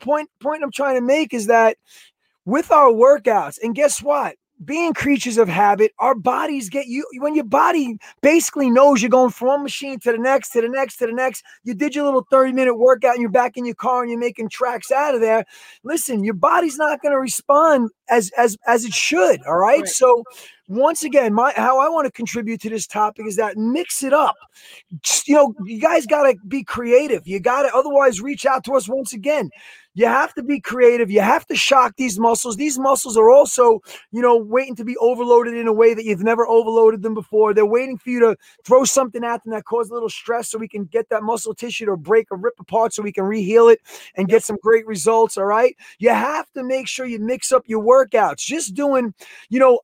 point 0.00 0.30
point 0.40 0.62
I'm 0.62 0.72
trying 0.72 0.96
to 0.96 1.00
make 1.00 1.34
is 1.34 1.46
that 1.46 1.76
with 2.44 2.70
our 2.70 2.90
workouts, 2.90 3.58
and 3.62 3.74
guess 3.74 4.02
what? 4.02 4.36
Being 4.64 4.92
creatures 4.92 5.38
of 5.38 5.48
habit, 5.48 5.92
our 5.98 6.14
bodies 6.14 6.68
get 6.68 6.86
you 6.86 7.06
when 7.18 7.34
your 7.34 7.44
body 7.44 7.98
basically 8.20 8.70
knows 8.70 9.00
you're 9.00 9.10
going 9.10 9.30
from 9.30 9.48
one 9.48 9.62
machine 9.62 9.98
to 10.00 10.12
the 10.12 10.18
next, 10.18 10.50
to 10.50 10.60
the 10.60 10.68
next, 10.68 10.96
to 10.96 11.06
the 11.06 11.12
next. 11.12 11.42
You 11.64 11.74
did 11.74 11.94
your 11.94 12.04
little 12.04 12.26
30 12.30 12.52
minute 12.52 12.74
workout 12.74 13.14
and 13.14 13.22
you're 13.22 13.30
back 13.30 13.56
in 13.56 13.64
your 13.64 13.74
car 13.74 14.02
and 14.02 14.10
you're 14.10 14.20
making 14.20 14.50
tracks 14.50 14.90
out 14.90 15.14
of 15.14 15.20
there. 15.20 15.44
Listen, 15.82 16.24
your 16.24 16.34
body's 16.34 16.76
not 16.76 17.00
going 17.00 17.12
to 17.12 17.18
respond 17.18 17.90
as 18.10 18.30
as 18.36 18.56
as 18.66 18.84
it 18.84 18.92
should. 18.92 19.40
All 19.46 19.56
right? 19.56 19.80
right. 19.80 19.88
So 19.88 20.24
once 20.68 21.02
again, 21.02 21.34
my 21.34 21.52
how 21.56 21.80
I 21.80 21.88
want 21.88 22.06
to 22.06 22.12
contribute 22.12 22.60
to 22.60 22.70
this 22.70 22.86
topic 22.86 23.26
is 23.26 23.36
that 23.36 23.56
mix 23.56 24.02
it 24.02 24.12
up. 24.12 24.36
Just, 25.02 25.26
you 25.26 25.34
know, 25.34 25.54
you 25.64 25.80
guys 25.80 26.06
got 26.06 26.22
to 26.24 26.36
be 26.46 26.62
creative. 26.62 27.26
You 27.26 27.40
got 27.40 27.62
to 27.62 27.74
otherwise 27.74 28.20
reach 28.20 28.46
out 28.46 28.62
to 28.64 28.74
us 28.74 28.88
once 28.88 29.12
again. 29.12 29.50
You 29.94 30.06
have 30.06 30.32
to 30.34 30.42
be 30.42 30.60
creative. 30.60 31.10
You 31.10 31.20
have 31.20 31.46
to 31.46 31.56
shock 31.56 31.94
these 31.96 32.18
muscles. 32.18 32.56
These 32.56 32.78
muscles 32.78 33.16
are 33.16 33.28
also, 33.28 33.80
you 34.12 34.22
know, 34.22 34.36
waiting 34.36 34.76
to 34.76 34.84
be 34.84 34.96
overloaded 34.98 35.54
in 35.54 35.66
a 35.66 35.72
way 35.72 35.94
that 35.94 36.04
you've 36.04 36.22
never 36.22 36.46
overloaded 36.46 37.02
them 37.02 37.14
before. 37.14 37.52
They're 37.52 37.66
waiting 37.66 37.98
for 37.98 38.10
you 38.10 38.20
to 38.20 38.36
throw 38.64 38.84
something 38.84 39.24
at 39.24 39.42
them 39.42 39.52
that 39.52 39.64
causes 39.64 39.90
a 39.90 39.94
little 39.94 40.08
stress 40.08 40.48
so 40.48 40.58
we 40.58 40.68
can 40.68 40.84
get 40.84 41.08
that 41.08 41.24
muscle 41.24 41.54
tissue 41.54 41.86
to 41.86 41.96
break 41.96 42.28
or 42.30 42.38
rip 42.38 42.54
apart 42.60 42.94
so 42.94 43.02
we 43.02 43.12
can 43.12 43.24
reheal 43.24 43.72
it 43.72 43.80
and 44.14 44.28
get 44.28 44.44
some 44.44 44.58
great 44.62 44.86
results. 44.86 45.36
All 45.36 45.44
right. 45.44 45.76
You 45.98 46.10
have 46.10 46.50
to 46.52 46.62
make 46.62 46.86
sure 46.86 47.06
you 47.06 47.18
mix 47.18 47.50
up 47.50 47.64
your 47.66 47.82
workouts. 47.82 48.38
Just 48.38 48.74
doing, 48.74 49.12
you 49.48 49.58
know, 49.58 49.80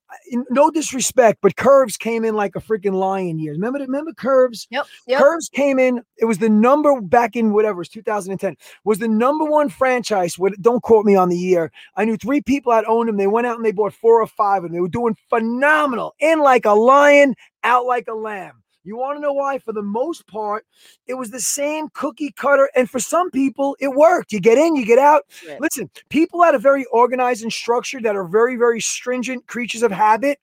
no 0.50 0.70
disrespect, 0.70 1.40
but 1.42 1.56
Curves 1.56 1.96
came 1.96 2.24
in 2.24 2.36
like 2.36 2.54
a 2.54 2.60
freaking 2.60 2.94
lion 2.94 3.40
years. 3.40 3.56
Remember, 3.56 3.80
remember 3.80 4.12
Curves? 4.12 4.68
Yep, 4.70 4.86
yep. 5.08 5.20
Curves 5.20 5.48
came 5.48 5.80
in. 5.80 6.02
It 6.18 6.26
was 6.26 6.38
the 6.38 6.48
number 6.48 7.00
back 7.00 7.34
in 7.34 7.52
whatever 7.52 7.78
it 7.78 7.78
was 7.78 7.88
2010 7.88 8.56
was 8.84 8.98
the 8.98 9.08
number 9.08 9.44
one 9.44 9.68
franchise. 9.68 9.95
With 10.38 10.60
don't 10.62 10.82
quote 10.82 11.04
me 11.04 11.16
on 11.16 11.28
the 11.28 11.38
year. 11.38 11.70
I 11.96 12.04
knew 12.04 12.16
three 12.16 12.40
people 12.40 12.72
that 12.72 12.88
owned 12.88 13.08
them. 13.08 13.16
They 13.16 13.26
went 13.26 13.46
out 13.46 13.56
and 13.56 13.64
they 13.64 13.72
bought 13.72 13.94
four 13.94 14.20
or 14.20 14.26
five, 14.26 14.64
and 14.64 14.74
they 14.74 14.80
were 14.80 14.88
doing 14.88 15.16
phenomenal. 15.28 16.14
In 16.18 16.40
like 16.40 16.64
a 16.64 16.72
lion, 16.72 17.34
out 17.64 17.86
like 17.86 18.08
a 18.08 18.14
lamb. 18.14 18.62
You 18.86 18.96
want 18.96 19.16
to 19.16 19.20
know 19.20 19.32
why? 19.32 19.58
For 19.58 19.72
the 19.72 19.82
most 19.82 20.28
part, 20.28 20.64
it 21.08 21.14
was 21.14 21.32
the 21.32 21.40
same 21.40 21.88
cookie 21.92 22.30
cutter. 22.30 22.70
And 22.76 22.88
for 22.88 23.00
some 23.00 23.32
people, 23.32 23.76
it 23.80 23.88
worked. 23.88 24.32
You 24.32 24.38
get 24.38 24.58
in, 24.58 24.76
you 24.76 24.86
get 24.86 25.00
out. 25.00 25.24
Right. 25.46 25.60
Listen, 25.60 25.90
people 26.08 26.40
that 26.42 26.54
are 26.54 26.60
very 26.60 26.84
organized 26.92 27.42
and 27.42 27.52
structured, 27.52 28.04
that 28.04 28.14
are 28.14 28.28
very, 28.28 28.54
very 28.54 28.80
stringent 28.80 29.48
creatures 29.48 29.82
of 29.82 29.90
habit, 29.90 30.38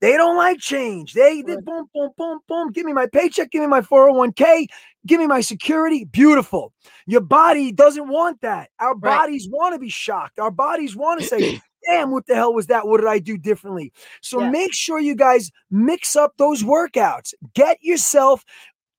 They 0.00 0.12
don't 0.16 0.36
like 0.36 0.58
change. 0.58 1.12
They, 1.12 1.42
they 1.42 1.56
boom, 1.56 1.88
boom, 1.92 2.10
boom, 2.16 2.38
boom. 2.48 2.72
Give 2.72 2.86
me 2.86 2.92
my 2.92 3.06
paycheck. 3.06 3.50
Give 3.50 3.60
me 3.62 3.66
my 3.66 3.80
401k. 3.80 4.66
Give 5.06 5.18
me 5.20 5.26
my 5.26 5.40
security. 5.40 6.04
Beautiful. 6.04 6.72
Your 7.06 7.20
body 7.20 7.72
doesn't 7.72 8.08
want 8.08 8.40
that. 8.42 8.70
Our 8.78 8.94
Right. 8.94 9.16
bodies 9.16 9.48
want 9.50 9.74
to 9.74 9.78
be 9.78 9.88
shocked. 9.88 10.38
Our 10.38 10.50
bodies 10.50 10.94
want 10.94 11.20
to 11.20 11.26
say, 11.26 11.48
damn, 11.86 12.10
what 12.10 12.26
the 12.26 12.34
hell 12.34 12.54
was 12.54 12.66
that? 12.68 12.86
What 12.86 12.98
did 13.00 13.08
I 13.08 13.18
do 13.18 13.36
differently? 13.36 13.92
So 14.20 14.40
Yeah. 14.40 14.50
make 14.50 14.72
sure 14.72 15.00
you 15.00 15.16
guys 15.16 15.50
mix 15.70 16.14
up 16.16 16.34
those 16.38 16.62
workouts. 16.62 17.34
Get 17.54 17.78
yourself 17.82 18.44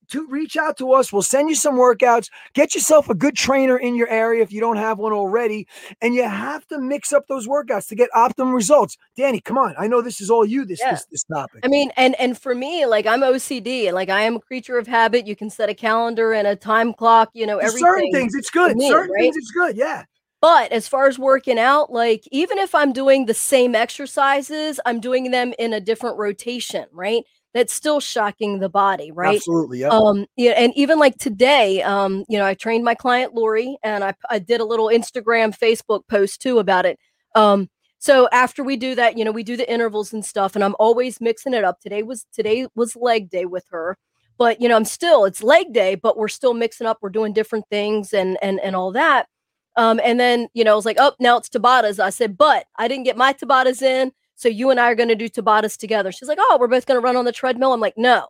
to 0.09 0.27
reach 0.27 0.57
out 0.57 0.77
to 0.77 0.93
us. 0.93 1.11
We'll 1.13 1.21
send 1.21 1.49
you 1.49 1.55
some 1.55 1.75
workouts. 1.75 2.29
Get 2.53 2.75
yourself 2.75 3.09
a 3.09 3.15
good 3.15 3.35
trainer 3.35 3.77
in 3.77 3.95
your 3.95 4.07
area 4.09 4.43
if 4.43 4.51
you 4.51 4.59
don't 4.59 4.77
have 4.77 4.97
one 4.99 5.13
already. 5.13 5.67
And 6.01 6.13
you 6.15 6.27
have 6.27 6.67
to 6.67 6.79
mix 6.79 7.13
up 7.13 7.27
those 7.27 7.47
workouts 7.47 7.87
to 7.89 7.95
get 7.95 8.09
optimum 8.15 8.53
results. 8.53 8.97
Dani, 9.17 9.43
come 9.43 9.57
on. 9.57 9.75
I 9.77 9.87
know 9.87 10.01
this 10.01 10.21
is 10.21 10.29
all 10.29 10.45
you, 10.45 10.65
this 10.65 10.79
Yeah. 10.81 10.91
this, 10.91 11.05
this 11.11 11.23
topic. 11.23 11.61
I 11.63 11.67
mean, 11.67 11.91
and 11.97 12.15
and 12.19 12.39
for 12.39 12.55
me, 12.55 12.85
like 12.85 13.05
I'm 13.05 13.21
OCD, 13.21 13.87
and 13.87 13.95
like 13.95 14.09
I 14.09 14.21
am 14.21 14.35
a 14.37 14.39
creature 14.39 14.77
of 14.77 14.87
habit. 14.87 15.27
You 15.27 15.35
can 15.35 15.49
set 15.49 15.69
a 15.69 15.73
calendar 15.73 16.33
and 16.33 16.47
a 16.47 16.55
time 16.55 16.93
clock. 16.93 17.29
You 17.33 17.45
know, 17.45 17.57
everything. 17.57 17.79
certain 17.79 18.11
things 18.11 18.35
it's 18.35 18.49
good. 18.49 18.75
me, 18.75 18.89
certain 18.89 19.11
right? 19.11 19.21
things 19.21 19.37
it's 19.37 19.51
good. 19.51 19.75
Yeah. 19.77 20.05
But 20.41 20.71
as 20.71 20.87
far 20.87 21.07
as 21.07 21.19
working 21.19 21.59
out, 21.59 21.91
like 21.91 22.23
even 22.31 22.59
if 22.59 22.73
I'm 22.73 22.93
doing 22.93 23.25
the 23.25 23.33
same 23.33 23.75
exercises, 23.75 24.79
I'm 24.85 25.01
doing 25.01 25.31
them 25.31 25.53
in 25.59 25.73
a 25.73 25.81
different 25.81 26.17
rotation, 26.17 26.85
right? 26.93 27.23
That's 27.53 27.73
still 27.73 27.99
shocking 27.99 28.59
the 28.59 28.69
body, 28.69 29.11
right? 29.11 29.37
Absolutely. 29.37 29.79
Yep. 29.79 29.91
Um, 29.91 30.27
yeah, 30.35 30.51
and 30.51 30.71
even 30.75 30.99
like 30.99 31.17
today, 31.17 31.81
um, 31.81 32.23
you 32.29 32.37
know, 32.37 32.45
I 32.45 32.53
trained 32.53 32.83
my 32.83 32.93
client 32.93 33.33
Lori, 33.33 33.77
and 33.83 34.03
I 34.03 34.13
I 34.29 34.39
did 34.39 34.61
a 34.61 34.65
little 34.65 34.87
Instagram, 34.87 35.57
Facebook 35.57 36.07
post 36.07 36.41
too 36.41 36.59
about 36.59 36.85
it. 36.85 36.99
Um, 37.35 37.69
so 37.99 38.29
after 38.31 38.63
we 38.63 38.77
do 38.77 38.95
that, 38.95 39.17
you 39.17 39.25
know, 39.25 39.31
we 39.31 39.43
do 39.43 39.57
the 39.57 39.71
intervals 39.71 40.13
and 40.13 40.23
stuff, 40.23 40.55
and 40.55 40.63
I'm 40.63 40.75
always 40.79 41.19
mixing 41.19 41.53
it 41.53 41.63
up. 41.63 41.79
Today 41.81 42.03
was 42.03 42.25
today 42.33 42.67
was 42.75 42.95
leg 42.95 43.29
day 43.29 43.45
with 43.45 43.65
her, 43.71 43.97
but 44.37 44.61
you 44.61 44.69
know, 44.69 44.75
I'm 44.77 44.85
still 44.85 45.25
it's 45.25 45.43
leg 45.43 45.73
day, 45.73 45.95
but 45.95 46.17
we're 46.17 46.29
still 46.29 46.53
mixing 46.53 46.87
up. 46.87 46.99
We're 47.01 47.09
doing 47.09 47.33
different 47.33 47.65
things 47.69 48.13
and 48.13 48.37
and 48.41 48.59
and 48.61 48.75
all 48.75 48.91
that. 48.93 49.27
Um, 49.75 49.99
and 50.03 50.19
then 50.19 50.47
you 50.53 50.63
know, 50.63 50.73
I 50.73 50.75
was 50.75 50.85
like, 50.85 50.97
oh, 50.99 51.13
now 51.19 51.37
it's 51.37 51.49
Tabatas. 51.49 51.99
I 51.99 52.09
said, 52.09 52.37
but 52.37 52.65
I 52.77 52.87
didn't 52.87 53.05
get 53.05 53.17
my 53.17 53.33
Tabatas 53.33 53.81
in, 53.81 54.11
so 54.39 54.47
you 54.47 54.69
and 54.69 54.79
I 54.79 54.89
are 54.89 54.95
going 54.95 55.09
to 55.09 55.15
do 55.15 55.27
Tabatas 55.27 55.75
together. 55.75 56.13
She's 56.13 56.29
like, 56.29 56.37
oh, 56.39 56.57
we're 56.57 56.69
both 56.69 56.85
going 56.85 56.95
to 56.95 57.03
run 57.03 57.17
on 57.17 57.25
the 57.25 57.31
treadmill. 57.33 57.73
I'm 57.73 57.81
like, 57.81 57.97
no. 57.97 58.25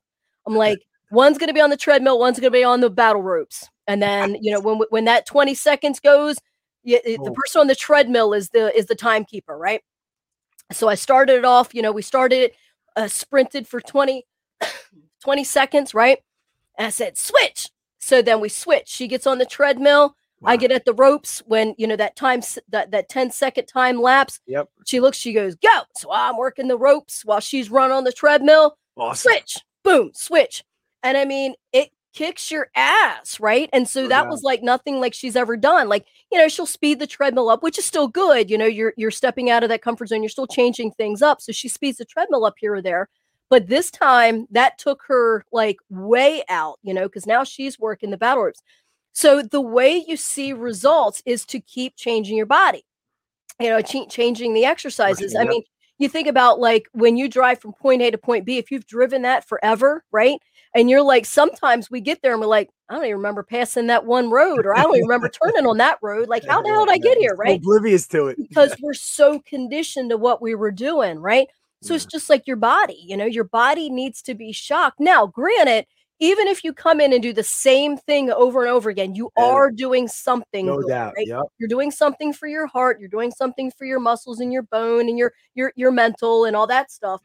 I'm 0.47 0.55
like, 0.55 0.79
one's 1.11 1.37
going 1.37 1.49
to 1.49 1.53
be 1.53 1.61
on 1.61 1.69
the 1.69 1.77
treadmill, 1.77 2.17
one's 2.17 2.39
going 2.39 2.51
to 2.51 2.57
be 2.57 2.63
on 2.63 2.81
the 2.81 2.89
battle 2.89 3.21
ropes. 3.21 3.69
And 3.85 4.01
then 4.01 4.35
you 4.41 4.51
know, 4.51 4.59
when 4.59 4.79
when 4.89 5.05
that 5.05 5.27
20 5.27 5.53
seconds 5.53 5.99
goes, 5.99 6.37
the 6.83 7.33
person 7.35 7.61
on 7.61 7.67
the 7.67 7.75
treadmill 7.75 8.33
is 8.33 8.49
the 8.49 8.75
is 8.75 8.87
the 8.87 8.95
timekeeper, 8.95 9.55
right? 9.55 9.81
So 10.71 10.87
I 10.87 10.95
started 10.95 11.37
it 11.37 11.45
off. 11.45 11.75
You 11.75 11.83
know, 11.83 11.91
we 11.91 12.01
started 12.01 12.51
uh, 12.95 13.07
sprinted 13.07 13.67
for 13.67 13.79
20 13.79 14.25
20 15.23 15.43
seconds, 15.43 15.93
right? 15.93 16.19
And 16.77 16.87
I 16.87 16.89
said, 16.89 17.17
switch. 17.17 17.69
So 17.99 18.21
then 18.23 18.39
we 18.39 18.49
switch. 18.49 18.87
She 18.87 19.07
gets 19.07 19.27
on 19.27 19.37
the 19.37 19.45
treadmill. 19.45 20.15
I 20.43 20.57
get 20.57 20.71
at 20.71 20.85
the 20.85 20.93
ropes 20.93 21.41
when 21.45 21.75
you 21.77 21.87
know 21.87 21.95
that 21.95 22.15
time 22.15 22.41
that 22.69 22.91
that 22.91 23.09
10 23.09 23.31
second 23.31 23.65
time 23.65 24.01
lapse. 24.01 24.39
Yep. 24.47 24.69
She 24.85 24.99
looks, 24.99 25.17
she 25.17 25.33
goes, 25.33 25.55
go. 25.55 25.81
So 25.97 26.09
I'm 26.11 26.37
working 26.37 26.67
the 26.67 26.77
ropes 26.77 27.25
while 27.25 27.39
she's 27.39 27.69
running 27.69 27.95
on 27.95 28.03
the 28.03 28.11
treadmill. 28.11 28.77
Awesome. 28.95 29.31
Switch, 29.31 29.57
boom, 29.83 30.11
switch. 30.13 30.63
And 31.03 31.17
I 31.17 31.25
mean, 31.25 31.55
it 31.73 31.89
kicks 32.13 32.51
your 32.51 32.69
ass, 32.75 33.39
right? 33.39 33.69
And 33.71 33.87
so 33.87 34.07
that 34.07 34.27
was 34.27 34.43
like 34.43 34.63
nothing 34.63 34.99
like 34.99 35.13
she's 35.13 35.35
ever 35.35 35.55
done. 35.55 35.87
Like, 35.87 36.05
you 36.31 36.37
know, 36.37 36.47
she'll 36.47 36.65
speed 36.65 36.99
the 36.99 37.07
treadmill 37.07 37.49
up, 37.49 37.63
which 37.63 37.77
is 37.77 37.85
still 37.85 38.07
good. 38.07 38.49
You 38.49 38.57
know, 38.57 38.65
you're 38.65 38.93
you're 38.97 39.11
stepping 39.11 39.49
out 39.49 39.63
of 39.63 39.69
that 39.69 39.81
comfort 39.81 40.09
zone, 40.09 40.23
you're 40.23 40.29
still 40.29 40.47
changing 40.47 40.91
things 40.91 41.21
up. 41.21 41.41
So 41.41 41.51
she 41.51 41.67
speeds 41.67 41.97
the 41.97 42.05
treadmill 42.05 42.45
up 42.45 42.55
here 42.57 42.75
or 42.75 42.81
there. 42.81 43.09
But 43.49 43.67
this 43.67 43.89
time 43.89 44.47
that 44.51 44.77
took 44.77 45.01
her 45.07 45.43
like 45.51 45.77
way 45.89 46.43
out, 46.49 46.79
you 46.83 46.93
know, 46.93 47.03
because 47.03 47.25
now 47.25 47.43
she's 47.43 47.79
working 47.79 48.11
the 48.11 48.17
battle 48.17 48.43
ropes. 48.43 48.61
So 49.13 49.41
the 49.41 49.61
way 49.61 50.03
you 50.07 50.17
see 50.17 50.53
results 50.53 51.21
is 51.25 51.45
to 51.47 51.59
keep 51.59 51.95
changing 51.95 52.37
your 52.37 52.45
body, 52.45 52.85
you 53.59 53.69
know, 53.69 53.81
ch- 53.81 54.09
changing 54.09 54.53
the 54.53 54.65
exercises. 54.65 55.35
I 55.35 55.41
yep. 55.41 55.49
mean, 55.49 55.63
you 55.97 56.07
think 56.07 56.27
about 56.27 56.59
like 56.59 56.87
when 56.93 57.17
you 57.17 57.27
drive 57.27 57.59
from 57.59 57.73
point 57.73 58.01
A 58.01 58.11
to 58.11 58.17
point 58.17 58.45
B, 58.45 58.57
if 58.57 58.71
you've 58.71 58.87
driven 58.87 59.23
that 59.23 59.47
forever, 59.47 60.03
right? 60.11 60.39
And 60.75 60.89
you're 60.89 61.01
like, 61.01 61.25
sometimes 61.25 61.89
we 61.89 61.99
get 61.99 62.21
there 62.21 62.31
and 62.31 62.39
we're 62.39 62.47
like, 62.47 62.69
I 62.89 62.93
don't 62.93 63.05
even 63.05 63.17
remember 63.17 63.43
passing 63.43 63.87
that 63.87 64.05
one 64.05 64.29
road, 64.29 64.65
or 64.65 64.75
I 64.75 64.83
don't 64.83 64.95
even 64.95 65.07
remember 65.07 65.29
turning 65.29 65.65
on 65.65 65.77
that 65.77 65.97
road. 66.01 66.29
Like, 66.29 66.45
how 66.45 66.61
the 66.61 66.69
hell 66.69 66.85
did 66.85 66.93
I 66.93 66.97
get 66.99 67.17
here, 67.17 67.35
right? 67.35 67.57
Oblivious 67.57 68.07
to 68.09 68.27
it. 68.27 68.37
because 68.37 68.75
we're 68.79 68.93
so 68.93 69.39
conditioned 69.39 70.11
to 70.11 70.17
what 70.17 70.41
we 70.41 70.53
were 70.55 70.71
doing, 70.71 71.19
right? 71.19 71.47
So 71.81 71.93
it's 71.93 72.05
just 72.05 72.29
like 72.29 72.45
your 72.45 72.57
body, 72.57 72.99
you 73.01 73.15
know, 73.15 73.25
your 73.25 73.45
body 73.45 73.89
needs 73.89 74.21
to 74.23 74.35
be 74.35 74.51
shocked. 74.51 74.99
Now, 74.99 75.25
granted, 75.25 75.85
even 76.19 76.47
if 76.47 76.63
you 76.63 76.73
come 76.73 76.99
in 76.99 77.13
and 77.13 77.23
do 77.23 77.31
the 77.33 77.43
same 77.43 77.97
thing 77.97 78.29
over 78.31 78.61
and 78.63 78.69
over 78.71 78.89
again, 78.89 79.15
you 79.15 79.29
are 79.37 79.71
doing 79.71 80.07
something, 80.07 80.65
No 80.65 80.77
good, 80.77 80.89
doubt. 80.89 81.13
right? 81.17 81.27
Yep. 81.27 81.43
You're 81.57 81.69
doing 81.69 81.91
something 81.91 82.33
for 82.33 82.47
your 82.47 82.67
heart, 82.67 82.99
you're 82.99 83.09
doing 83.09 83.31
something 83.31 83.71
for 83.71 83.85
your 83.85 83.99
muscles 83.99 84.39
and 84.39 84.51
your 84.51 84.63
bone 84.63 85.07
and 85.07 85.17
your 85.17 85.33
your 85.55 85.71
your 85.75 85.91
mental 85.91 86.45
and 86.45 86.55
all 86.55 86.67
that 86.67 86.91
stuff. 86.91 87.21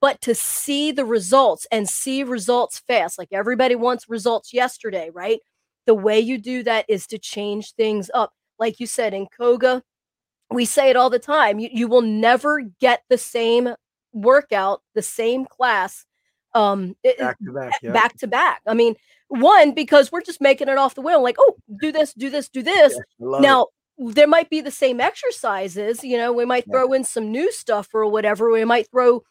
But 0.00 0.20
to 0.22 0.34
see 0.34 0.92
the 0.92 1.04
results 1.04 1.66
and 1.72 1.88
see 1.88 2.22
results 2.22 2.80
fast, 2.86 3.18
like 3.18 3.28
everybody 3.32 3.74
wants 3.74 4.08
results 4.08 4.52
yesterday, 4.54 5.10
right? 5.12 5.40
The 5.86 5.94
way 5.94 6.20
you 6.20 6.38
do 6.38 6.62
that 6.62 6.84
is 6.88 7.06
to 7.08 7.18
change 7.18 7.72
things 7.74 8.10
up. 8.14 8.32
Like 8.58 8.80
you 8.80 8.86
said 8.86 9.12
in 9.14 9.26
Koga, 9.26 9.82
we 10.50 10.64
say 10.64 10.90
it 10.90 10.96
all 10.96 11.10
the 11.10 11.18
time. 11.18 11.58
You, 11.58 11.68
you 11.72 11.88
will 11.88 12.02
never 12.02 12.60
get 12.80 13.02
the 13.08 13.18
same 13.18 13.74
workout, 14.12 14.82
the 14.94 15.02
same 15.02 15.44
class, 15.46 16.04
um, 16.54 16.96
Back 17.18 17.38
to 17.44 17.52
back. 17.52 17.72
Yep. 17.82 17.92
back 17.94 18.16
to 18.18 18.26
back. 18.26 18.62
I 18.66 18.74
mean, 18.74 18.94
one 19.28 19.72
because 19.72 20.10
we're 20.10 20.22
just 20.22 20.40
making 20.40 20.68
it 20.68 20.78
off 20.78 20.94
the 20.94 21.00
wheel. 21.02 21.22
Like, 21.22 21.36
oh, 21.38 21.56
do 21.80 21.92
this, 21.92 22.14
do 22.14 22.30
this, 22.30 22.48
do 22.48 22.62
this. 22.62 22.94
I 22.94 23.02
love 23.20 23.40
it. 23.40 23.42
Now 23.46 23.66
there 23.98 24.28
might 24.28 24.48
be 24.48 24.60
the 24.60 24.70
same 24.70 25.00
exercises. 25.00 26.02
You 26.04 26.16
know, 26.16 26.32
we 26.32 26.44
might 26.44 26.64
Yeah. 26.66 26.72
throw 26.74 26.92
in 26.92 27.04
some 27.04 27.30
new 27.32 27.50
stuff 27.52 27.88
or 27.92 28.06
whatever. 28.06 28.50
We 28.50 28.64
might 28.64 28.90
throw 28.90 29.22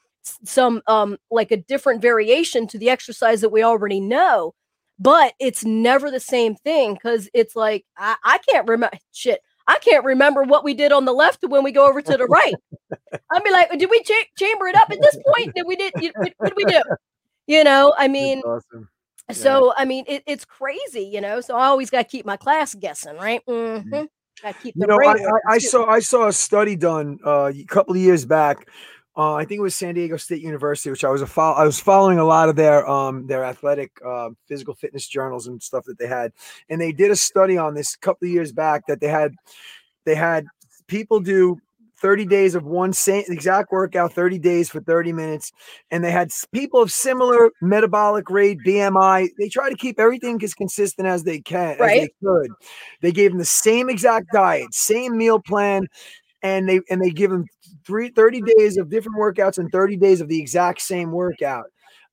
some 0.44 0.82
um 0.88 1.18
like 1.32 1.52
a 1.52 1.58
different 1.58 2.02
variation 2.02 2.68
to 2.68 2.78
the 2.78 2.90
exercise 2.90 3.42
that 3.42 3.50
we 3.50 3.64
already 3.64 4.00
know. 4.02 4.54
But 5.00 5.34
it's 5.40 5.64
never 5.64 6.10
the 6.12 6.20
same 6.20 6.56
thing 6.56 6.94
because 6.96 7.30
it's 7.34 7.56
like 7.56 7.86
I, 7.98 8.16
I 8.24 8.38
can't 8.40 8.68
remember 8.68 8.98
shit. 9.14 9.42
I 9.68 9.78
can't 9.80 10.06
remember 10.06 10.44
what 10.44 10.64
we 10.64 10.74
did 10.74 10.92
on 10.92 11.06
the 11.06 11.14
left 11.14 11.44
when 11.48 11.64
we 11.64 11.72
go 11.72 11.88
over 11.88 12.02
to 12.02 12.18
the 12.18 12.26
right. 12.26 12.54
I'd 13.32 13.44
be 13.44 13.52
like, 13.52 13.70
did 13.78 13.90
we 13.90 14.02
cha- 14.02 14.14
chamber 14.38 14.68
it 14.68 14.76
up 14.76 14.90
at 14.90 15.00
this 15.02 15.18
point? 15.28 15.54
Did 15.56 15.66
we 15.68 15.76
did 15.76 15.94
what, 16.16 16.34
did 16.44 16.54
we 16.56 16.66
do? 16.66 16.82
You 17.48 17.64
know, 17.64 17.94
I 17.98 18.08
mean, 18.08 18.42
awesome. 18.42 18.90
so 19.32 19.74
I 19.78 19.86
mean, 19.86 20.06
it, 20.08 20.24
it's 20.26 20.46
crazy, 20.46 21.04
you 21.04 21.22
know. 21.22 21.42
So 21.42 21.56
I 21.56 21.66
always 21.68 21.90
got 21.90 22.04
to 22.04 22.10
keep 22.10 22.26
my 22.26 22.38
class 22.38 22.76
guessing, 22.76 23.18
right? 23.18 23.42
Mm-hmm. 23.48 24.06
Got 24.42 24.56
to 24.56 24.62
keep 24.62 24.76
the 24.76 24.82
You 24.82 24.88
know, 24.88 24.98
I. 24.98 25.14
I, 25.14 25.56
I 25.56 25.58
saw 25.58 25.86
I 25.86 26.00
saw 26.00 26.28
a 26.28 26.34
study 26.34 26.76
done 26.76 27.20
uh, 27.26 27.52
a 27.54 27.64
couple 27.66 27.94
of 27.94 28.02
years 28.02 28.26
back. 28.26 28.68
Uh, 29.18 29.34
I 29.34 29.46
think 29.46 29.58
it 29.58 29.64
was 29.64 29.76
San 29.76 29.96
Diego 29.96 30.16
State 30.16 30.44
University, 30.44 30.92
which 30.92 31.04
I 31.04 31.10
was 31.10 31.24
a 31.24 31.42
I 31.42 31.64
was 31.64 31.80
following 31.80 32.20
a 32.20 32.24
lot 32.24 32.50
of 32.50 32.56
their 32.56 32.88
um 32.88 33.26
their 33.26 33.44
athletic 33.44 33.92
uh, 34.06 34.30
physical 34.48 34.76
fitness 34.76 35.08
journals 35.08 35.48
and 35.48 35.62
stuff 35.62 35.86
that 35.86 35.98
they 35.98 36.08
had, 36.08 36.32
and 36.70 36.80
they 36.80 36.92
did 36.92 37.10
a 37.10 37.16
study 37.16 37.58
on 37.58 37.74
this 37.74 37.96
a 37.96 37.98
couple 37.98 38.28
of 38.28 38.32
years 38.32 38.52
back 38.52 38.84
that 38.88 39.02
they 39.02 39.08
had 39.08 39.34
they 40.06 40.14
had 40.14 40.46
people 40.88 41.20
do 41.20 41.58
30 42.00 42.26
days 42.26 42.54
of 42.54 42.64
one 42.64 42.94
same 42.94 43.24
exact 43.28 43.72
workout 43.72 44.14
30 44.14 44.38
days 44.38 44.70
for 44.70 44.80
30 44.82 45.14
minutes. 45.14 45.52
And 45.90 46.04
they 46.04 46.12
had 46.12 46.30
people 46.52 46.80
of 46.80 46.92
similar 46.92 47.50
metabolic 47.60 48.30
rate 48.30 48.60
bmi 48.66 49.30
they 49.40 49.50
try 49.50 49.70
to 49.70 49.76
keep 49.76 50.00
everything 50.00 50.40
as 50.44 50.54
consistent 50.54 51.08
as 51.08 51.24
they 51.24 51.40
can 51.40 51.72
as 51.72 51.80
they 51.80 52.10
could. 52.24 52.52
They 53.02 53.12
gave 53.12 53.32
them 53.32 53.40
the 53.40 53.46
same 53.46 53.90
exact 53.90 54.28
diet 54.32 54.74
same 54.76 55.18
meal 55.18 55.40
plan 55.40 55.88
and 56.44 56.68
they 56.68 56.82
and 56.90 57.02
they 57.02 57.10
give 57.10 57.32
them 57.32 57.46
three, 57.86 58.10
30 58.10 58.42
days 58.42 58.78
of 58.78 58.90
different 58.90 59.18
workouts 59.18 59.58
and 59.58 59.72
30 59.72 59.98
days 59.98 60.22
of 60.22 60.28
the 60.28 60.40
exact 60.40 60.82
same 60.82 61.12
workout 61.12 61.66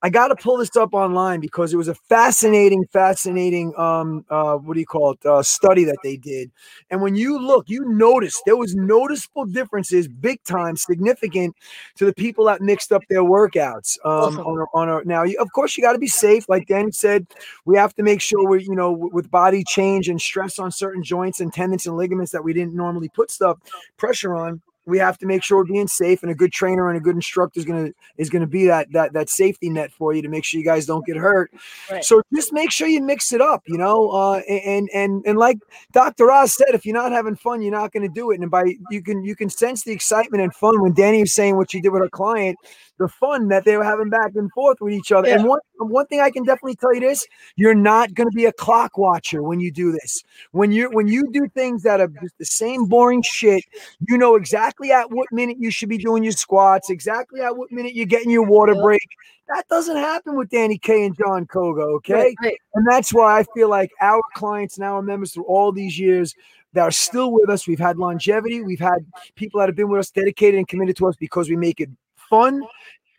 I 0.05 0.11
got 0.11 0.29
to 0.29 0.37
pull 0.37 0.59
this 0.59 0.77
up 0.77 0.93
online 0.93 1.41
because 1.41 1.73
it 1.73 1.79
was 1.79 1.89
a 1.89 1.95
fascinating, 1.95 2.85
fascinating, 2.93 3.73
um, 3.79 4.27
uh, 4.29 4.57
what 4.57 4.75
do 4.75 4.81
you 4.81 4.85
call 4.85 5.13
it, 5.13 5.25
uh, 5.25 5.43
study 5.43 5.83
that 5.85 5.97
they 6.05 6.19
did. 6.19 6.51
And 6.91 7.01
when 7.01 7.17
you 7.17 7.39
look, 7.39 7.71
you 7.71 7.87
notice 7.89 8.39
there 8.45 8.59
was 8.59 8.75
noticeable 8.75 9.47
differences, 9.47 10.07
big 10.07 10.45
time, 10.45 10.77
significant 10.77 11.57
to 11.97 12.05
the 12.05 12.13
people 12.13 12.45
that 12.45 12.61
mixed 12.61 12.93
up 12.93 13.01
their 13.09 13.23
workouts. 13.23 13.97
Um, 14.05 14.13
Awesome. 14.25 14.41
on 14.41 14.59
a, 14.61 14.65
on 14.75 14.89
a, 14.91 15.05
now, 15.07 15.23
you, 15.23 15.39
of 15.41 15.51
course, 15.53 15.75
you 15.75 15.83
got 15.83 15.95
to 15.95 15.99
be 15.99 16.07
safe. 16.07 16.51
Like 16.51 16.69
Dani 16.69 16.95
said, 16.95 17.27
we 17.65 17.75
have 17.79 17.95
to 17.95 18.03
make 18.03 18.21
sure 18.21 18.47
we, 18.47 18.63
you 18.63 18.75
know, 18.75 18.93
with 18.93 19.31
body 19.31 19.65
change 19.65 20.11
and 20.11 20.21
stress 20.21 20.59
on 20.59 20.71
certain 20.71 21.03
joints 21.03 21.41
and 21.41 21.51
tendons 21.51 21.87
and 21.87 21.97
ligaments 21.97 22.31
that 22.33 22.45
we 22.45 22.53
didn't 22.53 22.75
normally 22.75 23.09
put 23.09 23.31
stuff 23.31 23.57
pressure 23.97 24.35
on 24.35 24.61
we 24.87 24.99
have 24.99 25.19
to 25.19 25.27
make 25.27 25.43
sure 25.43 25.59
we're 25.59 25.65
being 25.65 25.89
safe, 25.89 26.23
and 26.23 26.31
a 26.31 26.35
good 26.35 26.53
trainer 26.53 26.89
and 26.89 26.97
a 26.97 27.01
good 27.01 27.15
instructor 27.15 27.59
is 27.59 27.67
gonna 27.67 27.91
is 28.19 28.31
gonna 28.31 28.47
be 28.47 28.67
that 28.67 28.91
that 28.93 29.13
that 29.13 29.29
safety 29.29 29.71
net 29.71 29.93
for 29.93 30.13
you 30.13 30.23
to 30.23 30.29
make 30.29 30.45
sure 30.45 30.59
you 30.59 30.65
guys 30.65 30.87
don't 30.87 31.07
get 31.07 31.17
hurt. 31.17 31.51
Right. 31.91 32.05
So 32.05 32.23
just 32.35 32.53
make 32.53 32.71
sure 32.71 32.89
you 32.89 33.03
mix 33.03 33.33
it 33.33 33.41
up, 33.41 33.63
you 33.67 33.79
know. 33.79 34.11
Uh, 34.11 34.41
and 34.49 34.89
and 34.93 35.23
and 35.27 35.39
like 35.39 35.59
Dr. 35.93 36.31
Oz 36.31 36.55
said, 36.55 36.75
if 36.75 36.85
you're 36.85 36.95
not 36.95 37.13
having 37.13 37.37
fun, 37.37 37.63
you're 37.63 37.73
not 37.73 37.93
going 37.93 38.07
to 38.07 38.13
do 38.13 38.31
it. 38.31 38.41
And 38.41 38.51
by 38.51 38.75
you 38.91 39.03
can 39.03 39.25
you 39.25 39.37
can 39.37 39.49
sense 39.49 39.83
the 39.83 39.93
excitement 39.93 40.43
and 40.43 40.55
fun 40.55 40.81
when 40.81 40.95
Dani 40.95 41.21
was 41.21 41.33
saying 41.33 41.57
what 41.57 41.71
she 41.71 41.81
did 41.81 41.91
with 41.91 42.03
her 42.03 42.09
client 42.09 42.59
the 42.99 43.09
fun 43.09 43.49
that 43.49 43.65
they 43.65 43.77
were 43.77 43.85
having 43.85 44.09
back 44.09 44.33
and 44.35 44.51
forth 44.53 44.79
with 44.81 44.93
each 44.93 45.13
other. 45.13 45.29
Yeah. 45.29 45.37
And 45.37 45.49
one 45.49 45.61
um, 45.81 45.89
one 45.89 46.07
thing 46.07 46.21
I 46.21 46.31
can 46.31 46.45
definitely 46.45 46.77
tell 46.77 46.95
you 46.95 47.01
this: 47.01 47.27
you're 47.57 47.75
not 47.75 48.15
going 48.15 48.29
to 48.31 48.35
be 48.35 48.45
a 48.45 48.53
clock 48.53 48.97
watcher 48.97 49.43
when 49.43 49.61
you 49.61 49.71
do 49.71 49.93
this. 49.93 50.23
When 50.53 50.73
you 50.73 50.91
when 50.91 51.09
you 51.09 51.31
do 51.33 51.49
things 51.49 51.83
that 51.83 52.01
are 52.01 52.09
just 52.23 52.39
the 52.39 52.45
same 52.45 52.87
boring 52.87 53.23
shit, 53.23 53.65
you 54.09 54.17
know 54.17 54.37
exactly 54.37 54.93
at 54.93 55.11
what 55.11 55.27
minute 55.33 55.57
you 55.59 55.71
should 55.71 55.89
be 55.89 55.99
doing 55.99 56.23
your 56.23 56.33
squats, 56.33 56.91
exactly 56.91 57.41
at 57.41 57.57
what 57.57 57.73
minute 57.73 57.95
you're 57.95 58.07
getting 58.07 58.31
your 58.31 58.47
water 58.47 58.75
break. 58.75 59.07
That 59.49 59.69
doesn't 59.69 59.97
happen 59.97 60.37
with 60.37 60.49
Dani 60.49 60.81
K 60.81 61.05
and 61.05 61.17
Jon 61.17 61.47
Koga, 61.47 61.83
okay? 61.83 62.15
Right, 62.15 62.35
right. 62.43 62.57
And 62.75 62.87
that's 62.89 63.13
why 63.13 63.39
I 63.39 63.45
feel 63.55 63.69
like 63.69 63.91
our 64.01 64.23
clients 64.35 64.79
and 64.79 64.87
our 64.87 65.03
members 65.03 65.35
through 65.35 65.45
all 65.45 65.71
these 65.71 65.99
years 65.99 66.35
that 66.73 66.83
are 66.83 66.91
still 66.91 67.31
with 67.31 67.51
us. 67.51 67.67
We've 67.67 67.79
had 67.79 67.99
longevity. 67.99 68.63
We've 68.63 68.81
had 68.81 69.07
people 69.35 69.61
that 69.61 69.69
have 69.69 69.77
been 69.77 69.91
with 69.91 70.01
us, 70.01 70.11
dedicated 70.11 70.57
and 70.59 70.67
committed 70.67 70.97
to 70.97 71.09
us 71.09 71.17
because 71.17 71.51
we 71.51 71.57
make 71.57 71.81
it 71.81 71.91
fun, 72.29 72.63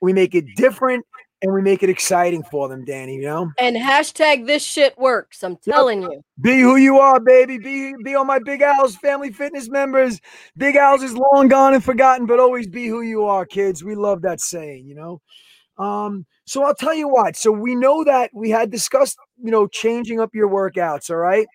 we 0.02 0.14
make 0.14 0.36
it 0.36 0.46
different, 0.56 1.06
and 1.42 1.54
we 1.54 1.62
make 1.62 1.84
it 1.84 1.90
exciting 1.90 2.44
for 2.44 2.68
them, 2.68 2.86
Dani. 2.86 3.16
You 3.16 3.22
know. 3.24 3.52
And 3.60 3.76
hashtag 3.76 4.48
this 4.48 4.64
shit 4.64 4.98
works. 4.98 5.44
I'm 5.44 5.58
telling 5.58 6.02
yep. 6.02 6.12
you. 6.12 6.22
Be 6.42 6.60
who 6.60 6.76
you 6.76 6.98
are, 7.00 7.20
baby. 7.20 7.58
Be 7.58 7.94
be 8.04 8.16
on 8.16 8.28
my 8.28 8.40
Big 8.40 8.62
Al's 8.62 8.96
family 8.96 9.32
fitness 9.32 9.70
members. 9.70 10.20
Big 10.58 10.76
Al's 10.76 11.04
is 11.04 11.16
long 11.16 11.48
gone 11.48 11.74
and 11.74 11.84
forgotten, 11.84 12.26
but 12.26 12.40
always 12.40 12.68
be 12.68 12.88
who 12.88 13.02
you 13.02 13.26
are, 13.26 13.46
kids. 13.46 13.84
We 13.84 13.96
love 13.96 14.22
that 14.24 14.42
saying. 14.42 14.88
You 14.88 14.96
know. 14.96 15.22
Um, 15.78 16.26
so 16.46 16.64
I'll 16.64 16.76
tell 16.76 16.94
you 16.94 17.08
what. 17.08 17.36
So 17.36 17.52
we 17.52 17.76
know 17.76 18.04
that 18.04 18.32
we 18.34 18.50
had 18.50 18.72
discussed, 18.72 19.18
you 19.42 19.52
know, 19.52 19.68
changing 19.68 20.20
up 20.20 20.34
your 20.34 20.50
workouts. 20.50 21.10
All 21.10 21.18
right. 21.18 21.48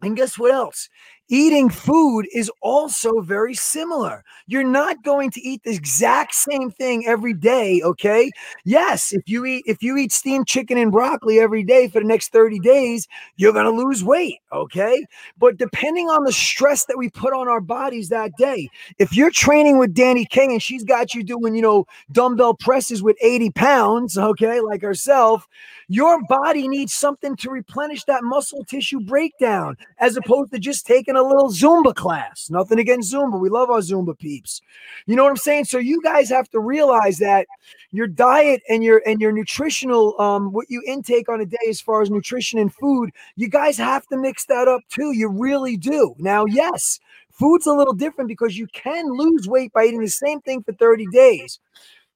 And 0.00 0.16
guess 0.16 0.38
what 0.38 0.52
else? 0.52 0.88
Eating 1.32 1.70
food 1.70 2.26
is 2.34 2.52
also 2.60 3.22
very 3.22 3.54
similar. 3.54 4.22
You're 4.48 4.68
not 4.68 5.02
going 5.02 5.30
to 5.30 5.40
eat 5.40 5.62
the 5.64 5.74
exact 5.74 6.34
same 6.34 6.70
thing 6.70 7.06
every 7.06 7.32
day, 7.32 7.80
okay? 7.82 8.30
Yes, 8.66 9.14
if 9.14 9.22
you 9.26 9.46
eat 9.46 9.64
if 9.66 9.82
you 9.82 9.96
eat 9.96 10.12
steamed 10.12 10.46
chicken 10.46 10.76
and 10.76 10.92
broccoli 10.92 11.40
every 11.40 11.64
day 11.64 11.88
for 11.88 12.00
the 12.00 12.06
next 12.06 12.32
30 12.32 12.58
days, 12.58 13.08
you're 13.36 13.54
going 13.54 13.64
to 13.64 13.70
lose 13.70 14.04
weight, 14.04 14.40
okay? 14.52 15.06
But 15.38 15.56
depending 15.56 16.10
on 16.10 16.24
the 16.24 16.32
stress 16.32 16.84
that 16.84 16.98
we 16.98 17.08
put 17.08 17.32
on 17.32 17.48
our 17.48 17.62
bodies 17.62 18.10
that 18.10 18.32
day, 18.36 18.68
if 18.98 19.16
you're 19.16 19.30
training 19.30 19.78
with 19.78 19.94
Dani 19.94 20.28
King 20.28 20.52
and 20.52 20.62
she's 20.62 20.84
got 20.84 21.14
you 21.14 21.22
doing, 21.22 21.54
you 21.54 21.62
know, 21.62 21.86
dumbbell 22.12 22.56
presses 22.56 23.02
with 23.02 23.16
80 23.22 23.52
pounds, 23.52 24.18
okay, 24.18 24.60
like 24.60 24.82
herself, 24.82 25.48
your 25.92 26.22
body 26.24 26.68
needs 26.68 26.94
something 26.94 27.36
to 27.36 27.50
replenish 27.50 28.04
that 28.04 28.24
muscle 28.24 28.64
tissue 28.64 28.98
breakdown 28.98 29.76
as 29.98 30.16
opposed 30.16 30.50
to 30.50 30.58
just 30.58 30.86
taking 30.86 31.16
a 31.16 31.22
little 31.22 31.50
Zumba 31.50 31.94
class. 31.94 32.48
Nothing 32.48 32.78
against 32.78 33.12
Zumba. 33.12 33.38
We 33.38 33.50
love 33.50 33.68
our 33.68 33.80
Zumba 33.80 34.18
peeps. 34.18 34.62
You 35.04 35.16
know 35.16 35.24
what 35.24 35.28
I'm 35.28 35.36
saying? 35.36 35.66
So 35.66 35.76
you 35.76 36.00
guys 36.00 36.30
have 36.30 36.48
to 36.52 36.60
realize 36.60 37.18
that 37.18 37.46
your 37.90 38.06
diet 38.06 38.62
and 38.70 38.82
your 38.82 39.02
and 39.06 39.20
your 39.20 39.32
nutritional 39.32 40.18
um 40.18 40.50
what 40.50 40.70
you 40.70 40.82
intake 40.86 41.28
on 41.28 41.42
a 41.42 41.46
day 41.46 41.58
as 41.68 41.82
far 41.82 42.00
as 42.00 42.10
nutrition 42.10 42.58
and 42.58 42.72
food, 42.72 43.10
you 43.36 43.50
guys 43.50 43.76
have 43.76 44.06
to 44.06 44.16
mix 44.16 44.46
that 44.46 44.68
up 44.68 44.80
too. 44.88 45.12
You 45.12 45.28
really 45.28 45.76
do. 45.76 46.14
Now, 46.16 46.46
yes, 46.46 47.00
food's 47.30 47.66
a 47.66 47.72
little 47.74 47.92
different 47.92 48.28
because 48.28 48.56
you 48.56 48.66
can 48.68 49.12
lose 49.12 49.46
weight 49.46 49.74
by 49.74 49.84
eating 49.84 50.00
the 50.00 50.08
same 50.08 50.40
thing 50.40 50.62
for 50.62 50.72
30 50.72 51.04
days. 51.12 51.60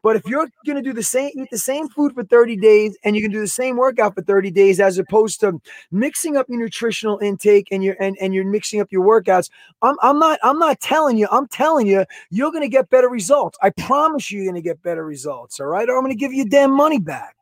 But 0.06 0.14
if 0.14 0.28
you're 0.28 0.46
going 0.64 0.76
to 0.76 0.82
do 0.82 0.92
the 0.92 1.02
same, 1.02 1.32
eat 1.34 1.48
the 1.50 1.58
same 1.58 1.88
food 1.88 2.14
for 2.14 2.22
30 2.22 2.54
days 2.58 2.96
and 3.02 3.16
you 3.16 3.22
can 3.22 3.32
do 3.32 3.40
the 3.40 3.48
same 3.48 3.76
workout 3.76 4.14
for 4.14 4.22
30 4.22 4.52
days, 4.52 4.78
as 4.78 4.98
opposed 4.98 5.40
to 5.40 5.60
mixing 5.90 6.36
up 6.36 6.46
your 6.48 6.60
nutritional 6.60 7.18
intake 7.18 7.66
and 7.72 7.82
your 7.82 7.96
and, 8.00 8.16
and 8.20 8.32
you're 8.32 8.44
mixing 8.44 8.80
up 8.80 8.92
your 8.92 9.04
workouts, 9.04 9.50
I'm, 9.82 9.96
I'm 10.02 10.20
not 10.20 10.38
I'm 10.44 10.60
not 10.60 10.78
telling 10.78 11.18
you, 11.18 11.26
I'm 11.32 11.48
telling 11.48 11.88
you, 11.88 12.04
you're 12.30 12.52
going 12.52 12.62
to 12.62 12.68
get 12.68 12.88
better 12.88 13.08
results. 13.08 13.58
I 13.62 13.70
promise 13.70 14.30
you, 14.30 14.42
you're 14.42 14.52
going 14.52 14.62
to 14.62 14.68
get 14.68 14.80
better 14.80 15.04
results. 15.04 15.58
All 15.58 15.66
right, 15.66 15.88
or 15.88 15.96
I'm 15.96 16.04
going 16.04 16.14
to 16.14 16.16
give 16.16 16.32
you 16.32 16.44
damn 16.44 16.70
money 16.70 17.00
back. 17.00 17.34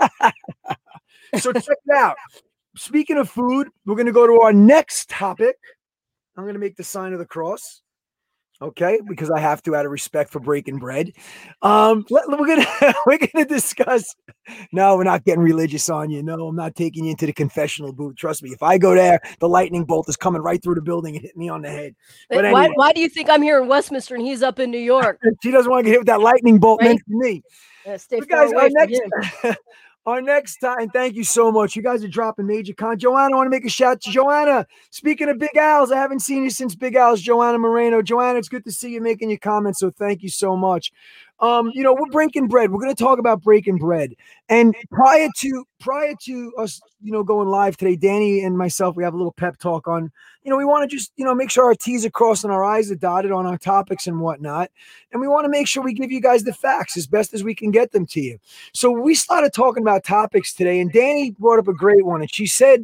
so 1.36 1.52
check 1.52 1.76
it 1.84 1.94
out. 1.94 2.16
Speaking 2.74 3.18
of 3.18 3.28
food, 3.28 3.68
we're 3.84 3.96
going 3.96 4.06
to 4.06 4.12
go 4.12 4.26
to 4.26 4.40
our 4.40 4.54
next 4.54 5.10
topic. 5.10 5.56
I'm 6.38 6.44
going 6.44 6.54
to 6.54 6.58
make 6.58 6.76
the 6.76 6.84
sign 6.84 7.12
of 7.12 7.18
the 7.18 7.26
cross 7.26 7.82
okay 8.62 9.00
because 9.08 9.30
i 9.30 9.38
have 9.38 9.62
to 9.62 9.74
out 9.74 9.86
of 9.86 9.92
respect 9.92 10.30
for 10.30 10.40
breaking 10.40 10.78
bread. 10.78 11.12
Um 11.62 12.04
let, 12.10 12.28
we're 12.28 12.46
gonna 12.46 12.66
we're 13.06 13.18
gonna 13.18 13.44
discuss 13.44 14.14
no 14.72 14.96
we're 14.96 15.04
not 15.04 15.24
getting 15.24 15.42
religious 15.42 15.88
on 15.88 16.10
you. 16.10 16.22
No 16.22 16.48
i'm 16.48 16.56
not 16.56 16.74
taking 16.74 17.04
you 17.04 17.10
into 17.10 17.26
the 17.26 17.32
confessional 17.32 17.92
booth. 17.92 18.16
Trust 18.16 18.42
me 18.42 18.50
if 18.50 18.62
i 18.62 18.78
go 18.78 18.94
there 18.94 19.20
the 19.38 19.48
lightning 19.48 19.84
bolt 19.84 20.08
is 20.08 20.16
coming 20.16 20.42
right 20.42 20.62
through 20.62 20.74
the 20.74 20.82
building 20.82 21.16
and 21.16 21.22
hit 21.22 21.36
me 21.36 21.48
on 21.48 21.62
the 21.62 21.70
head. 21.70 21.94
But 22.28 22.44
anyway, 22.44 22.68
why, 22.68 22.68
why 22.74 22.92
do 22.92 23.00
you 23.00 23.08
think 23.08 23.30
i'm 23.30 23.42
here 23.42 23.60
in 23.60 23.68
westminster 23.68 24.14
and 24.14 24.24
he's 24.24 24.42
up 24.42 24.58
in 24.58 24.70
new 24.70 24.78
york? 24.78 25.20
She 25.42 25.50
doesn't 25.50 25.70
want 25.70 25.80
to 25.80 25.84
get 25.84 25.92
hit 25.92 26.00
with 26.00 26.06
that 26.08 26.20
lightning 26.20 26.58
bolt 26.58 26.80
right? 26.80 26.88
meant 26.88 27.00
for 27.06 27.16
me. 27.16 27.42
Yeah, 27.86 27.96
stay 27.96 28.20
guys, 28.20 28.52
our 28.52 28.68
next, 28.70 29.00
our 30.10 30.20
next 30.20 30.58
time, 30.58 30.90
thank 30.90 31.14
you 31.14 31.24
so 31.24 31.50
much. 31.50 31.74
You 31.74 31.82
guys 31.82 32.04
are 32.04 32.08
dropping 32.08 32.46
major 32.46 32.74
con. 32.74 32.98
Joanna, 32.98 33.34
I 33.34 33.36
want 33.36 33.46
to 33.46 33.50
make 33.50 33.64
a 33.64 33.70
shout 33.70 34.00
to 34.02 34.10
Joanna. 34.10 34.66
Speaking 34.90 35.28
of 35.28 35.38
Big 35.38 35.56
Al's, 35.56 35.90
I 35.90 35.96
haven't 35.96 36.20
seen 36.20 36.44
you 36.44 36.50
since 36.50 36.74
Big 36.74 36.94
Al's. 36.94 37.22
Joanna 37.22 37.58
Moreno. 37.58 38.02
Joanna, 38.02 38.38
it's 38.38 38.48
good 38.48 38.64
to 38.64 38.72
see 38.72 38.90
you 38.90 39.00
making 39.00 39.30
your 39.30 39.38
comments. 39.38 39.80
So 39.80 39.90
thank 39.90 40.22
you 40.22 40.28
so 40.28 40.56
much. 40.56 40.92
Um, 41.40 41.70
you 41.74 41.82
know, 41.82 41.94
we're 41.94 42.10
breaking 42.10 42.48
bread. 42.48 42.70
We're 42.70 42.80
going 42.80 42.94
to 42.94 43.02
talk 43.02 43.18
about 43.18 43.42
breaking 43.42 43.78
bread. 43.78 44.14
And 44.48 44.74
prior 44.90 45.28
to 45.38 45.64
prior 45.80 46.14
to 46.24 46.52
us, 46.58 46.80
you 47.02 47.12
know, 47.12 47.22
going 47.22 47.48
live 47.48 47.76
today, 47.78 47.96
Dani 47.96 48.44
and 48.44 48.58
myself, 48.58 48.94
we 48.94 49.04
have 49.04 49.14
a 49.14 49.16
little 49.16 49.32
pep 49.32 49.58
talk 49.58 49.88
on, 49.88 50.12
you 50.42 50.50
know, 50.50 50.58
we 50.58 50.66
want 50.66 50.88
to 50.88 50.94
just, 50.94 51.12
you 51.16 51.24
know, 51.24 51.34
make 51.34 51.50
sure 51.50 51.64
our 51.64 51.74
T's 51.74 52.04
are 52.04 52.10
crossed 52.10 52.44
and 52.44 52.52
our 52.52 52.62
I's 52.62 52.90
are 52.90 52.96
dotted 52.96 53.32
on 53.32 53.46
our 53.46 53.56
topics 53.56 54.06
and 54.06 54.20
whatnot. 54.20 54.70
And 55.12 55.20
we 55.20 55.28
want 55.28 55.46
to 55.46 55.48
make 55.48 55.66
sure 55.66 55.82
we 55.82 55.94
give 55.94 56.12
you 56.12 56.20
guys 56.20 56.44
the 56.44 56.52
facts 56.52 56.96
as 56.96 57.06
best 57.06 57.32
as 57.32 57.42
we 57.42 57.54
can 57.54 57.70
get 57.70 57.92
them 57.92 58.04
to 58.06 58.20
you. 58.20 58.38
So 58.74 58.90
we 58.90 59.14
started 59.14 59.54
talking 59.54 59.82
about 59.82 60.04
topics 60.04 60.52
today, 60.52 60.80
and 60.80 60.92
Dani 60.92 61.36
brought 61.38 61.58
up 61.58 61.68
a 61.68 61.74
great 61.74 62.04
one. 62.04 62.20
And 62.20 62.32
she 62.32 62.46
said 62.46 62.82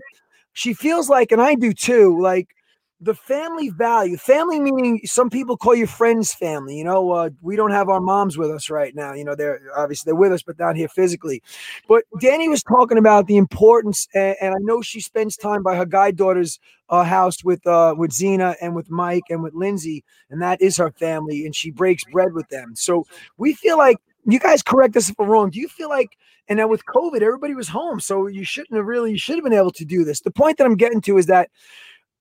she 0.55 0.73
feels 0.73 1.11
like, 1.11 1.31
and 1.31 1.43
I 1.43 1.55
do 1.55 1.75
too, 1.75 2.19
like 2.19 2.56
the 3.01 3.15
family 3.15 3.69
value 3.69 4.17
family 4.17 4.59
meaning 4.59 5.01
some 5.05 5.29
people 5.29 5.55
call 5.57 5.75
you 5.75 5.87
friends 5.87 6.33
family 6.33 6.79
you 6.79 6.85
know 6.85 7.11
uh, 7.11 7.29
we 7.43 7.55
don't 7.55 7.71
have 7.71 7.91
our 7.91 8.01
moms 8.01 8.39
with 8.39 8.51
us 8.51 8.71
right 8.71 8.95
now 8.95 9.13
you 9.13 9.23
know 9.23 9.35
they're 9.35 9.61
obviously 9.77 10.09
they're 10.11 10.19
with 10.19 10.33
us 10.33 10.43
but 10.43 10.59
not 10.59 10.77
here 10.77 10.89
physically. 10.89 11.43
But 11.89 12.05
dani 12.23 12.49
was 12.49 12.63
talking 12.63 12.97
about 12.97 13.27
the 13.27 13.37
importance 13.37 14.09
and, 14.15 14.35
and 14.41 14.55
i 14.55 14.59
know 14.61 14.81
she 14.81 15.01
spends 15.01 15.37
time 15.37 15.63
by 15.63 15.77
her 15.77 15.85
guide 15.85 16.17
daughter's 16.17 16.59
uh, 16.89 17.05
house 17.05 17.45
with 17.45 17.67
uh, 17.67 17.95
with 17.99 18.13
zena 18.13 18.57
and 18.63 18.75
with 18.75 18.91
mike 18.91 19.25
and 19.29 19.43
with 19.43 19.53
lindsay 19.53 20.03
and 20.31 20.41
that 20.41 20.63
is 20.63 20.79
her 20.79 20.91
family 20.93 21.45
and 21.45 21.55
she 21.55 21.71
breaks 21.71 22.05
bread 22.05 22.33
with 22.33 22.49
them. 22.49 22.75
So 22.77 23.07
we 23.37 23.53
feel 23.55 23.77
like 23.77 23.99
you 24.25 24.39
guys 24.39 24.63
correct 24.63 24.97
us 24.97 25.11
if 25.11 25.17
we're 25.19 25.27
wrong 25.27 25.51
do 25.51 25.61
you 25.61 25.69
feel 25.69 25.89
like 25.89 26.17
and 26.49 26.59
then 26.59 26.69
with 26.69 26.85
covid 26.87 27.21
everybody 27.21 27.55
was 27.55 27.69
home 27.69 28.01
so 28.01 28.27
you 28.27 28.45
shouldn't 28.45 28.77
have 28.77 28.87
really 28.87 29.13
you 29.13 29.19
should 29.19 29.37
have 29.37 29.45
been 29.45 29.53
able 29.53 29.73
to 29.73 29.85
do 29.85 30.03
this. 30.03 30.21
The 30.21 30.31
point 30.31 30.57
that 30.57 30.65
i'm 30.65 30.77
getting 30.77 31.03
to 31.03 31.19
is 31.19 31.27
that 31.27 31.51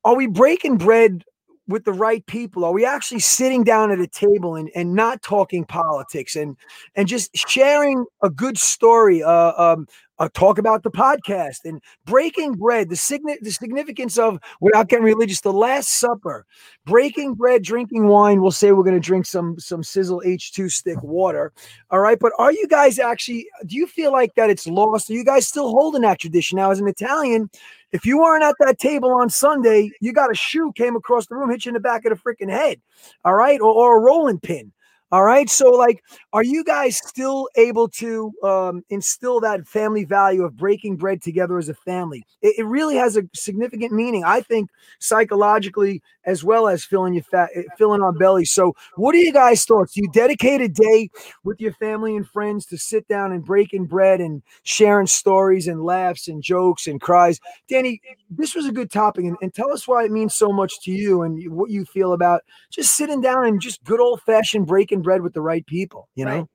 are 0.05 0.15
we 0.15 0.27
breaking 0.27 0.77
bread 0.77 1.25
with 1.67 1.83
the 1.83 1.93
right 1.93 2.25
people? 2.27 2.63
Are 2.63 2.71
we 2.71 2.85
actually 2.85 3.19
sitting 3.19 3.63
down 3.63 3.91
at 3.91 3.99
a 3.99 4.07
table 4.07 4.55
and, 4.55 4.69
and 4.75 4.93
not 4.93 5.23
talking 5.23 5.65
politics 5.65 6.35
and 6.35 6.55
and 6.95 7.07
just 7.07 7.35
sharing 7.35 8.05
a 8.21 8.29
good 8.29 8.57
story? 8.57 9.23
Uh, 9.23 9.51
um, 9.57 9.87
uh, 10.19 10.29
talk 10.33 10.57
about 10.57 10.83
the 10.83 10.91
podcast 10.91 11.65
and 11.65 11.81
breaking 12.05 12.53
bread, 12.53 12.89
the, 12.89 12.95
signi- 12.95 13.39
the 13.41 13.51
significance 13.51 14.17
of, 14.17 14.39
without 14.61 14.87
getting 14.87 15.05
religious, 15.05 15.41
the 15.41 15.51
Last 15.51 15.89
Supper, 15.89 16.45
breaking 16.85 17.33
bread, 17.33 17.63
drinking 17.63 18.07
wine. 18.07 18.41
We'll 18.41 18.51
say 18.51 18.71
we're 18.71 18.83
going 18.83 18.95
to 18.95 18.99
drink 18.99 19.25
some 19.25 19.59
some 19.59 19.81
Sisel 19.81 20.23
H2 20.23 20.71
stick 20.71 21.01
water. 21.03 21.51
All 21.91 21.99
right. 21.99 22.17
But 22.19 22.33
are 22.37 22.51
you 22.51 22.67
guys 22.67 22.99
actually, 22.99 23.47
do 23.65 23.75
you 23.75 23.87
feel 23.87 24.11
like 24.11 24.35
that 24.35 24.49
it's 24.49 24.67
lost? 24.67 25.09
Are 25.09 25.13
you 25.13 25.25
guys 25.25 25.47
still 25.47 25.69
holding 25.69 26.01
that 26.01 26.19
tradition? 26.19 26.57
Now, 26.57 26.71
as 26.71 26.79
an 26.79 26.87
Italian, 26.87 27.49
if 27.91 28.05
you 28.05 28.19
weren't 28.19 28.43
at 28.43 28.55
that 28.59 28.79
table 28.79 29.11
on 29.11 29.29
Sunday, 29.29 29.91
you 30.01 30.13
got 30.13 30.31
a 30.31 30.35
shoe 30.35 30.71
came 30.75 30.95
across 30.95 31.27
the 31.27 31.35
room, 31.35 31.49
hit 31.49 31.65
you 31.65 31.69
in 31.69 31.73
the 31.73 31.79
back 31.79 32.05
of 32.05 32.11
the 32.11 32.17
freaking 32.17 32.49
head. 32.49 32.81
All 33.23 33.35
right. 33.35 33.59
Or, 33.59 33.73
or 33.73 33.97
a 33.97 34.01
rolling 34.01 34.39
pin. 34.39 34.71
All 35.15 35.23
right. 35.23 35.49
So, 35.49 35.69
like, 35.71 36.03
are 36.33 36.43
you 36.43 36.61
guys 36.61 36.97
still 36.97 37.47
able 37.55 37.87
to 37.87 38.33
um, 38.43 38.83
instill 38.89 39.39
that 39.39 39.65
family 39.65 40.03
value 40.03 40.43
of 40.43 40.57
breaking 40.57 40.97
bread 40.97 41.21
together 41.21 41.57
as 41.57 41.69
a 41.69 41.73
family? 41.73 42.25
It, 42.41 42.55
it, 42.57 42.65
really 42.65 42.97
has 42.97 43.15
a 43.15 43.23
significant 43.33 43.93
meaning, 43.93 44.25
I 44.25 44.41
think, 44.41 44.69
psychologically 44.99 46.01
as 46.25 46.43
well 46.43 46.67
as 46.67 46.83
filling 46.83 47.13
your 47.13 47.23
fat, 47.23 47.49
eh, 47.55 47.61
filling 47.77 48.01
our 48.01 48.11
bellies. 48.11 48.51
So, 48.51 48.73
what 48.97 49.15
are 49.15 49.19
you 49.19 49.31
guys' 49.31 49.63
thoughts? 49.63 49.93
Do 49.93 50.01
you 50.01 50.09
dedicate 50.11 50.59
a 50.59 50.67
day 50.67 51.07
with 51.45 51.61
your 51.61 51.71
family 51.71 52.17
and 52.17 52.27
friends 52.27 52.65
to 52.65 52.77
sit 52.77 53.07
down 53.07 53.31
and 53.31 53.45
breaking 53.45 53.85
bread 53.85 54.19
and 54.19 54.43
sharing 54.63 55.07
stories 55.07 55.65
and 55.65 55.81
laughs 55.81 56.27
and 56.27 56.43
jokes 56.43 56.87
and 56.87 56.99
cries? 56.99 57.39
Dani, 57.71 58.01
this 58.29 58.55
was 58.55 58.65
a 58.65 58.71
good 58.71 58.91
topic, 58.91 59.25
and, 59.25 59.37
and 59.41 59.53
tell 59.53 59.71
us 59.71 59.87
why 59.87 60.03
it 60.03 60.11
means 60.11 60.35
so 60.35 60.51
much 60.51 60.81
to 60.81 60.91
you 60.91 61.21
and 61.23 61.51
what 61.51 61.69
you 61.69 61.85
feel 61.85 62.13
about 62.13 62.41
just 62.71 62.95
sitting 62.95 63.21
down 63.21 63.45
and 63.45 63.61
just 63.61 63.83
good 63.83 63.99
old 63.99 64.21
fashioned 64.21 64.67
breaking 64.67 65.01
bread 65.01 65.21
with 65.21 65.33
the 65.33 65.41
right 65.41 65.65
people. 65.65 66.09
You 66.15 66.25
know. 66.25 66.37
Right. 66.39 66.47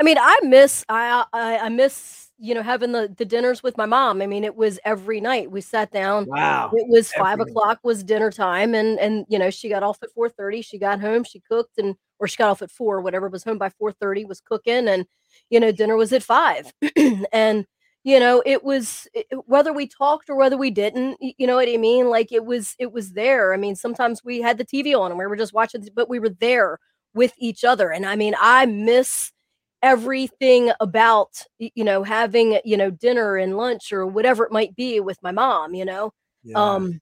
I 0.00 0.02
mean, 0.04 0.18
I 0.18 0.38
miss 0.42 0.84
I 0.88 1.24
I, 1.32 1.58
I 1.58 1.68
miss 1.68 2.28
you 2.40 2.54
know, 2.54 2.62
having 2.62 2.92
the, 2.92 3.12
the 3.16 3.24
dinners 3.24 3.62
with 3.62 3.76
my 3.76 3.86
mom. 3.86 4.22
I 4.22 4.26
mean, 4.26 4.44
it 4.44 4.54
was 4.54 4.78
every 4.84 5.20
night 5.20 5.50
we 5.50 5.60
sat 5.60 5.90
down. 5.90 6.24
Wow. 6.26 6.70
It 6.72 6.86
was 6.88 7.12
every 7.12 7.24
five 7.24 7.40
o'clock 7.40 7.80
was 7.82 8.04
dinner 8.04 8.30
time. 8.30 8.74
And, 8.74 8.98
and, 9.00 9.26
you 9.28 9.38
know, 9.38 9.50
she 9.50 9.68
got 9.68 9.82
off 9.82 9.98
at 10.02 10.12
430, 10.12 10.62
she 10.62 10.78
got 10.78 11.00
home, 11.00 11.24
she 11.24 11.40
cooked 11.40 11.78
and, 11.78 11.96
or 12.20 12.28
she 12.28 12.36
got 12.36 12.50
off 12.50 12.62
at 12.62 12.70
four, 12.70 13.00
whatever 13.00 13.28
was 13.28 13.42
home 13.42 13.58
by 13.58 13.70
430 13.70 14.24
was 14.24 14.40
cooking. 14.40 14.88
And, 14.88 15.04
you 15.50 15.58
know, 15.58 15.72
dinner 15.72 15.96
was 15.96 16.12
at 16.12 16.22
five 16.22 16.72
and, 17.32 17.66
you 18.08 18.18
know, 18.18 18.42
it 18.46 18.64
was 18.64 19.06
it, 19.12 19.26
whether 19.44 19.70
we 19.70 19.86
talked 19.86 20.30
or 20.30 20.36
whether 20.36 20.56
we 20.56 20.70
didn't, 20.70 21.18
you 21.20 21.46
know 21.46 21.56
what 21.56 21.68
I 21.68 21.76
mean? 21.76 22.08
Like 22.08 22.32
it 22.32 22.46
was, 22.46 22.74
it 22.78 22.90
was 22.90 23.12
there. 23.12 23.52
I 23.52 23.58
mean, 23.58 23.76
sometimes 23.76 24.24
we 24.24 24.40
had 24.40 24.56
the 24.56 24.64
TV 24.64 24.98
on 24.98 25.10
and 25.10 25.18
we 25.18 25.26
were 25.26 25.36
just 25.36 25.52
watching, 25.52 25.86
but 25.94 26.08
we 26.08 26.18
were 26.18 26.30
there 26.30 26.78
with 27.12 27.34
each 27.36 27.64
other. 27.64 27.92
And 27.92 28.06
I 28.06 28.16
mean, 28.16 28.34
I 28.40 28.64
miss, 28.64 29.30
everything 29.80 30.72
about 30.80 31.44
you 31.60 31.84
know 31.84 32.02
having 32.02 32.58
you 32.64 32.76
know 32.76 32.90
dinner 32.90 33.36
and 33.36 33.56
lunch 33.56 33.92
or 33.92 34.04
whatever 34.04 34.42
it 34.42 34.50
might 34.50 34.74
be 34.74 34.98
with 34.98 35.16
my 35.22 35.30
mom 35.30 35.72
you 35.72 35.84
know 35.84 36.12
yeah. 36.42 36.56
um 36.58 37.00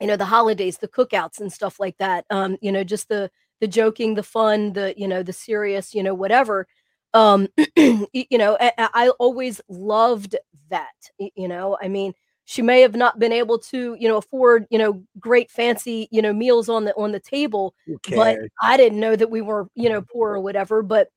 you 0.00 0.08
know 0.08 0.16
the 0.16 0.24
holidays 0.24 0.78
the 0.78 0.88
cookouts 0.88 1.38
and 1.38 1.52
stuff 1.52 1.78
like 1.78 1.96
that 1.98 2.24
um 2.30 2.56
you 2.60 2.72
know 2.72 2.82
just 2.82 3.08
the 3.08 3.30
the 3.60 3.68
joking 3.68 4.14
the 4.14 4.24
fun 4.24 4.72
the 4.72 4.92
you 4.96 5.06
know 5.06 5.22
the 5.22 5.32
serious 5.32 5.94
you 5.94 6.02
know 6.02 6.12
whatever 6.12 6.66
um 7.14 7.48
you 7.84 8.38
know 8.38 8.56
I, 8.60 8.72
I 8.78 9.08
always 9.18 9.60
loved 9.68 10.36
that 10.70 10.94
you 11.18 11.48
know 11.48 11.76
i 11.82 11.88
mean 11.88 12.14
she 12.44 12.62
may 12.62 12.80
have 12.80 12.94
not 12.94 13.18
been 13.18 13.32
able 13.32 13.58
to 13.58 13.96
you 13.98 14.08
know 14.08 14.16
afford 14.16 14.66
you 14.70 14.78
know 14.78 15.02
great 15.18 15.50
fancy 15.50 16.08
you 16.10 16.22
know 16.22 16.32
meals 16.32 16.68
on 16.68 16.84
the 16.84 16.94
on 16.96 17.12
the 17.12 17.20
table 17.20 17.74
but 18.14 18.38
i 18.62 18.76
didn't 18.76 19.00
know 19.00 19.16
that 19.16 19.30
we 19.30 19.40
were 19.40 19.68
you 19.74 19.88
know 19.88 20.02
poor 20.02 20.34
or 20.34 20.40
whatever 20.40 20.82
but 20.82 21.08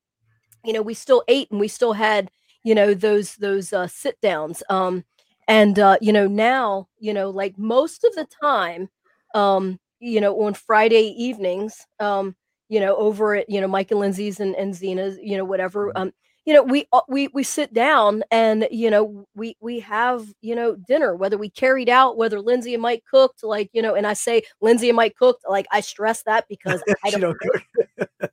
you 0.64 0.72
know, 0.72 0.82
we 0.82 0.94
still 0.94 1.22
ate 1.28 1.50
and 1.50 1.60
we 1.60 1.68
still 1.68 1.92
had, 1.92 2.30
you 2.62 2.74
know, 2.74 2.94
those 2.94 3.36
those 3.36 3.72
uh, 3.72 3.86
sit 3.86 4.20
downs. 4.20 4.62
Um, 4.70 5.04
and 5.46 5.78
uh, 5.78 5.98
you 6.00 6.12
know, 6.12 6.26
now, 6.26 6.88
you 6.98 7.12
know, 7.12 7.30
like 7.30 7.58
most 7.58 8.04
of 8.04 8.14
the 8.14 8.26
time, 8.42 8.88
um, 9.34 9.78
you 10.00 10.20
know, 10.20 10.42
on 10.42 10.54
Friday 10.54 11.14
evenings, 11.16 11.86
um, 12.00 12.34
you 12.68 12.80
know, 12.80 12.96
over 12.96 13.36
at 13.36 13.48
you 13.48 13.60
know 13.60 13.68
Mike 13.68 13.90
and 13.90 14.00
Lindsay's 14.00 14.40
and, 14.40 14.54
and 14.56 14.74
Zena's, 14.74 15.18
you 15.22 15.36
know, 15.36 15.44
whatever. 15.44 15.88
Mm-hmm. 15.88 16.02
Um, 16.02 16.12
you 16.46 16.52
know, 16.52 16.62
we 16.62 16.86
we 17.08 17.28
we 17.28 17.42
sit 17.42 17.72
down 17.72 18.22
and 18.30 18.68
you 18.70 18.90
know 18.90 19.26
we 19.34 19.56
we 19.60 19.80
have 19.80 20.26
you 20.42 20.54
know 20.54 20.76
dinner. 20.76 21.16
Whether 21.16 21.38
we 21.38 21.48
carried 21.48 21.88
out, 21.88 22.18
whether 22.18 22.40
Lindsay 22.40 22.74
and 22.74 22.82
Mike 22.82 23.02
cooked, 23.10 23.42
like 23.42 23.70
you 23.72 23.80
know, 23.80 23.94
and 23.94 24.06
I 24.06 24.12
say 24.12 24.42
Lindsay 24.60 24.90
and 24.90 24.96
Mike 24.96 25.16
cooked, 25.16 25.44
like 25.48 25.66
I 25.72 25.80
stress 25.80 26.22
that 26.24 26.46
because 26.48 26.82
I 27.04 27.10
don't. 27.10 27.20
don't 27.20 27.38
cook. 27.38 28.30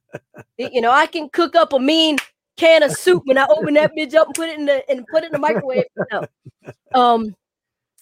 you 0.57 0.81
know, 0.81 0.91
I 0.91 1.05
can 1.05 1.29
cook 1.29 1.55
up 1.55 1.71
a 1.71 1.79
mean 1.79 2.17
can 2.57 2.83
of 2.83 2.91
soup 2.91 3.23
when 3.25 3.37
I 3.37 3.47
open 3.49 3.75
that 3.75 3.91
bitch 3.97 4.13
up 4.13 4.27
and 4.27 4.35
put 4.35 4.49
it 4.49 4.59
in 4.59 4.65
the 4.65 4.89
and 4.89 5.05
put 5.07 5.23
it 5.23 5.27
in 5.27 5.31
the 5.31 5.39
microwave. 5.39 5.85
No. 6.11 6.25
Um, 6.93 7.35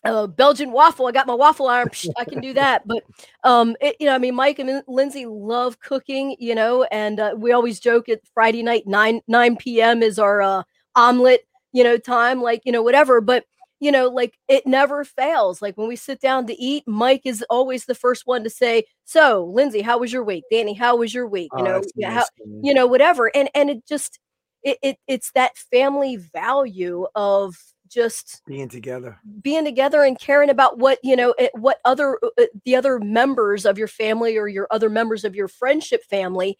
uh, 0.04 0.28
Belgian 0.28 0.72
waffle. 0.72 1.08
I 1.08 1.12
got 1.12 1.28
my 1.28 1.34
waffle 1.34 1.68
iron. 1.68 1.89
I 2.18 2.26
can 2.26 2.41
do 2.41 2.54
that. 2.54 2.88
But 2.88 3.04
um, 3.43 3.76
it, 3.82 3.95
you 4.00 4.06
know, 4.06 4.16
I 4.16 4.18
mean, 4.18 4.36
Mike 4.36 4.60
and 4.60 4.84
Lindsay 4.88 5.26
love 5.26 5.80
cooking. 5.80 6.36
You 6.39 6.56
know, 6.56 6.84
and 6.86 7.20
uh, 7.20 7.36
we 7.38 7.52
always 7.52 7.80
joke 7.80 8.10
at 8.10 8.22
Friday 8.34 8.64
night 8.64 8.84
nine 8.86 9.22
nine 9.28 9.56
p.m. 9.56 10.02
is 10.02 10.20
our 10.20 10.41
uh, 10.41 10.64
omelet. 10.95 11.41
You 11.72 11.84
know, 11.84 11.97
time 11.97 12.41
like 12.41 12.62
you 12.66 12.72
know 12.72 12.82
whatever. 12.82 13.22
But 13.22 13.45
you 13.80 13.91
know, 13.91 14.08
like 14.08 14.38
it 14.47 14.68
never 14.68 15.04
fails. 15.04 15.62
Like 15.62 15.78
when 15.78 15.88
we 15.88 15.95
sit 15.95 16.20
down 16.20 16.47
to 16.47 16.62
eat, 16.62 16.84
Mike 16.86 17.22
is 17.26 17.43
always 17.50 17.86
the 17.86 17.95
first 17.95 18.24
one 18.26 18.43
to 18.43 18.50
say, 18.50 18.84
"So, 19.06 19.45
Lindsay, 19.54 19.82
how 19.82 20.00
was 20.00 20.12
your 20.12 20.24
week? 20.24 20.43
Dani, 20.52 20.78
how 20.78 20.97
was 20.97 21.14
your 21.14 21.28
week? 21.28 21.50
You 21.56 21.62
oh, 21.62 21.66
know, 21.66 21.82
yeah, 21.95 22.12
how, 22.12 22.26
you 22.62 22.74
know, 22.74 22.88
whatever." 22.88 23.32
And 23.36 23.50
and 23.56 23.70
it 23.70 23.88
just 23.88 24.20
it, 24.64 24.78
it 24.82 24.97
it's 25.08 25.32
that 25.32 25.58
family 25.58 26.18
value 26.18 27.08
of 27.16 27.56
just 27.90 28.42
being 28.46 28.70
together 28.70 29.18
being 29.42 29.66
together 29.66 30.04
and 30.04 30.20
caring 30.20 30.50
about 30.50 30.78
what 30.78 31.00
you 31.04 31.16
know 31.16 31.34
what 31.54 31.80
other 31.86 32.18
uh, 32.24 32.46
the 32.66 32.76
other 32.76 33.00
members 33.00 33.66
of 33.66 33.78
your 33.78 33.88
family 33.88 34.38
or 34.38 34.48
your 34.48 34.68
other 34.72 34.90
members 34.90 35.26
of 35.26 35.36
your 35.36 35.48
friendship 35.48 36.04
family 36.04 36.58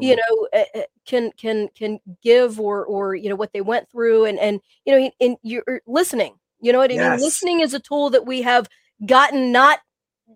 you 0.00 0.16
know 0.16 0.48
uh, 0.54 0.82
can 1.06 1.30
can 1.32 1.68
can 1.76 1.98
give 2.22 2.58
or 2.58 2.84
or 2.86 3.14
you 3.14 3.28
know 3.28 3.36
what 3.36 3.52
they 3.52 3.60
went 3.60 3.88
through 3.90 4.24
and 4.24 4.38
and 4.38 4.60
you 4.84 4.98
know 4.98 5.10
and 5.20 5.36
you're 5.42 5.82
listening 5.86 6.34
you 6.60 6.72
know 6.72 6.78
what 6.78 6.90
I 6.90 6.94
yes. 6.94 7.18
mean? 7.18 7.24
Listening 7.24 7.60
is 7.60 7.74
a 7.74 7.80
tool 7.80 8.10
that 8.10 8.26
we 8.26 8.42
have 8.42 8.68
gotten 9.06 9.52
not 9.52 9.80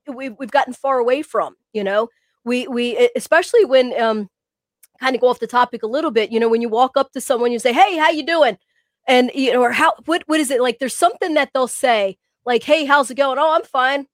we've 0.07 0.35
we've 0.39 0.51
gotten 0.51 0.73
far 0.73 0.99
away 0.99 1.23
from, 1.23 1.57
you 1.73 1.85
know. 1.85 2.09
We 2.45 2.67
we 2.69 3.11
especially 3.17 3.65
when 3.65 3.99
um 4.01 4.29
kind 5.01 5.15
of 5.15 5.21
go 5.21 5.29
off 5.29 5.41
the 5.41 5.47
topic 5.47 5.83
a 5.83 5.89
little 5.89 6.11
bit, 6.11 6.31
you 6.31 6.39
know, 6.39 6.49
when 6.49 6.63
you 6.63 6.69
walk 6.69 6.97
up 6.97 7.13
to 7.13 7.21
someone 7.21 7.53
you 7.53 7.59
say, 7.59 7.73
"Hey, 7.73 7.97
how 7.97 8.11
you 8.11 8.25
doing?" 8.25 8.57
And 9.07 9.31
you 9.35 9.53
know, 9.53 9.63
or 9.63 9.73
how 9.73 9.95
what 10.07 10.23
what 10.27 10.41
is 10.41 10.51
it 10.51 10.61
like 10.61 10.79
there's 10.79 10.97
something 10.97 11.35
that 11.35 11.51
they'll 11.55 11.69
say 11.69 12.19
like, 12.45 12.63
"Hey, 12.63 12.85
how's 12.85 13.11
it 13.11 13.17
going?" 13.17 13.39
"Oh, 13.39 13.55
I'm 13.55 13.65
fine." 13.65 14.07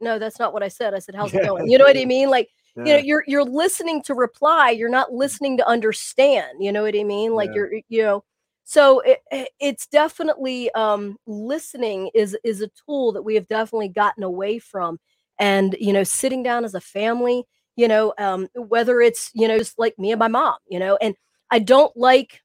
No, 0.00 0.18
that's 0.18 0.38
not 0.38 0.52
what 0.52 0.62
I 0.62 0.68
said. 0.68 0.94
I 0.94 0.98
said, 0.98 1.14
"How's 1.14 1.34
it 1.34 1.44
going?" 1.44 1.68
You 1.70 1.78
know 1.78 1.84
what 1.84 1.98
I 1.98 2.04
mean? 2.04 2.30
Like 2.30 2.48
yeah. 2.76 2.84
you 2.84 2.92
know 2.92 2.98
you're 2.98 3.24
you're 3.26 3.44
listening 3.44 4.02
to 4.02 4.14
reply 4.14 4.70
you're 4.70 4.88
not 4.88 5.12
listening 5.12 5.56
to 5.56 5.68
understand 5.68 6.58
you 6.60 6.72
know 6.72 6.82
what 6.82 6.96
i 6.96 7.04
mean 7.04 7.34
like 7.34 7.50
yeah. 7.50 7.54
you're 7.54 7.72
you 7.88 8.02
know 8.02 8.24
so 8.66 9.00
it, 9.00 9.20
it's 9.60 9.86
definitely 9.86 10.70
um, 10.72 11.18
listening 11.26 12.10
is 12.14 12.34
is 12.44 12.62
a 12.62 12.70
tool 12.86 13.12
that 13.12 13.22
we 13.22 13.34
have 13.34 13.46
definitely 13.46 13.88
gotten 13.88 14.22
away 14.22 14.58
from 14.58 14.98
and 15.38 15.76
you 15.78 15.92
know 15.92 16.02
sitting 16.02 16.42
down 16.42 16.64
as 16.64 16.74
a 16.74 16.80
family 16.80 17.44
you 17.76 17.86
know 17.86 18.14
um, 18.18 18.48
whether 18.54 19.00
it's 19.00 19.30
you 19.34 19.46
know 19.46 19.58
just 19.58 19.78
like 19.78 19.98
me 19.98 20.12
and 20.12 20.18
my 20.18 20.28
mom 20.28 20.56
you 20.66 20.78
know 20.78 20.96
and 21.02 21.14
i 21.50 21.58
don't 21.58 21.94
like 21.96 22.40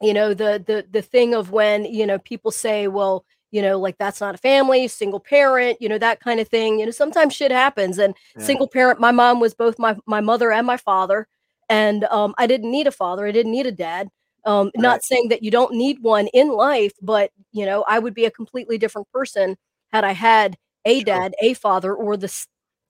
you 0.00 0.14
know 0.14 0.34
the 0.34 0.62
the 0.66 0.86
the 0.90 1.02
thing 1.02 1.34
of 1.34 1.50
when 1.50 1.84
you 1.84 2.06
know 2.06 2.18
people 2.18 2.50
say 2.50 2.88
well 2.88 3.24
you 3.50 3.62
know 3.62 3.78
like 3.78 3.96
that's 3.98 4.20
not 4.20 4.34
a 4.34 4.38
family 4.38 4.88
single 4.88 5.20
parent 5.20 5.80
you 5.80 5.88
know 5.88 5.98
that 5.98 6.20
kind 6.20 6.40
of 6.40 6.48
thing 6.48 6.78
you 6.78 6.84
know 6.84 6.92
sometimes 6.92 7.34
shit 7.34 7.50
happens 7.50 7.98
and 7.98 8.14
yeah. 8.36 8.44
single 8.44 8.68
parent 8.68 9.00
my 9.00 9.12
mom 9.12 9.40
was 9.40 9.54
both 9.54 9.78
my 9.78 9.96
my 10.06 10.20
mother 10.20 10.52
and 10.52 10.66
my 10.66 10.76
father 10.76 11.26
and 11.68 12.04
um, 12.04 12.34
i 12.38 12.46
didn't 12.46 12.70
need 12.70 12.86
a 12.86 12.92
father 12.92 13.26
i 13.26 13.32
didn't 13.32 13.52
need 13.52 13.66
a 13.66 13.72
dad 13.72 14.10
um, 14.46 14.66
right. 14.66 14.72
Not 14.76 15.02
saying 15.02 15.28
that 15.30 15.42
you 15.42 15.50
don't 15.50 15.74
need 15.74 16.00
one 16.02 16.28
in 16.28 16.48
life, 16.48 16.92
but 17.02 17.32
you 17.50 17.66
know, 17.66 17.84
I 17.88 17.98
would 17.98 18.14
be 18.14 18.26
a 18.26 18.30
completely 18.30 18.78
different 18.78 19.10
person 19.10 19.56
had 19.92 20.04
I 20.04 20.12
had 20.12 20.56
a 20.84 21.02
dad, 21.02 21.34
a 21.42 21.54
father, 21.54 21.92
or 21.92 22.16
the 22.16 22.32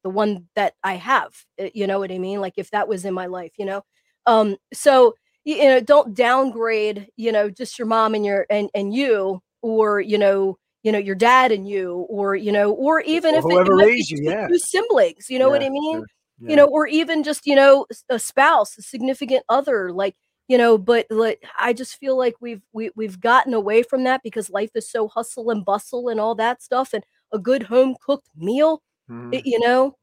the 0.05 0.11
one 0.11 0.49
that 0.55 0.75
I 0.85 0.95
have. 0.95 1.33
Eh, 1.59 1.71
you 1.75 1.87
know 1.87 1.99
what 1.99 2.13
I 2.13 2.19
mean? 2.19 2.43
Like 2.43 2.55
if 2.59 2.71
that 2.73 2.89
was 2.89 3.07
in 3.07 3.15
my 3.15 3.27
life, 3.27 3.53
you 3.59 3.65
know. 3.65 3.83
Um, 4.27 4.57
so 4.75 5.15
you 5.47 5.65
know, 5.65 5.81
don't 5.81 6.13
downgrade, 6.13 7.07
you 7.17 7.31
know, 7.31 7.49
just 7.49 7.79
your 7.79 7.87
mom 7.87 8.15
and 8.15 8.27
your 8.27 8.47
and 8.51 8.69
and 8.75 8.93
you, 8.93 9.41
or 9.63 10.01
you 10.01 10.19
know, 10.19 10.59
you 10.83 10.91
know, 10.91 10.99
your 10.99 11.15
dad 11.15 11.53
and 11.53 11.69
you, 11.69 12.05
or 12.11 12.35
you 12.35 12.51
know, 12.51 12.73
or 12.73 13.01
even 13.03 13.35
or 13.35 13.39
if 13.39 13.45
whoever 13.45 13.81
it, 13.81 13.85
raised 13.87 14.11
you, 14.11 14.19
yeah, 14.23 14.49
siblings, 14.57 15.31
you 15.31 15.39
know 15.39 15.47
yeah, 15.47 15.53
what 15.53 15.63
I 15.63 15.71
mean? 15.71 16.05
Yeah. 16.41 16.51
You 16.51 16.57
know, 16.57 16.67
or 16.67 16.89
even 16.89 17.23
just 17.23 17.47
you 17.47 17.55
know, 17.55 17.87
a 18.11 18.19
spouse, 18.19 18.77
a 18.77 18.83
significant 18.83 19.45
other, 19.49 19.93
like 19.93 20.17
you 20.49 20.57
know 20.57 20.79
but 20.79 21.07
like 21.11 21.43
i 21.59 21.73
just 21.73 21.97
feel 21.97 22.17
like 22.17 22.37
we've 22.41 22.63
we, 22.73 22.89
we've 22.95 23.19
gotten 23.21 23.53
away 23.53 23.83
from 23.83 24.05
that 24.05 24.23
because 24.23 24.49
life 24.49 24.71
is 24.77 24.89
so 24.89 25.09
hustle 25.09 25.51
and 25.51 25.65
bustle 25.65 26.09
and 26.09 26.21
all 26.21 26.37
that 26.37 26.63
stuff 26.63 26.95
and 26.95 27.03
a 27.33 27.39
good 27.41 27.65
home 27.65 27.97
cooked 28.01 28.29
meal 28.37 28.81
mm. 29.11 29.35
it, 29.35 29.45
you 29.45 29.59
know 29.59 29.97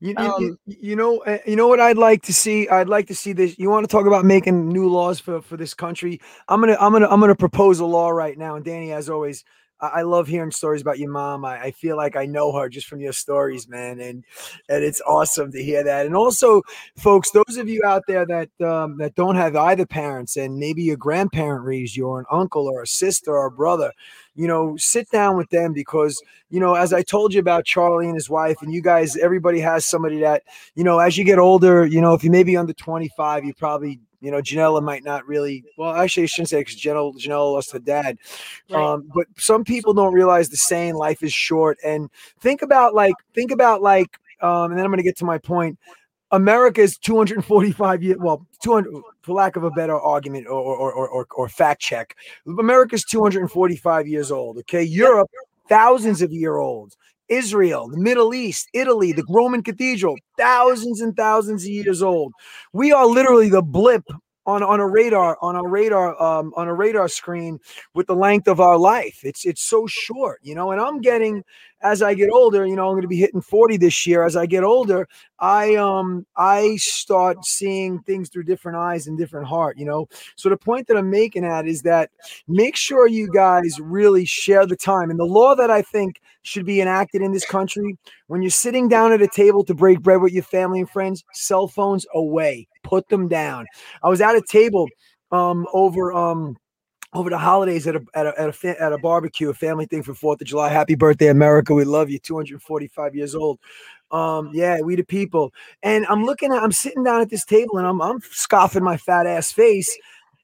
you, 0.00 0.14
um, 0.16 0.34
you, 0.38 0.58
you, 0.66 0.96
know 0.96 1.18
eh, 1.20 1.38
you 1.46 1.56
know 1.56 1.68
what 1.68 1.80
i'd 1.80 1.98
like 1.98 2.22
to 2.22 2.32
see? 2.32 2.68
I'd 2.68 2.88
like 2.88 3.06
to 3.08 3.14
see 3.14 3.32
this 3.32 3.58
you 3.58 3.70
want 3.70 3.84
to 3.84 3.90
talk 3.90 4.06
about 4.06 4.24
making 4.24 4.68
new 4.68 4.88
laws 4.88 5.20
for 5.20 5.40
for 5.42 5.56
this 5.56 5.74
country? 5.74 6.20
I'm 6.48 6.60
gonna 6.60 6.76
i'm 6.80 6.92
gonna 6.92 7.08
i'm 7.08 7.20
gonna 7.20 7.34
propose 7.34 7.80
a 7.80 7.86
law 7.86 8.10
right 8.10 8.36
now 8.36 8.56
and 8.56 8.64
dani 8.64 8.94
as 8.94 9.08
always 9.08 9.44
I 9.80 10.02
love 10.02 10.26
hearing 10.26 10.50
stories 10.50 10.80
about 10.80 10.98
your 10.98 11.10
mom. 11.10 11.44
I, 11.44 11.64
I, 11.64 11.70
feel 11.70 11.96
like 11.96 12.16
I 12.16 12.24
know 12.24 12.50
her 12.52 12.68
just 12.68 12.86
from 12.86 13.00
your 13.00 13.12
stories, 13.12 13.68
man, 13.68 14.00
and 14.00 14.24
and 14.70 14.82
it's 14.82 15.02
awesome 15.02 15.52
to 15.52 15.62
hear 15.62 15.84
that. 15.84 16.06
And 16.06 16.16
also, 16.16 16.62
folks, 16.96 17.30
those 17.30 17.58
of 17.58 17.68
you 17.68 17.82
out 17.84 18.02
there 18.08 18.24
that 18.24 18.48
um, 18.66 18.96
that 18.98 19.14
don't 19.14 19.36
have 19.36 19.54
either 19.54 19.84
parents, 19.84 20.36
and 20.36 20.58
maybe 20.58 20.82
your 20.82 20.96
grandparent 20.96 21.64
raised 21.64 21.94
you, 21.94 22.06
or 22.06 22.20
an 22.20 22.26
uncle, 22.30 22.66
or 22.68 22.82
a 22.82 22.86
sister, 22.86 23.32
or 23.32 23.46
a 23.46 23.50
brother, 23.50 23.92
you 24.34 24.46
know, 24.48 24.76
sit 24.78 25.10
down 25.10 25.36
with 25.36 25.50
them 25.50 25.74
because 25.74 26.22
you 26.48 26.60
know, 26.60 26.74
as 26.74 26.92
I 26.94 27.02
told 27.02 27.34
you 27.34 27.40
about 27.40 27.66
Charlie 27.66 28.06
and 28.06 28.14
his 28.14 28.30
wife, 28.30 28.56
and 28.62 28.72
you 28.72 28.80
guys, 28.80 29.16
everybody 29.16 29.60
has 29.60 29.84
somebody 29.84 30.20
that 30.20 30.42
you 30.74 30.84
know, 30.84 30.98
as 31.00 31.18
you 31.18 31.24
get 31.24 31.38
older, 31.38 31.84
you 31.84 32.00
know, 32.00 32.14
if 32.14 32.24
you 32.24 32.30
may 32.30 32.44
be 32.44 32.56
under 32.56 32.72
twenty 32.72 33.10
five, 33.14 33.44
you 33.44 33.52
probably 33.52 34.00
you 34.20 34.30
know, 34.30 34.40
Janella 34.40 34.82
might 34.82 35.04
not 35.04 35.26
really. 35.26 35.64
Well, 35.76 35.94
actually, 35.94 36.24
I 36.24 36.26
shouldn't 36.26 36.48
say 36.48 36.60
because 36.60 36.76
Janella, 36.76 37.14
Janella 37.16 37.52
lost 37.52 37.72
her 37.72 37.78
dad. 37.78 38.18
Right. 38.70 38.82
Um, 38.82 39.10
but 39.14 39.26
some 39.36 39.64
people 39.64 39.94
don't 39.94 40.14
realize 40.14 40.48
the 40.48 40.56
saying 40.56 40.94
"life 40.94 41.22
is 41.22 41.32
short." 41.32 41.78
And 41.84 42.10
think 42.40 42.62
about 42.62 42.94
like 42.94 43.14
think 43.34 43.50
about 43.50 43.82
like, 43.82 44.18
um, 44.40 44.70
and 44.70 44.78
then 44.78 44.84
I'm 44.84 44.90
going 44.90 44.98
to 44.98 45.04
get 45.04 45.16
to 45.18 45.24
my 45.24 45.38
point. 45.38 45.78
America 46.32 46.80
is 46.80 46.98
245 46.98 48.02
years. 48.02 48.18
Well, 48.18 48.46
200 48.60 48.92
for 49.22 49.34
lack 49.34 49.56
of 49.56 49.64
a 49.64 49.70
better 49.70 49.98
argument 49.98 50.46
or 50.46 50.60
or, 50.60 50.92
or, 50.92 51.08
or, 51.08 51.26
or 51.36 51.48
fact 51.48 51.80
check. 51.80 52.16
America's 52.46 53.04
245 53.04 54.08
years 54.08 54.30
old. 54.32 54.58
Okay, 54.58 54.82
Europe 54.82 55.30
thousands 55.68 56.22
of 56.22 56.32
year 56.32 56.56
olds. 56.56 56.96
Israel, 57.28 57.88
the 57.88 57.98
Middle 57.98 58.34
East, 58.34 58.68
Italy, 58.72 59.12
the 59.12 59.24
Roman 59.28 59.62
cathedral, 59.62 60.16
thousands 60.38 61.00
and 61.00 61.16
thousands 61.16 61.64
of 61.64 61.70
years 61.70 62.02
old. 62.02 62.32
We 62.72 62.92
are 62.92 63.06
literally 63.06 63.48
the 63.48 63.62
blip 63.62 64.04
on, 64.46 64.62
on 64.62 64.80
a 64.80 64.86
radar 64.86 65.36
on 65.42 65.56
a 65.56 65.62
radar 65.62 66.20
um, 66.22 66.52
on 66.56 66.68
a 66.68 66.74
radar 66.74 67.08
screen 67.08 67.58
with 67.94 68.06
the 68.06 68.14
length 68.14 68.48
of 68.48 68.60
our 68.60 68.78
life. 68.78 69.20
It's 69.24 69.44
it's 69.44 69.62
so 69.62 69.86
short, 69.86 70.40
you 70.42 70.54
know. 70.54 70.70
And 70.70 70.80
I'm 70.80 71.00
getting 71.00 71.42
as 71.82 72.00
I 72.00 72.14
get 72.14 72.30
older, 72.30 72.64
you 72.66 72.74
know, 72.74 72.86
I'm 72.86 72.92
going 72.92 73.02
to 73.02 73.08
be 73.08 73.18
hitting 73.18 73.40
40 73.40 73.76
this 73.76 74.06
year. 74.06 74.24
As 74.24 74.36
I 74.36 74.46
get 74.46 74.64
older, 74.64 75.08
I 75.40 75.74
um 75.74 76.26
I 76.36 76.76
start 76.76 77.44
seeing 77.44 78.00
things 78.00 78.28
through 78.28 78.44
different 78.44 78.78
eyes 78.78 79.06
and 79.06 79.18
different 79.18 79.46
heart, 79.48 79.78
you 79.78 79.84
know. 79.84 80.08
So 80.36 80.48
the 80.48 80.56
point 80.56 80.86
that 80.88 80.96
I'm 80.96 81.10
making 81.10 81.44
at 81.44 81.66
is 81.66 81.82
that 81.82 82.10
make 82.46 82.76
sure 82.76 83.08
you 83.08 83.28
guys 83.32 83.78
really 83.80 84.24
share 84.24 84.64
the 84.64 84.76
time. 84.76 85.10
And 85.10 85.18
the 85.18 85.24
law 85.24 85.54
that 85.56 85.70
I 85.70 85.82
think 85.82 86.20
should 86.46 86.64
be 86.64 86.80
enacted 86.80 87.22
in 87.22 87.32
this 87.32 87.44
country 87.44 87.96
when 88.28 88.42
you're 88.42 88.50
sitting 88.50 88.88
down 88.88 89.12
at 89.12 89.20
a 89.20 89.28
table 89.28 89.64
to 89.64 89.74
break 89.74 90.00
bread 90.00 90.20
with 90.20 90.32
your 90.32 90.42
family 90.42 90.80
and 90.80 90.90
friends, 90.90 91.24
cell 91.32 91.68
phones 91.68 92.06
away 92.14 92.66
put 92.86 93.08
them 93.08 93.28
down. 93.28 93.66
I 94.02 94.08
was 94.08 94.20
at 94.20 94.36
a 94.36 94.42
table 94.42 94.88
um, 95.30 95.66
over 95.72 96.12
um, 96.12 96.56
over 97.12 97.30
the 97.30 97.38
holidays 97.38 97.86
at 97.86 97.96
a 97.96 98.04
at 98.14 98.26
a, 98.26 98.40
at 98.40 98.64
a, 98.64 98.82
at 98.82 98.92
a 98.92 98.98
barbecue, 98.98 99.50
a 99.50 99.54
family 99.54 99.86
thing 99.86 100.02
for 100.02 100.14
Fourth 100.14 100.40
of 100.40 100.46
July. 100.46 100.68
Happy 100.68 100.94
birthday, 100.94 101.28
America! 101.28 101.74
We 101.74 101.84
love 101.84 102.10
you. 102.10 102.18
245 102.18 103.14
years 103.14 103.34
old. 103.34 103.58
Um, 104.12 104.50
yeah, 104.54 104.80
we 104.80 104.94
the 104.94 105.02
people. 105.02 105.52
And 105.82 106.06
I'm 106.06 106.24
looking 106.24 106.52
at, 106.52 106.62
I'm 106.62 106.70
sitting 106.70 107.02
down 107.02 107.20
at 107.20 107.28
this 107.28 107.44
table, 107.44 107.78
and 107.78 107.86
I'm 107.86 108.00
I'm 108.00 108.20
scoffing 108.30 108.84
my 108.84 108.96
fat 108.96 109.26
ass 109.26 109.52
face. 109.52 109.96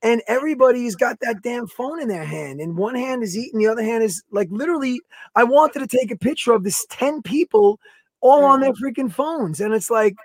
And 0.03 0.20
everybody's 0.26 0.96
got 0.96 1.20
that 1.20 1.42
damn 1.42 1.66
phone 1.68 2.00
in 2.00 2.09
their 2.09 2.24
hand. 2.24 2.61
And 2.61 2.76
one 2.76 2.96
hand 2.96 3.22
is 3.22 3.36
eating, 3.36 3.61
the 3.61 3.68
other 3.68 3.84
hand 3.84 4.03
is 4.03 4.22
like 4.32 4.48
literally. 4.50 5.00
I 5.36 5.44
wanted 5.44 5.78
to 5.78 5.86
take 5.86 6.11
a 6.11 6.16
picture 6.16 6.53
of 6.53 6.64
this 6.64 6.84
10 6.90 7.22
people 7.22 7.78
all 8.20 8.44
on 8.44 8.61
their 8.61 8.72
freaking 8.72 9.12
phones. 9.12 9.61
And 9.61 9.72
it's 9.74 9.90
like, 9.90 10.16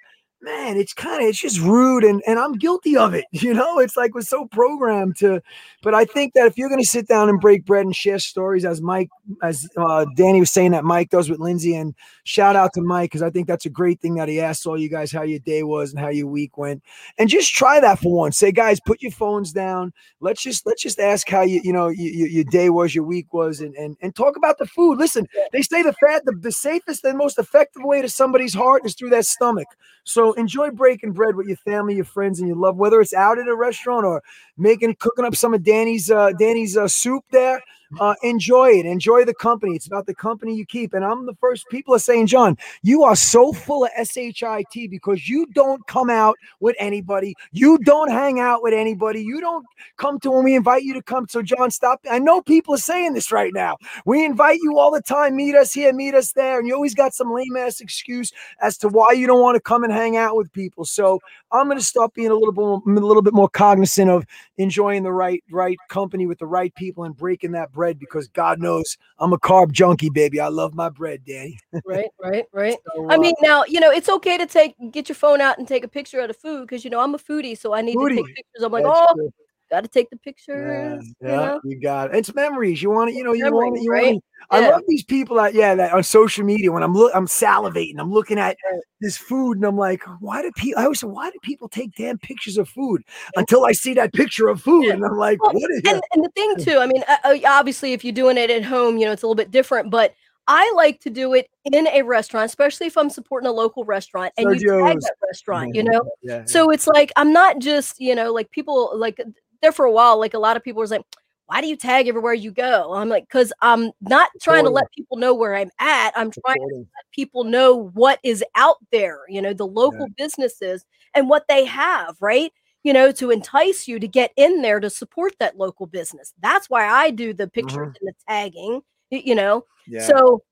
man, 0.41 0.77
it's 0.77 0.93
kind 0.93 1.21
of 1.21 1.29
it's 1.29 1.39
just 1.39 1.59
rude 1.59 2.03
and 2.03 2.21
and 2.27 2.39
I'm 2.39 2.53
guilty 2.53 2.95
of 2.97 3.13
it. 3.13 3.25
You 3.47 3.53
know, 3.53 3.79
it's 3.79 3.95
like 3.95 4.13
we're 4.13 4.21
so 4.21 4.45
programmed 4.47 5.15
to. 5.17 5.41
But 5.81 5.93
I 5.93 6.03
think 6.03 6.33
that 6.33 6.47
if 6.47 6.57
you're 6.57 6.67
going 6.69 6.81
to 6.81 6.87
sit 6.87 7.07
down 7.07 7.29
and 7.29 7.39
break 7.39 7.65
bread 7.65 7.85
and 7.85 7.95
share 7.95 8.19
stories, 8.19 8.65
as 8.65 8.81
Mike, 8.81 9.09
as 9.41 9.69
uh, 9.77 10.05
Dani 10.17 10.39
was 10.39 10.51
saying 10.51 10.71
that 10.71 10.83
Mike 10.83 11.11
does 11.11 11.29
with 11.29 11.39
Lindsay, 11.39 11.75
and 11.75 11.93
shout 12.23 12.55
out 12.57 12.73
to 12.73 12.81
Mike 12.81 13.11
because 13.11 13.21
I 13.21 13.29
think 13.29 13.47
that's 13.47 13.65
a 13.65 13.69
great 13.69 14.01
thing 14.01 14.15
that 14.15 14.27
he 14.27 14.41
asked 14.41 14.65
all 14.65 14.77
you 14.77 14.89
guys 14.89 15.11
how 15.11 15.21
your 15.21 15.39
day 15.39 15.63
was 15.63 15.91
and 15.91 15.99
how 15.99 16.09
your 16.09 16.27
week 16.27 16.57
went, 16.57 16.83
and 17.17 17.29
just 17.29 17.53
try 17.53 17.79
that 17.79 17.99
for 17.99 18.11
once. 18.11 18.37
Say, 18.37 18.51
guys, 18.51 18.79
put 18.85 19.01
your 19.01 19.11
phones 19.11 19.53
down. 19.53 19.93
Let's 20.19 20.41
just 20.41 20.65
let's 20.65 20.81
just 20.81 20.99
ask 20.99 21.29
how 21.29 21.43
you 21.43 21.61
you 21.63 21.71
know 21.71 21.87
you, 21.87 22.25
your 22.25 22.45
day 22.45 22.69
was, 22.69 22.93
your 22.93 23.05
week 23.05 23.33
was, 23.33 23.61
and 23.61 23.75
and 23.75 23.95
and 24.01 24.13
talk 24.13 24.35
about 24.35 24.57
the 24.57 24.65
food. 24.65 24.97
Listen, 24.97 25.27
they 25.53 25.61
say 25.61 25.83
the 25.83 25.93
fat 25.93 26.25
the, 26.25 26.33
the 26.33 26.51
safest 26.51 27.05
and 27.05 27.17
most 27.17 27.39
effective 27.39 27.83
way 27.83 28.01
to 28.01 28.09
somebody's 28.09 28.53
heart 28.53 28.85
is 28.85 28.95
through 28.95 29.11
that 29.11 29.25
stomach. 29.25 29.67
So 30.03 30.33
enjoy 30.37 30.71
breaking 30.71 31.11
bread 31.13 31.35
with 31.35 31.47
your 31.47 31.57
family, 31.57 31.95
your 31.95 32.05
friends, 32.05 32.39
and 32.39 32.47
your 32.47 32.57
love, 32.57 32.77
whether 32.77 33.01
it's 33.01 33.13
out 33.13 33.39
at 33.39 33.47
a 33.47 33.55
restaurant 33.55 34.05
or 34.05 34.23
making 34.57 34.95
cooking 34.95 35.25
up 35.25 35.35
some 35.35 35.53
of 35.53 35.63
Dani's 35.63 36.11
uh, 36.11 36.31
Dani's 36.39 36.77
uh, 36.77 36.87
soup 36.87 37.23
there 37.31 37.61
uh, 37.99 38.15
enjoy 38.23 38.69
it. 38.69 38.85
Enjoy 38.85 39.23
the 39.23 39.33
company. 39.33 39.75
It's 39.75 39.87
about 39.87 40.05
the 40.05 40.15
company 40.15 40.55
you 40.55 40.65
keep. 40.65 40.93
And 40.93 41.03
I'm 41.05 41.25
the 41.25 41.35
first 41.35 41.67
people 41.69 41.95
are 41.95 41.99
saying, 41.99 42.27
Jon, 42.27 42.57
you 42.83 43.03
are 43.03 43.15
so 43.15 43.53
full 43.53 43.85
of 43.85 43.91
shit 44.03 44.89
because 44.89 45.27
you 45.27 45.45
don't 45.53 45.85
come 45.87 46.09
out 46.09 46.35
with 46.59 46.75
anybody. 46.79 47.35
You 47.51 47.77
don't 47.79 48.11
hang 48.11 48.39
out 48.39 48.61
with 48.61 48.73
anybody. 48.73 49.21
You 49.21 49.39
don't 49.39 49.65
come 49.97 50.19
to 50.21 50.31
when 50.31 50.43
we 50.43 50.55
invite 50.55 50.83
you 50.83 50.93
to 50.93 51.01
come. 51.01 51.27
So, 51.27 51.41
Jon, 51.41 51.71
stop. 51.71 52.01
I 52.09 52.19
know 52.19 52.41
people 52.41 52.75
are 52.75 52.79
saying 52.79 53.13
this 53.13 53.31
right 53.31 53.53
now. 53.53 53.77
We 54.05 54.25
invite 54.25 54.59
you 54.61 54.77
all 54.77 54.91
the 54.91 55.01
time. 55.01 55.35
Meet 55.35 55.55
us 55.55 55.73
here, 55.73 55.93
meet 55.93 56.13
us 56.13 56.33
there, 56.33 56.59
and 56.59 56.67
you 56.67 56.73
always 56.73 56.95
got 56.95 57.13
some 57.13 57.33
lame 57.33 57.55
ass 57.57 57.79
excuse 57.79 58.31
as 58.61 58.77
to 58.79 58.89
why 58.89 59.11
you 59.13 59.27
don't 59.27 59.41
want 59.41 59.55
to 59.55 59.61
come 59.61 59.83
and 59.83 59.93
hang 59.93 60.17
out 60.17 60.35
with 60.35 60.51
people. 60.51 60.85
So, 60.85 61.21
I'm 61.51 61.67
going 61.67 61.77
to 61.77 61.83
stop 61.83 62.13
being 62.13 62.29
a 62.29 62.35
little 62.35 62.51
bit, 62.51 62.91
a 63.01 63.05
little 63.05 63.21
bit 63.21 63.33
more 63.33 63.49
cognizant 63.49 64.11
of 64.11 64.25
enjoying 64.57 65.03
the 65.03 65.11
right, 65.11 65.43
right 65.51 65.77
company 65.89 66.25
with 66.25 66.39
the 66.39 66.45
right 66.45 66.73
people 66.75 67.03
and 67.03 67.15
breaking 67.15 67.51
that 67.51 67.71
bread 67.71 67.99
because 67.99 68.27
God 68.27 68.59
knows 68.59 68.97
I'm 69.19 69.33
a 69.33 69.39
carb 69.39 69.71
junkie, 69.71 70.09
baby. 70.09 70.39
I 70.39 70.47
love 70.47 70.73
my 70.73 70.89
bread, 70.89 71.23
Dani. 71.25 71.57
right, 71.85 72.07
right, 72.21 72.45
right. 72.51 72.77
So, 72.93 73.09
uh, 73.09 73.13
I 73.13 73.17
mean, 73.17 73.35
now 73.41 73.63
you 73.67 73.79
know 73.79 73.91
it's 73.91 74.09
okay 74.09 74.37
to 74.37 74.45
take 74.45 74.75
get 74.91 75.09
your 75.09 75.15
phone 75.15 75.41
out 75.41 75.57
and 75.57 75.67
take 75.67 75.83
a 75.83 75.87
picture 75.87 76.19
of 76.19 76.27
the 76.27 76.33
food 76.33 76.61
because 76.61 76.83
you 76.83 76.89
know 76.89 76.99
I'm 76.99 77.15
a 77.15 77.19
foodie, 77.19 77.57
so 77.57 77.73
I 77.73 77.81
need 77.81 77.95
foodie. 77.95 78.09
to 78.09 78.15
take 78.15 78.35
pictures. 78.35 78.63
I'm 78.63 78.71
like, 78.71 78.85
oh, 78.85 79.13
true. 79.15 79.31
Got 79.69 79.81
to 79.81 79.87
take 79.87 80.09
the 80.09 80.17
pictures. 80.17 81.03
Yeah, 81.21 81.27
yeah 81.27 81.39
you, 81.39 81.45
know? 81.45 81.61
you, 81.63 81.79
got 81.79 82.09
it. 82.09 82.17
It's 82.17 82.33
memories. 82.33 82.81
You 82.81 82.89
want 82.89 83.09
it. 83.09 83.15
You 83.15 83.23
know, 83.23 83.33
you 83.33 83.51
want 83.51 83.77
it. 83.77 83.83
You 83.83 83.91
right? 83.91 84.05
want 84.05 84.17
it. 84.17 84.23
I 84.49 84.69
love 84.69 84.83
these 84.87 85.03
people 85.03 85.35
that 85.37 85.53
yeah 85.53 85.75
that 85.75 85.93
on 85.93 86.03
social 86.03 86.45
media 86.45 86.71
when 86.71 86.83
I'm 86.83 86.93
look 86.93 87.11
I'm 87.13 87.25
salivating 87.25 87.95
I'm 87.99 88.11
looking 88.11 88.39
at 88.39 88.55
this 89.01 89.17
food 89.17 89.57
and 89.57 89.65
I'm 89.65 89.75
like 89.75 90.03
why 90.19 90.41
do 90.41 90.51
people 90.55 90.79
I 90.79 90.83
always 90.83 90.99
say 90.99 91.07
why 91.07 91.29
do 91.31 91.37
people 91.41 91.67
take 91.67 91.95
damn 91.95 92.17
pictures 92.17 92.57
of 92.57 92.69
food 92.69 93.03
until 93.35 93.65
I 93.65 93.73
see 93.73 93.93
that 93.95 94.13
picture 94.13 94.47
of 94.47 94.61
food 94.61 94.85
and 94.85 95.03
I'm 95.03 95.17
like 95.17 95.41
well, 95.41 95.53
what 95.53 95.71
is 95.71 95.81
and, 95.87 96.01
and 96.13 96.23
the 96.23 96.29
thing 96.29 96.55
too 96.57 96.79
I 96.79 96.85
mean 96.85 97.03
uh, 97.07 97.17
uh, 97.25 97.37
obviously 97.45 97.93
if 97.93 98.05
you're 98.05 98.13
doing 98.13 98.37
it 98.37 98.49
at 98.49 98.63
home 98.63 98.97
you 98.97 99.05
know 99.05 99.11
it's 99.11 99.23
a 99.23 99.25
little 99.25 99.35
bit 99.35 99.51
different 99.51 99.89
but 99.89 100.13
I 100.47 100.71
like 100.75 101.01
to 101.01 101.09
do 101.09 101.33
it 101.33 101.49
in 101.65 101.87
a 101.87 102.03
restaurant, 102.03 102.45
especially 102.45 102.87
if 102.87 102.97
I'm 102.97 103.09
supporting 103.09 103.47
a 103.47 103.51
local 103.51 103.83
restaurant 103.83 104.33
and 104.37 104.47
Sergio's. 104.47 104.61
you 104.61 104.79
tag 104.79 104.99
that 105.01 105.15
restaurant, 105.21 105.75
you 105.75 105.83
know? 105.83 106.01
Yeah, 106.21 106.37
yeah. 106.37 106.43
So 106.45 106.69
it's 106.69 106.87
like, 106.87 107.11
I'm 107.17 107.33
not 107.33 107.59
just, 107.59 107.99
you 107.99 108.15
know, 108.15 108.31
like 108.31 108.49
people 108.51 108.97
like 108.97 109.19
there 109.61 109.71
for 109.71 109.85
a 109.85 109.91
while, 109.91 110.19
like 110.19 110.33
a 110.33 110.39
lot 110.39 110.57
of 110.57 110.63
people 110.63 110.81
was 110.81 110.91
like, 110.91 111.05
why 111.47 111.61
do 111.61 111.67
you 111.67 111.77
tag 111.77 112.07
everywhere 112.07 112.33
you 112.33 112.51
go? 112.51 112.93
I'm 112.93 113.07
like, 113.07 113.23
because 113.27 113.53
I'm 113.61 113.91
not 114.01 114.29
trying 114.41 114.65
to 114.65 114.69
let 114.69 114.91
people 114.91 115.17
know 115.17 115.33
where 115.33 115.55
I'm 115.55 115.71
at. 115.79 116.11
I'm 116.15 116.29
trying 116.29 116.57
to 116.57 116.75
let 116.75 117.05
people 117.13 117.45
know 117.45 117.89
what 117.93 118.19
is 118.21 118.43
out 118.55 118.77
there, 118.91 119.21
you 119.29 119.41
know, 119.41 119.53
the 119.53 119.65
local 119.65 120.07
yeah. 120.07 120.13
businesses 120.17 120.83
and 121.13 121.29
what 121.29 121.45
they 121.47 121.63
have, 121.63 122.17
right? 122.19 122.51
You 122.83 122.91
know, 122.91 123.13
to 123.13 123.31
entice 123.31 123.87
you 123.87 123.97
to 123.97 124.07
get 124.07 124.31
in 124.35 124.61
there 124.61 124.81
to 124.81 124.89
support 124.89 125.35
that 125.39 125.57
local 125.57 125.87
business. 125.87 126.33
That's 126.41 126.69
why 126.69 126.85
I 126.85 127.11
do 127.11 127.33
the 127.33 127.47
pictures 127.47 127.77
mm-hmm. 127.77 128.05
and 128.05 128.07
the 128.07 128.13
tagging, 128.27 128.81
you 129.09 129.35
know. 129.35 129.63
Yeah. 129.87 130.05
So, 130.05 130.43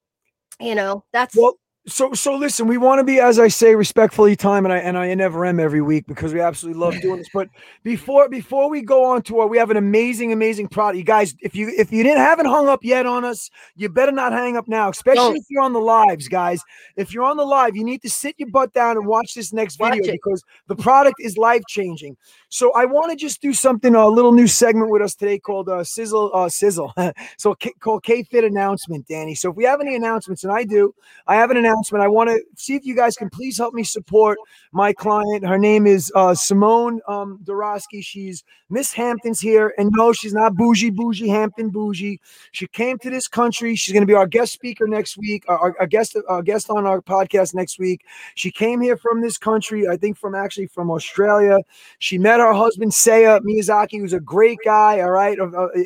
you 0.61 0.75
know, 0.75 1.03
that's 1.11 1.35
well, 1.35 1.57
so 1.87 2.13
so 2.13 2.35
listen, 2.35 2.67
we 2.67 2.77
want 2.77 2.99
to 2.99 3.03
be, 3.03 3.19
as 3.19 3.37
I 3.37 3.47
say, 3.47 3.75
respectfully 3.75 4.35
time, 4.35 4.65
and 4.65 4.73
I 4.73 4.77
and 4.77 4.97
I 4.97 5.13
never 5.13 5.45
am 5.45 5.59
every 5.59 5.81
week 5.81 6.07
because 6.07 6.33
we 6.33 6.41
absolutely 6.41 6.79
love 6.79 6.99
doing 6.99 7.17
this. 7.17 7.29
But 7.33 7.49
before 7.83 8.27
before 8.27 8.69
we 8.69 8.81
go 8.81 9.05
on 9.05 9.21
tour, 9.21 9.45
we 9.45 9.57
have 9.59 9.69
an 9.69 9.77
amazing, 9.77 10.31
amazing 10.31 10.67
product. 10.69 10.97
You 10.97 11.03
guys, 11.03 11.35
if 11.41 11.55
you 11.55 11.71
if 11.77 11.91
you 11.91 12.01
didn't 12.01 12.19
haven't 12.19 12.47
hung 12.47 12.67
up 12.67 12.83
yet 12.83 13.05
on 13.05 13.23
us, 13.23 13.51
you 13.75 13.87
better 13.89 14.11
not 14.11 14.31
hang 14.31 14.57
up 14.57 14.67
now, 14.67 14.89
especially 14.89 15.15
Don't. 15.15 15.37
if 15.37 15.43
you're 15.49 15.61
on 15.61 15.73
the 15.73 15.79
lives, 15.79 16.27
guys. 16.27 16.61
If 16.95 17.13
you're 17.13 17.25
on 17.25 17.37
the 17.37 17.45
live, 17.45 17.75
you 17.75 17.83
need 17.83 18.01
to 18.01 18.09
sit 18.09 18.35
your 18.39 18.49
butt 18.49 18.73
down 18.73 18.97
and 18.97 19.05
watch 19.05 19.35
this 19.35 19.53
next 19.53 19.79
watch 19.79 19.93
video 19.93 20.13
it. 20.13 20.19
because 20.23 20.43
the 20.67 20.75
product 20.75 21.17
is 21.19 21.37
life 21.37 21.61
changing. 21.67 22.17
So 22.55 22.71
I 22.71 22.85
want 22.85 23.11
to 23.11 23.17
just 23.17 23.41
do 23.41 23.51
something, 23.51 23.93
a 23.95 24.07
little 24.07 24.31
new 24.31 24.47
segment 24.47 24.89
with 24.89 25.01
us 25.01 25.13
today 25.13 25.37
called 25.37 25.67
uh, 25.67 25.83
Sisel 25.83 26.31
uh, 26.33 26.45
Sisel. 26.45 26.93
so 27.37 27.53
K- 27.53 27.73
called 27.81 28.03
K 28.03 28.23
Fit 28.23 28.45
announcement, 28.45 29.05
Dani. 29.09 29.37
So 29.37 29.49
if 29.49 29.57
we 29.57 29.65
have 29.65 29.81
any 29.81 29.93
announcements, 29.93 30.45
and 30.45 30.53
I 30.53 30.63
do, 30.63 30.95
I 31.27 31.35
have 31.35 31.51
an 31.51 31.57
announcement. 31.57 32.01
I 32.01 32.07
want 32.07 32.29
to 32.29 32.41
see 32.55 32.75
if 32.75 32.85
you 32.85 32.95
guys 32.95 33.17
can 33.17 33.29
please 33.29 33.57
help 33.57 33.73
me 33.73 33.83
support 33.83 34.37
my 34.71 34.93
client. 34.93 35.45
Her 35.45 35.57
name 35.57 35.85
is 35.85 36.13
uh, 36.15 36.33
Simone 36.33 37.01
um, 37.09 37.39
Dorosky. 37.43 38.01
She's 38.01 38.41
Miss 38.69 38.93
Hampton's 38.93 39.41
here, 39.41 39.73
and 39.77 39.91
no, 39.93 40.13
she's 40.13 40.33
not 40.33 40.55
bougie, 40.55 40.91
bougie, 40.91 41.27
Hampton 41.27 41.71
bougie. 41.71 42.21
She 42.53 42.67
came 42.67 42.97
to 42.99 43.09
this 43.09 43.27
country. 43.27 43.75
She's 43.75 43.91
going 43.91 44.03
to 44.03 44.07
be 44.07 44.13
our 44.13 44.27
guest 44.27 44.53
speaker 44.53 44.87
next 44.87 45.17
week, 45.17 45.43
our, 45.49 45.75
our 45.77 45.87
guest, 45.87 46.17
our 46.29 46.41
guest 46.41 46.69
on 46.69 46.85
our 46.85 47.01
podcast 47.01 47.53
next 47.53 47.79
week. 47.79 48.05
She 48.35 48.49
came 48.49 48.79
here 48.79 48.95
from 48.95 49.19
this 49.19 49.37
country, 49.37 49.89
I 49.89 49.97
think 49.97 50.17
from 50.17 50.35
actually 50.35 50.67
from 50.67 50.89
Australia. 50.89 51.57
She 51.99 52.17
met 52.17 52.39
her 52.39 52.44
husband 52.53 52.91
Seiya 52.91 53.39
Miyazaki, 53.41 53.99
who's 53.99 54.13
a 54.13 54.19
great 54.19 54.59
guy. 54.63 55.01
All 55.01 55.11
right, 55.11 55.37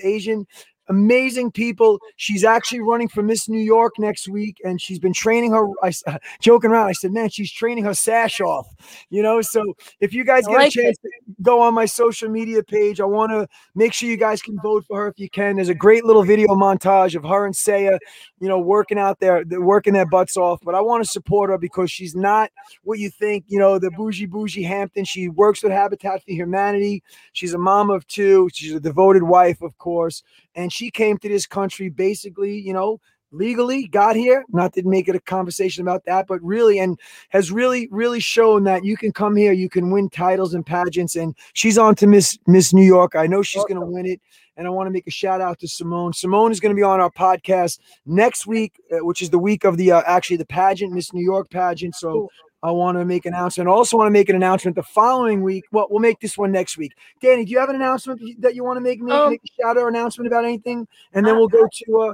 Asian 0.04 0.46
amazing 0.90 1.52
people. 1.52 2.00
She's 2.18 2.44
actually 2.44 2.82
running 2.82 3.08
for 3.08 3.24
Miss 3.24 3.48
New 3.48 3.60
York 3.60 3.94
next 3.98 4.28
week, 4.28 4.58
and 4.64 4.82
she's 4.82 5.00
been 5.00 5.14
training 5.14 5.52
her. 5.52 5.68
I 5.82 5.94
uh, 6.08 6.18
joking 6.42 6.72
around. 6.72 6.88
I 6.88 6.92
said, 6.94 7.12
"Man, 7.12 7.30
she's 7.30 7.52
training 7.52 7.84
her 7.86 7.94
sash 7.94 8.42
off." 8.42 8.68
You 9.10 9.24
know, 9.24 9.42
so 9.42 9.64
if 10.00 10.14
you 10.14 10.24
guys 10.24 10.46
get 10.48 10.54
like 10.54 10.68
a 10.68 10.72
chance 10.72 10.98
to 10.98 11.10
go 11.42 11.62
on 11.62 11.74
my 11.74 11.86
social 11.86 12.30
media 12.30 12.64
page, 12.64 13.00
I 13.00 13.06
want 13.06 13.32
to 13.32 13.48
make 13.76 13.94
sure 13.94 14.10
you 14.10 14.18
guys 14.18 14.42
can 14.42 14.60
vote 14.60 14.86
for 14.88 15.02
her 15.02 15.08
if 15.08 15.20
you 15.20 15.30
can. 15.30 15.56
There's 15.56 15.70
a 15.70 15.76
great 15.76 16.04
little 16.04 16.24
video 16.24 16.50
montage 16.50 17.16
of 17.16 17.24
her 17.24 17.46
and 17.46 17.56
Saya, 17.56 18.00
you 18.40 18.48
know, 18.48 18.60
working 18.60 19.00
out 19.00 19.20
there, 19.20 19.44
working 19.48 19.94
their 19.94 20.08
butts 20.08 20.38
off. 20.38 20.60
But 20.64 20.76
I 20.76 20.82
want 20.82 21.04
to 21.04 21.10
support 21.10 21.50
her 21.50 21.58
because 21.58 21.92
she's 21.92 22.16
not 22.16 22.52
what 22.84 23.00
you 23.00 23.10
think. 23.10 23.46
You 23.48 23.60
know, 23.60 23.80
the 23.80 23.92
bougie 23.92 24.26
bougie 24.26 24.64
Hampton. 24.64 25.06
She 25.06 25.30
works 25.30 25.64
with 25.64 25.72
Habitat 25.72 26.24
for 26.24 26.32
Humanity. 26.32 27.04
She's 27.34 27.54
a 27.54 27.58
mom 27.58 27.90
of 27.90 28.08
two. 28.08 28.50
She's 28.54 28.74
a 28.74 28.80
devoted 28.80 29.24
wife, 29.24 29.62
of 29.62 29.78
course, 29.78 30.24
and 30.60 30.74
she 30.74 30.92
came 30.92 31.18
to 31.20 31.30
this 31.30 31.46
country 31.46 31.90
basically, 31.90 32.60
you 32.60 32.74
know, 32.74 33.00
legally 33.32 33.88
got 33.88 34.16
here 34.16 34.44
not 34.50 34.74
to 34.74 34.84
make 34.84 35.08
it 35.08 35.16
a 35.16 35.20
conversation 35.20 35.84
about 35.84 36.04
that 36.06 36.26
but 36.26 36.42
really 36.42 36.80
and 36.80 37.00
has 37.30 37.52
really 37.52 37.88
really 37.92 38.20
shown 38.20 38.64
that 38.64 38.84
you 38.84 38.98
can 38.98 39.12
come 39.12 39.36
here 39.36 39.52
you 39.52 39.70
can 39.70 39.92
win 39.92 40.10
titles 40.10 40.56
and 40.56 40.66
pageants 40.66 41.16
and 41.16 41.36
she's 41.54 41.78
on 41.78 41.94
to 41.94 42.08
miss 42.08 42.40
miss 42.48 42.74
new 42.74 42.84
york. 42.84 43.16
I 43.16 43.28
know 43.28 43.44
she's 43.44 43.64
going 43.66 43.80
to 43.80 43.86
win 43.86 44.08
it 44.08 44.20
and 44.58 44.66
i 44.66 44.70
want 44.72 44.88
to 44.88 44.92
make 44.92 45.06
a 45.06 45.12
shout 45.12 45.42
out 45.42 45.60
to 45.60 45.68
simone. 45.68 46.12
Simone 46.12 46.52
is 46.52 46.60
going 46.60 46.76
to 46.76 46.76
be 46.76 46.82
on 46.82 47.00
our 47.00 47.12
podcast 47.12 47.78
next 48.08 48.48
week 48.48 48.74
uh, 48.92 49.06
which 49.06 49.22
is 49.22 49.30
the 49.30 49.38
week 49.38 49.64
of 49.64 49.78
the 49.78 49.92
uh, 49.92 50.02
actually 50.08 50.38
the 50.38 50.46
pageant 50.48 50.92
miss 50.92 51.14
new 51.14 51.24
york 51.24 51.52
pageant 51.52 51.94
so 51.94 52.28
I 52.62 52.72
want 52.72 52.98
to 52.98 53.06
make 53.06 53.26
an 53.26 53.34
announcement. 53.34 53.70
I 53.70 53.72
also 53.72 53.98
want 53.98 54.08
to 54.08 54.12
make 54.12 54.28
an 54.30 54.36
announcement 54.36 54.76
the 54.76 54.84
following 54.84 55.42
week. 55.42 55.66
Well, 55.72 55.88
we'll 55.90 56.02
make 56.02 56.20
this 56.20 56.38
one 56.38 56.52
next 56.52 56.78
week. 56.78 56.94
Dani, 57.22 57.46
do 57.46 57.52
you 57.52 57.60
have 57.60 57.70
an 57.70 57.76
announcement 57.76 58.22
that 58.42 58.54
you 58.54 58.64
want 58.64 58.78
to 58.78 58.82
make? 58.82 59.02
Make, 59.02 59.14
um, 59.14 59.30
make 59.32 59.42
a 59.44 59.62
shout 59.62 59.78
out 59.78 59.88
announcement 59.88 60.28
about 60.28 60.44
anything, 60.44 60.88
and 61.14 61.26
then 61.26 61.38
we'll 61.38 61.48
go 61.48 61.68
to. 61.72 62.00
Uh, 62.00 62.14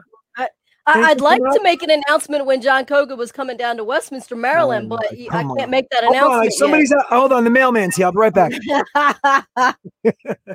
I, 0.87 1.09
would 1.09 1.21
like 1.21 1.41
to 1.41 1.59
make 1.63 1.81
an 1.81 1.89
announcement 1.89 2.45
when 2.45 2.61
Jon 2.61 2.85
Koga 2.85 3.15
was 3.15 3.31
coming 3.31 3.57
down 3.57 3.77
to 3.77 3.83
Westminster, 3.83 4.35
Maryland, 4.35 4.91
oh, 4.91 4.97
but 4.97 5.11
I 5.11 5.43
can't 5.43 5.61
on. 5.61 5.69
make 5.69 5.89
that 5.89 6.03
hold 6.03 6.15
announcement. 6.15 6.45
On, 6.45 6.51
somebody's 6.51 6.91
out, 6.91 7.05
hold 7.07 7.33
on, 7.33 7.43
the 7.43 7.49
mailman's 7.49 7.95
here. 7.95 8.05
I'll 8.05 8.11
be 8.11 8.17
right 8.19 8.33
back. 8.33 8.51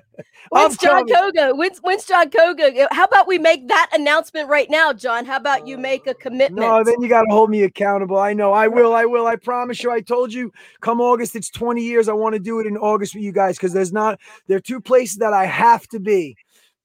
when's 0.50 0.76
Jon 0.76 1.06
Koga? 1.06 1.54
When's, 1.54 1.78
when's 1.78 2.04
Jon 2.04 2.30
Koga? 2.30 2.64
Eh, 2.64 2.86
how 2.92 3.04
about 3.04 3.26
we 3.26 3.38
make 3.38 3.66
that 3.68 3.90
announcement 3.92 4.48
right 4.48 4.70
now, 4.70 4.92
Jon? 4.92 5.24
How 5.24 5.36
about 5.36 5.66
you 5.66 5.76
make 5.76 6.06
a 6.06 6.14
commitment? 6.14 6.66
No, 6.66 6.84
then 6.84 7.00
you 7.00 7.08
got 7.08 7.22
to 7.22 7.30
hold 7.30 7.50
me 7.50 7.62
accountable. 7.62 8.18
I 8.18 8.32
know. 8.32 8.52
I 8.52 8.68
will. 8.68 8.94
I 8.94 9.06
will. 9.06 9.26
I 9.26 9.36
promise 9.36 9.82
you. 9.82 9.90
I 9.90 10.00
told 10.00 10.32
you. 10.32 10.52
Come 10.80 11.00
August, 11.00 11.34
it's 11.34 11.50
20 11.50 11.82
years. 11.82 12.08
I 12.08 12.12
want 12.12 12.34
to 12.34 12.38
do 12.38 12.60
it 12.60 12.66
in 12.66 12.76
August 12.76 13.14
with 13.14 13.24
you 13.24 13.32
guys 13.32 13.56
because 13.56 13.72
there's 13.72 13.92
not. 13.92 14.20
There 14.46 14.56
are 14.56 14.60
two 14.60 14.80
places 14.80 15.18
that 15.18 15.32
I 15.32 15.46
have 15.46 15.86
to 15.88 15.98
be. 15.98 16.36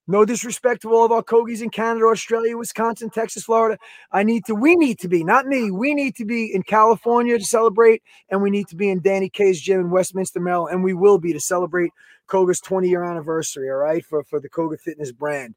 No 0.07 0.23
disrespect 0.23 0.83
to 0.83 0.93
all 0.93 1.05
of 1.05 1.11
our 1.11 1.23
Kogies 1.23 1.61
in 1.61 1.69
Canada, 1.69 2.05
Australia, 2.05 2.57
Wisconsin, 2.57 3.09
Texas, 3.09 3.43
Florida. 3.43 3.77
I 4.11 4.23
need 4.23 4.45
to, 4.45 4.53
we 4.53 4.75
need 4.75 4.99
to 4.99 5.07
be, 5.07 5.23
not 5.23 5.47
me, 5.47 5.71
we 5.71 5.95
need 5.95 6.15
to 6.17 6.25
be 6.25 6.53
in 6.53 6.61
California 6.61 7.37
to 7.37 7.43
celebrate, 7.43 8.03
and 8.29 8.41
we 8.41 8.51
need 8.51 8.67
to 8.67 8.75
be 8.75 8.89
in 8.89 9.01
Dani 9.01 9.31
K's 9.31 9.59
gym 9.59 9.79
in 9.79 9.89
Westminster, 9.89 10.39
Maryland, 10.39 10.75
and 10.75 10.83
we 10.83 10.93
will 10.93 11.17
be 11.17 11.33
to 11.33 11.39
celebrate 11.39 11.91
Koga's 12.27 12.61
20 12.61 12.87
year 12.87 13.03
anniversary, 13.03 13.69
all 13.69 13.77
right, 13.77 14.05
for, 14.05 14.23
for 14.23 14.39
the 14.39 14.49
Koga 14.49 14.77
Fitness 14.77 15.11
brand. 15.11 15.55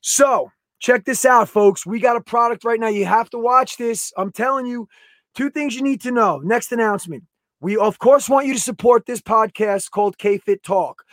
So 0.00 0.50
check 0.78 1.04
this 1.04 1.24
out, 1.24 1.48
folks. 1.48 1.84
We 1.86 2.00
got 2.00 2.16
a 2.16 2.20
product 2.20 2.64
right 2.64 2.80
now. 2.80 2.88
You 2.88 3.04
have 3.04 3.30
to 3.30 3.38
watch 3.38 3.76
this. 3.76 4.12
I'm 4.16 4.32
telling 4.32 4.66
you, 4.66 4.88
two 5.34 5.50
things 5.50 5.74
you 5.74 5.82
need 5.82 6.00
to 6.02 6.10
know. 6.10 6.38
Next 6.38 6.72
announcement. 6.72 7.24
We, 7.60 7.76
of 7.76 7.98
course, 8.00 8.28
want 8.28 8.46
you 8.46 8.54
to 8.54 8.60
support 8.60 9.06
this 9.06 9.20
podcast 9.20 9.90
called 9.92 10.18
K 10.18 10.38
Fit 10.38 10.64
Talk. 10.64 11.04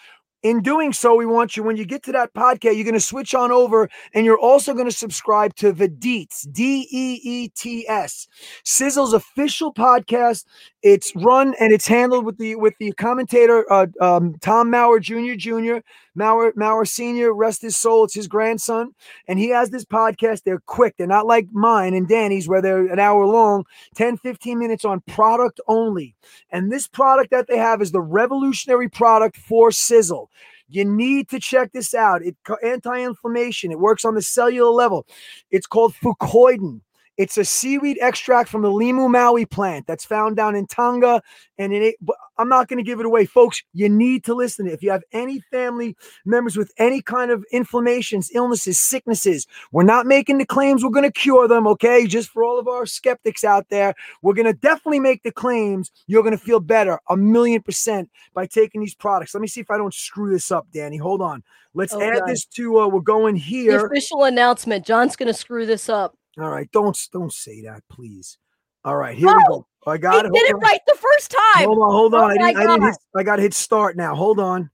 In 0.41 0.61
doing 0.61 0.93
so, 0.93 1.15
we 1.15 1.25
want 1.25 1.57
you, 1.57 1.63
when 1.63 1.75
you 1.75 1.83
get 1.85 2.01
to 2.03 2.13
that 2.13 2.33
podcast, 2.33 2.75
you're 2.75 2.85
going 2.85 2.93
to 2.93 2.99
switch 2.99 3.35
on 3.35 3.51
over 3.51 3.89
and 4.13 4.25
you're 4.25 4.39
also 4.39 4.73
going 4.73 4.85
to 4.87 4.95
subscribe 4.95 5.53
to 5.55 5.73
the 5.73 5.89
Deets, 5.89 6.49
D 6.49 6.87
E 6.89 7.19
E 7.21 7.49
T 7.49 7.85
S, 7.89 8.25
Sisel's 8.63 9.11
official 9.11 9.73
podcast. 9.73 10.45
It's 10.81 11.13
run 11.13 11.55
and 11.59 11.73
it's 11.73 11.87
handled 11.87 12.23
with 12.23 12.37
the 12.37 12.55
with 12.55 12.73
the 12.79 12.93
commentator 12.93 13.69
uh, 13.71 13.87
um, 13.99 14.35
Tom 14.39 14.69
Mower 14.69 15.01
Jr. 15.01 15.33
Jr. 15.35 15.79
Mower 16.19 16.51
Mower 16.55 16.85
Sr. 16.85 17.33
Rest 17.33 17.61
his 17.61 17.77
soul. 17.77 18.03
It's 18.03 18.13
his 18.13 18.27
grandson, 18.27 18.93
and 19.27 19.39
he 19.39 19.49
has 19.49 19.69
this 19.69 19.85
podcast. 19.85 20.43
They're 20.43 20.61
quick. 20.65 20.95
They're 20.97 21.07
not 21.07 21.25
like 21.25 21.47
mine 21.51 21.93
and 21.93 22.07
Dani's 22.07 22.47
where 22.47 22.61
they're 22.61 22.91
an 22.91 22.99
hour 22.99 23.25
long, 23.25 23.65
10, 23.95 24.17
15 24.17 24.59
minutes 24.59 24.83
on 24.85 24.99
product 25.07 25.61
only. 25.67 26.13
And 26.51 26.71
this 26.71 26.87
product 26.87 27.31
that 27.31 27.47
they 27.47 27.57
have 27.57 27.81
is 27.81 27.91
the 27.91 28.01
revolutionary 28.01 28.89
product 28.89 29.37
for 29.37 29.69
Sisel. 29.69 30.27
You 30.67 30.85
need 30.85 31.29
to 31.29 31.39
check 31.39 31.71
this 31.71 31.95
out. 31.95 32.21
It 32.21 32.35
anti-inflammation. 32.63 33.71
It 33.71 33.79
works 33.79 34.05
on 34.05 34.13
the 34.13 34.21
cellular 34.21 34.69
level. 34.69 35.07
It's 35.49 35.65
called 35.65 35.95
fucoidan. 35.95 36.81
It's 37.19 37.37
a 37.37 37.43
seaweed 37.43 37.97
extract 37.99 38.47
from 38.47 38.61
the 38.61 38.71
Limu 38.71 39.11
Maui 39.11 39.45
plant 39.45 39.85
that's 39.87 40.05
found 40.05 40.37
down 40.37 40.55
in 40.55 40.65
Tonga. 40.67 41.21
And 41.57 41.73
it, 41.73 41.95
I'm 42.37 42.47
not 42.47 42.69
going 42.69 42.77
to 42.77 42.83
give 42.83 43.01
it 43.01 43.05
away, 43.05 43.25
folks. 43.25 43.61
You 43.73 43.89
need 43.89 44.23
to 44.23 44.33
listen. 44.33 44.67
If 44.67 44.81
you 44.81 44.89
have 44.91 45.03
any 45.11 45.41
family 45.51 45.97
members 46.25 46.55
with 46.55 46.71
any 46.77 47.01
kind 47.01 47.29
of 47.29 47.43
inflammations, 47.51 48.31
illnesses, 48.33 48.79
sicknesses, 48.79 49.47
we're 49.73 49.83
not 49.83 50.05
making 50.05 50.37
the 50.37 50.45
claims 50.45 50.81
we're 50.81 50.91
going 50.91 51.03
to 51.03 51.11
cure 51.11 51.45
them, 51.45 51.67
okay? 51.67 52.07
Just 52.07 52.29
for 52.29 52.41
all 52.41 52.57
of 52.57 52.69
our 52.69 52.85
skeptics 52.85 53.43
out 53.43 53.67
there, 53.69 53.95
we're 54.21 54.33
going 54.33 54.45
to 54.45 54.53
definitely 54.53 55.01
make 55.01 55.21
the 55.23 55.31
claims 55.33 55.91
you're 56.07 56.23
going 56.23 56.37
to 56.37 56.41
feel 56.41 56.61
better 56.61 57.01
a 57.09 57.17
million 57.17 57.61
percent 57.61 58.09
by 58.33 58.45
taking 58.45 58.79
these 58.79 58.95
products. 58.95 59.33
Let 59.33 59.41
me 59.41 59.47
see 59.47 59.59
if 59.59 59.69
I 59.69 59.77
don't 59.77 59.93
screw 59.93 60.31
this 60.31 60.53
up, 60.53 60.67
Dani. 60.73 61.01
Hold 61.01 61.21
on. 61.21 61.43
Let's 61.73 61.93
oh, 61.93 62.01
add 62.01 62.19
God. 62.19 62.29
this 62.29 62.45
to, 62.45 62.79
uh, 62.79 62.87
we're 62.87 63.01
going 63.01 63.35
here. 63.35 63.77
The 63.77 63.85
official 63.87 64.23
announcement. 64.23 64.85
Jon's 64.85 65.17
going 65.17 65.27
to 65.27 65.33
screw 65.33 65.65
this 65.65 65.89
up. 65.89 66.15
All 66.39 66.49
right, 66.49 66.69
don't 66.71 66.97
don't 67.11 67.33
say 67.33 67.61
that, 67.63 67.83
please. 67.89 68.37
All 68.85 68.95
right, 68.95 69.17
here 69.17 69.27
we 69.27 69.43
go. 69.47 69.67
I 69.85 69.97
got 69.97 70.25
it. 70.25 70.33
Did 70.33 70.49
it 70.49 70.55
right 70.55 70.79
the 70.87 70.95
first 70.95 71.31
time. 71.31 71.65
Hold 71.65 71.79
on, 71.79 71.91
hold 71.91 72.13
oh 72.13 72.17
on. 72.17 72.23
Oh 72.23 72.27
I, 72.27 72.33
didn't, 72.33 72.57
I 72.57 72.65
didn't. 72.65 72.83
Hit, 72.83 72.97
I 73.15 73.23
got 73.23 73.35
to 73.37 73.41
hit 73.41 73.53
start 73.53 73.97
now. 73.97 74.15
Hold 74.15 74.39
on. 74.39 74.69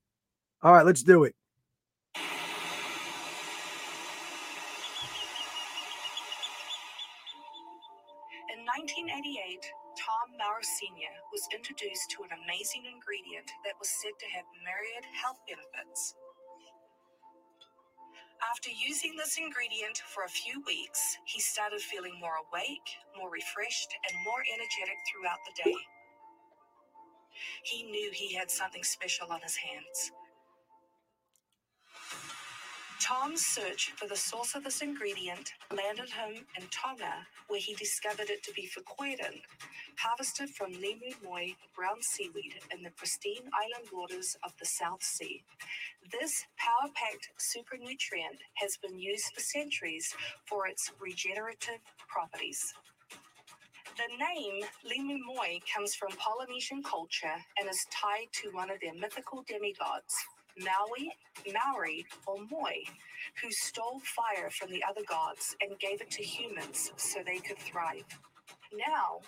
All 0.61 0.73
right, 0.73 0.85
let's 0.85 1.03
do 1.03 1.23
it. 1.23 1.35
In 2.15 2.21
1988, 8.65 9.61
Tom 9.97 10.37
Mower 10.37 10.61
Sr. 10.61 11.13
was 11.31 11.47
introduced 11.53 12.11
to 12.11 12.23
an 12.23 12.29
amazing 12.45 12.85
ingredient 12.85 13.49
that 13.65 13.73
was 13.79 13.89
said 13.89 14.13
to 14.19 14.27
have 14.35 14.45
myriad 14.61 15.05
health 15.17 15.39
benefits. 15.47 16.13
After 18.51 18.69
using 18.69 19.15
this 19.17 19.37
ingredient 19.37 19.97
for 19.97 20.23
a 20.23 20.29
few 20.29 20.61
weeks, 20.65 21.17
he 21.25 21.39
started 21.41 21.81
feeling 21.81 22.19
more 22.19 22.37
awake, 22.47 22.89
more 23.17 23.31
refreshed, 23.31 23.95
and 24.07 24.25
more 24.25 24.43
energetic 24.53 24.97
throughout 25.09 25.39
the 25.45 25.63
day. 25.63 25.77
He 27.63 27.83
knew 27.83 28.11
he 28.13 28.35
had 28.35 28.51
something 28.51 28.83
special 28.83 29.31
on 29.31 29.41
his 29.41 29.55
hands. 29.57 30.11
Tom's 33.01 33.45
search 33.45 33.91
for 33.97 34.07
the 34.07 34.15
source 34.15 34.55
of 34.55 34.63
this 34.63 34.81
ingredient 34.81 35.53
landed 35.71 36.09
him 36.09 36.45
in 36.57 36.63
Tonga, 36.71 37.27
where 37.47 37.59
he 37.59 37.75
discovered 37.75 38.29
it 38.29 38.43
to 38.43 38.53
be 38.53 38.67
fucoidan, 38.67 39.41
harvested 39.97 40.49
from 40.49 40.73
limu 40.73 41.13
moi 41.23 41.47
brown 41.75 42.01
seaweed 42.01 42.55
in 42.73 42.83
the 42.83 42.91
pristine 42.91 43.49
island 43.53 43.89
waters 43.93 44.37
of 44.43 44.53
the 44.59 44.65
South 44.65 45.03
Sea. 45.03 45.43
This 46.11 46.45
power 46.57 46.89
packed 46.95 47.29
super 47.37 47.77
nutrient 47.77 48.39
has 48.55 48.77
been 48.77 48.99
used 48.99 49.33
for 49.33 49.41
centuries 49.41 50.15
for 50.45 50.67
its 50.67 50.91
regenerative 50.99 51.81
properties. 52.07 52.73
The 53.97 54.17
name 54.17 54.63
Limu 54.85 55.19
Moi 55.25 55.59
comes 55.73 55.95
from 55.95 56.09
Polynesian 56.17 56.83
culture 56.83 57.35
and 57.59 57.69
is 57.69 57.85
tied 57.91 58.27
to 58.43 58.49
one 58.51 58.71
of 58.71 58.79
their 58.81 58.93
mythical 58.93 59.43
demigods, 59.47 60.15
Maui, 60.59 61.11
Maori, 61.53 62.05
or 62.27 62.37
Moi, 62.49 62.73
who 63.41 63.51
stole 63.51 64.01
fire 64.01 64.49
from 64.49 64.71
the 64.71 64.83
other 64.87 65.03
gods 65.07 65.55
and 65.61 65.79
gave 65.79 66.01
it 66.01 66.11
to 66.11 66.23
humans 66.23 66.91
so 66.97 67.19
they 67.25 67.39
could 67.39 67.59
thrive. 67.59 68.05
Now, 68.73 69.21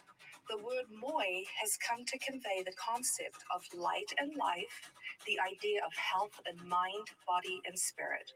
the 0.49 0.57
word 0.57 0.85
Moi 0.91 1.43
has 1.61 1.77
come 1.77 2.05
to 2.05 2.19
convey 2.19 2.63
the 2.65 2.73
concept 2.77 3.43
of 3.53 3.63
light 3.77 4.11
and 4.19 4.31
life, 4.37 4.91
the 5.25 5.39
idea 5.39 5.81
of 5.85 5.93
health 5.95 6.39
and 6.45 6.57
mind, 6.67 7.07
body, 7.27 7.61
and 7.65 7.77
spirit. 7.77 8.31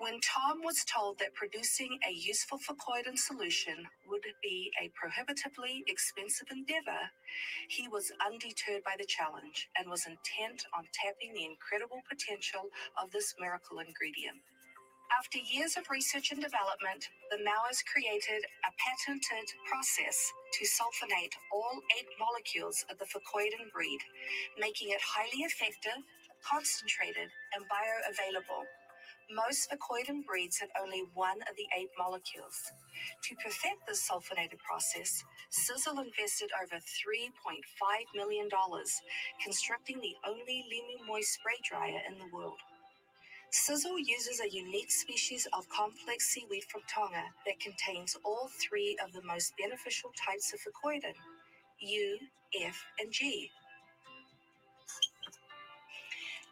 When 0.00 0.20
Tom 0.20 0.62
was 0.64 0.84
told 0.84 1.20
that 1.20 1.34
producing 1.38 2.00
a 2.08 2.12
useful 2.12 2.58
fucoidan 2.58 3.16
solution 3.18 3.86
would 4.08 4.26
be 4.42 4.72
a 4.82 4.90
prohibitively 4.98 5.84
expensive 5.88 6.48
endeavor, 6.50 7.12
he 7.68 7.88
was 7.88 8.12
undeterred 8.26 8.82
by 8.84 8.96
the 8.98 9.06
challenge 9.06 9.70
and 9.78 9.90
was 9.90 10.06
intent 10.06 10.66
on 10.76 10.88
tapping 10.92 11.34
the 11.34 11.46
incredible 11.46 12.02
potential 12.10 12.70
of 13.00 13.12
this 13.12 13.34
miracle 13.40 13.78
ingredient. 13.80 14.42
After 15.16 15.38
years 15.38 15.76
of 15.78 15.88
research 15.90 16.32
and 16.32 16.42
development, 16.42 17.08
the 17.30 17.38
Mowers 17.44 17.82
created 17.86 18.42
a 18.66 18.72
patented 18.76 19.46
process 19.70 20.18
to 20.58 20.66
sulfonate 20.66 21.34
all 21.54 21.80
eight 21.98 22.10
molecules 22.18 22.84
of 22.90 22.98
the 22.98 23.06
fucoidan 23.06 23.70
breed, 23.72 24.00
making 24.58 24.90
it 24.90 25.00
highly 25.02 25.46
effective, 25.46 26.02
concentrated, 26.44 27.30
and 27.54 27.64
bioavailable 27.70 28.66
Most 29.32 29.70
fucoidan 29.70 30.24
breeds 30.26 30.58
have 30.58 30.70
only 30.80 31.04
one 31.14 31.38
of 31.42 31.56
the 31.56 31.66
eight 31.78 31.90
molecules. 31.96 32.72
To 33.22 33.34
perfect 33.36 33.86
this 33.86 34.08
sulfonated 34.08 34.58
process, 34.58 35.22
Sisel 35.52 36.02
invested 36.04 36.50
over 36.60 36.76
$3.5 36.76 37.30
million 38.16 38.48
constructing 39.42 40.00
the 40.00 40.16
only 40.26 40.64
Limu 40.66 41.06
Moi 41.06 41.20
spray 41.22 41.58
dryer 41.62 42.00
in 42.10 42.18
the 42.18 42.34
world. 42.34 42.58
Sisel 43.52 43.98
uses 43.98 44.40
a 44.40 44.50
unique 44.50 44.90
species 44.90 45.46
of 45.52 45.68
complex 45.68 46.26
seaweed 46.28 46.64
from 46.64 46.82
Tonga 46.88 47.24
that 47.46 47.60
contains 47.60 48.16
all 48.24 48.50
three 48.60 48.96
of 49.04 49.12
the 49.12 49.22
most 49.22 49.54
beneficial 49.58 50.10
types 50.16 50.52
of 50.52 50.60
fucoidan 50.60 51.14
U, 51.80 52.18
F, 52.62 52.84
and 53.00 53.12
G. 53.12 53.50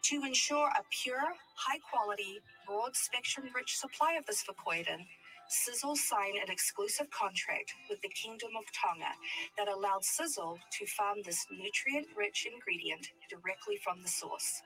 To 0.09 0.25
ensure 0.25 0.69
a 0.69 0.83
pure, 0.89 1.35
high 1.55 1.81
quality, 1.81 2.41
broad 2.67 2.97
spectrum 2.97 3.51
rich 3.55 3.77
supply 3.77 4.15
of 4.15 4.25
this 4.25 4.43
fucoidan, 4.43 5.05
Sisel 5.53 5.99
signed 5.99 6.39
an 6.39 6.51
exclusive 6.51 7.11
contract 7.11 7.75
with 7.91 8.01
the 8.01 8.09
Kingdom 8.09 8.53
of 8.57 8.65
Tonga 8.73 9.13
that 9.59 9.69
allowed 9.69 10.01
Sisel 10.01 10.57
to 10.79 10.87
farm 10.87 11.19
this 11.27 11.45
nutrient 11.53 12.07
rich 12.17 12.49
ingredient 12.51 13.09
directly 13.29 13.77
from 13.85 14.01
the 14.01 14.09
source. 14.09 14.63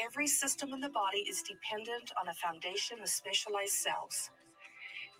Every 0.00 0.28
system 0.28 0.72
in 0.72 0.78
the 0.78 0.88
body 0.88 1.26
is 1.28 1.42
dependent 1.42 2.12
on 2.20 2.28
a 2.28 2.34
foundation 2.34 3.00
of 3.02 3.08
specialized 3.08 3.82
cells. 3.82 4.30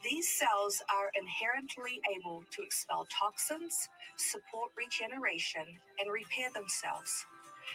These 0.05 0.29
cells 0.29 0.81
are 0.89 1.11
inherently 1.19 2.01
able 2.15 2.45
to 2.53 2.63
expel 2.63 3.09
toxins, 3.11 3.89
support 4.17 4.71
regeneration, 4.79 5.67
and 5.99 6.13
repair 6.13 6.51
themselves. 6.55 7.27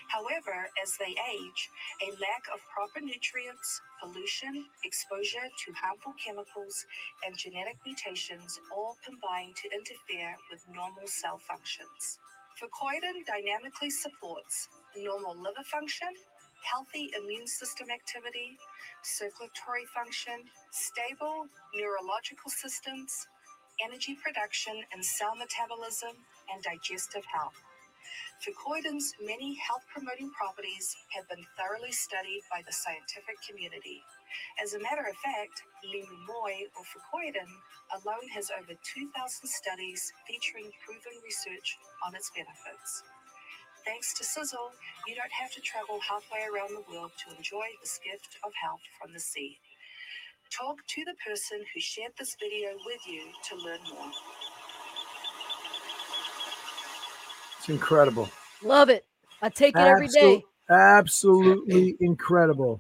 However, 0.10 0.70
as 0.82 0.98
they 1.00 1.16
age, 1.34 1.70
a 2.04 2.12
lack 2.20 2.46
of 2.54 2.62
proper 2.74 3.02
nutrients, 3.02 3.82
pollution, 4.02 4.66
exposure 4.86 5.48
to 5.66 5.74
harmful 5.74 6.14
chemicals, 6.24 6.86
and 7.26 7.38
genetic 7.38 7.78
mutations 7.86 8.60
all 8.76 8.98
combine 9.06 9.54
to 9.64 9.72
interfere 9.74 10.38
with 10.52 10.66
normal 10.74 11.08
cell 11.08 11.39
functions. 11.39 12.20
Fucoidan 12.60 13.26
dynamically 13.28 13.91
supports 13.91 14.70
normal 14.98 15.36
liver 15.36 15.66
function, 15.72 16.10
healthy 16.64 17.12
immune 17.18 17.48
system 17.48 17.88
activity, 17.91 18.58
circulatory 19.04 19.86
function, 19.93 20.46
stable 20.72 21.48
neurological 21.76 22.52
systems, 22.52 23.28
energy 23.84 24.18
production 24.24 24.76
and 24.93 25.04
cell 25.06 25.36
metabolism, 25.36 26.16
and 26.54 26.64
digestive 26.64 27.26
health. 27.34 27.58
Fucoidan's 28.43 29.13
many 29.22 29.55
health 29.55 29.86
promoting 29.91 30.32
properties 30.32 30.95
have 31.16 31.28
been 31.30 31.45
thoroughly 31.57 31.91
studied 31.91 32.43
by 32.51 32.61
the 32.66 32.74
scientific 32.74 33.38
community. 33.47 34.03
As 34.61 34.74
a 34.74 34.84
matter 34.84 35.05
of 35.07 35.18
fact, 35.24 35.63
Limu 35.88 36.18
Moi 36.28 36.68
or 36.76 36.84
Fucoidan 36.86 37.49
alone 37.95 38.28
has 38.36 38.51
over 38.51 38.74
2,000 38.76 39.11
studies 39.47 40.13
featuring 40.28 40.72
proven 40.86 41.16
research 41.24 41.78
on 42.05 42.16
its 42.16 42.32
benefits. 42.36 43.03
Thanks 43.86 44.13
to 44.16 44.24
Sisel, 44.26 44.72
you 45.07 45.16
don't 45.16 45.34
have 45.34 45.51
to 45.53 45.61
travel 45.61 45.99
halfway 46.01 46.45
around 46.45 46.76
the 46.76 46.86
world 46.91 47.11
to 47.26 47.36
enjoy 47.38 47.68
this 47.82 47.99
gift 48.03 48.38
of 48.43 48.51
health 48.61 48.82
from 49.01 49.13
the 49.13 49.20
sea. 49.20 49.59
Talk 50.51 50.86
to 50.88 51.05
the 51.05 51.16
person 51.26 51.66
who 51.74 51.82
shared 51.82 52.13
this 52.20 52.38
video 52.39 52.78
with 52.86 53.01
you 53.07 53.26
to 53.49 53.55
learn 53.57 53.82
more. 53.89 54.11
It's 57.66 57.72
incredible. 57.72 58.30
Love 58.61 58.89
it. 58.89 59.07
I 59.41 59.49
take 59.49 59.76
it 59.76 59.80
every 59.80 60.07
day. 60.07 60.43
Absolutely 60.70 61.95
incredible. 61.99 62.80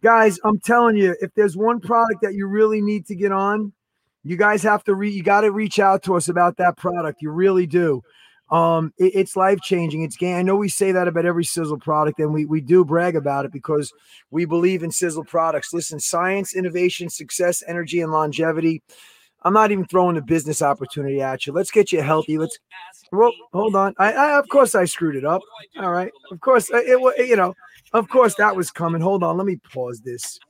Guys, 0.00 0.38
I'm 0.44 0.60
telling 0.60 0.96
you, 0.96 1.16
if 1.20 1.34
there's 1.34 1.56
one 1.56 1.80
product 1.80 2.22
that 2.22 2.34
you 2.34 2.46
really 2.46 2.80
need 2.80 3.06
to 3.06 3.16
get 3.16 3.32
on, 3.32 3.72
you 4.22 4.36
guys 4.36 4.62
have 4.62 4.84
to 4.84 4.94
re- 4.94 5.10
you 5.10 5.24
got 5.24 5.40
to 5.40 5.50
reach 5.50 5.80
out 5.80 6.04
to 6.04 6.14
us 6.14 6.28
about 6.28 6.56
that 6.58 6.76
product. 6.76 7.20
You 7.20 7.32
really 7.32 7.66
do. 7.66 8.00
Um, 8.48 8.92
it, 8.96 9.12
it's 9.16 9.34
life 9.34 9.58
changing. 9.60 10.02
It's 10.02 10.16
game. 10.16 10.36
I 10.36 10.42
know 10.42 10.54
we 10.54 10.68
say 10.68 10.92
that 10.92 11.08
about 11.08 11.26
every 11.26 11.44
Sisel 11.44 11.80
product, 11.80 12.20
and 12.20 12.32
we 12.32 12.44
we 12.44 12.60
do 12.60 12.84
brag 12.84 13.16
about 13.16 13.44
it 13.44 13.50
because 13.50 13.92
we 14.30 14.44
believe 14.44 14.84
in 14.84 14.90
Sisel 14.90 15.26
products. 15.26 15.74
Listen, 15.74 15.98
science, 15.98 16.54
innovation, 16.54 17.10
success, 17.10 17.64
energy, 17.66 18.00
and 18.00 18.12
longevity. 18.12 18.84
I'm 19.46 19.52
not 19.52 19.70
even 19.70 19.86
throwing 19.86 20.16
a 20.16 20.22
business 20.22 20.60
opportunity 20.60 21.22
at 21.22 21.46
you. 21.46 21.52
Let's 21.52 21.70
get 21.70 21.92
you 21.92 22.02
healthy. 22.02 22.36
Let's. 22.36 22.58
Well, 23.12 23.30
hold 23.52 23.76
on. 23.76 23.94
I, 23.96 24.12
I 24.12 24.38
of 24.38 24.48
course 24.48 24.74
I 24.74 24.86
screwed 24.86 25.14
it 25.14 25.24
up. 25.24 25.40
All 25.78 25.92
right. 25.92 26.10
Of 26.32 26.40
course 26.40 26.68
uh, 26.72 26.80
it. 26.82 27.28
You 27.28 27.36
know. 27.36 27.54
Of 27.92 28.08
course 28.08 28.34
that 28.34 28.56
was 28.56 28.72
coming. 28.72 29.00
Hold 29.00 29.22
on. 29.22 29.36
Let 29.36 29.46
me 29.46 29.56
pause 29.72 30.00
this. 30.00 30.40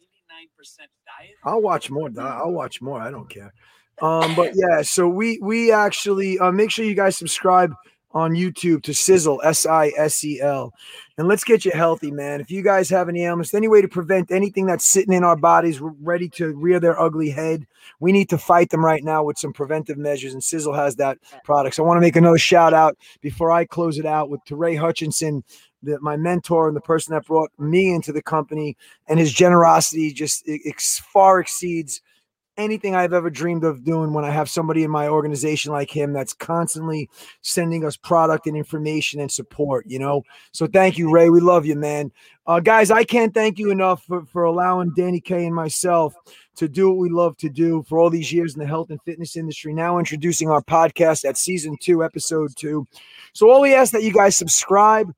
I'll 1.44 1.60
watch 1.60 1.90
more. 1.90 2.08
I'll 2.18 2.52
watch 2.52 2.80
more. 2.80 2.98
I 2.98 3.10
don't 3.10 3.28
care. 3.28 3.52
Um, 4.00 4.34
but 4.34 4.52
yeah, 4.54 4.80
so 4.80 5.06
we 5.08 5.38
we 5.42 5.72
actually 5.72 6.38
uh, 6.38 6.50
make 6.50 6.70
sure 6.70 6.84
you 6.84 6.94
guys 6.94 7.18
subscribe 7.18 7.74
on 8.12 8.32
YouTube 8.32 8.82
to 8.84 8.92
Sisel 8.92 9.38
S 9.44 9.66
I 9.66 9.92
S 9.98 10.24
E 10.24 10.40
L, 10.40 10.72
and 11.18 11.28
let's 11.28 11.44
get 11.44 11.64
you 11.64 11.70
healthy, 11.70 12.10
man. 12.10 12.40
If 12.40 12.50
you 12.50 12.62
guys 12.62 12.90
have 12.90 13.08
any 13.08 13.22
ailments, 13.22 13.54
any 13.54 13.68
way 13.68 13.80
to 13.80 13.88
prevent 13.88 14.30
anything 14.30 14.66
that's 14.66 14.84
sitting 14.84 15.14
in 15.14 15.24
our 15.24 15.36
bodies 15.36 15.80
ready 15.80 16.28
to 16.30 16.54
rear 16.54 16.78
their 16.78 17.00
ugly 17.00 17.30
head, 17.30 17.66
we 18.00 18.12
need 18.12 18.28
to 18.30 18.38
fight 18.38 18.70
them 18.70 18.84
right 18.84 19.02
now 19.02 19.24
with 19.24 19.38
some 19.38 19.52
preventive 19.52 19.96
measures, 19.96 20.34
and 20.34 20.42
Sisel 20.42 20.76
has 20.76 20.96
that 20.96 21.18
product. 21.44 21.76
So 21.76 21.84
I 21.84 21.86
want 21.86 21.96
to 21.96 22.02
make 22.02 22.16
another 22.16 22.38
shout 22.38 22.74
out 22.74 22.98
before 23.22 23.50
I 23.50 23.64
close 23.64 23.98
it 23.98 24.06
out 24.06 24.28
with 24.28 24.44
to 24.44 24.56
Ray 24.56 24.76
Hutchinson. 24.76 25.42
The, 25.82 26.00
my 26.00 26.16
mentor 26.16 26.66
and 26.68 26.76
the 26.76 26.80
person 26.80 27.14
that 27.14 27.26
brought 27.26 27.50
me 27.58 27.94
into 27.94 28.10
the 28.10 28.22
company 28.22 28.76
and 29.06 29.20
his 29.20 29.32
generosity 29.32 30.12
just 30.12 30.42
ex- 30.48 30.98
far 30.98 31.38
exceeds 31.38 32.00
anything 32.56 32.94
I've 32.94 33.12
ever 33.12 33.30
dreamed 33.30 33.64
of 33.64 33.84
doing 33.84 34.12
when 34.12 34.24
I 34.24 34.30
have 34.30 34.48
somebody 34.48 34.84
in 34.84 34.90
my 34.90 35.08
organization 35.08 35.72
like 35.72 35.90
him 35.90 36.12
that's 36.12 36.32
constantly 36.32 37.08
sending 37.42 37.84
us 37.84 37.96
product 37.96 38.46
and 38.46 38.56
information 38.56 39.20
and 39.20 39.30
support, 39.30 39.86
you 39.86 39.98
know. 39.98 40.22
So 40.52 40.66
thank 40.66 40.98
you, 40.98 41.10
Ray. 41.10 41.30
We 41.30 41.40
love 41.40 41.66
you, 41.66 41.76
man. 41.76 42.12
Uh, 42.46 42.60
guys, 42.60 42.90
I 42.90 43.04
can't 43.04 43.34
thank 43.34 43.58
you 43.58 43.70
enough 43.70 44.04
for, 44.04 44.24
for 44.26 44.44
allowing 44.44 44.92
Dani 44.92 45.22
K 45.22 45.46
and 45.46 45.54
myself 45.54 46.14
to 46.56 46.68
do 46.68 46.88
what 46.88 46.98
we 46.98 47.10
love 47.10 47.36
to 47.38 47.48
do 47.48 47.84
for 47.88 47.98
all 47.98 48.08
these 48.08 48.32
years 48.32 48.54
in 48.54 48.60
the 48.60 48.66
health 48.66 48.90
and 48.90 49.02
fitness 49.02 49.36
industry. 49.36 49.74
Now 49.74 49.98
introducing 49.98 50.48
our 50.48 50.62
podcast 50.62 51.24
at 51.24 51.36
season 51.36 51.76
two, 51.80 52.02
episode 52.02 52.50
two. 52.56 52.86
So 53.32 53.50
all 53.50 53.60
we 53.60 53.74
ask 53.74 53.92
that 53.92 54.02
you 54.02 54.12
guys 54.12 54.36
subscribe, 54.36 55.12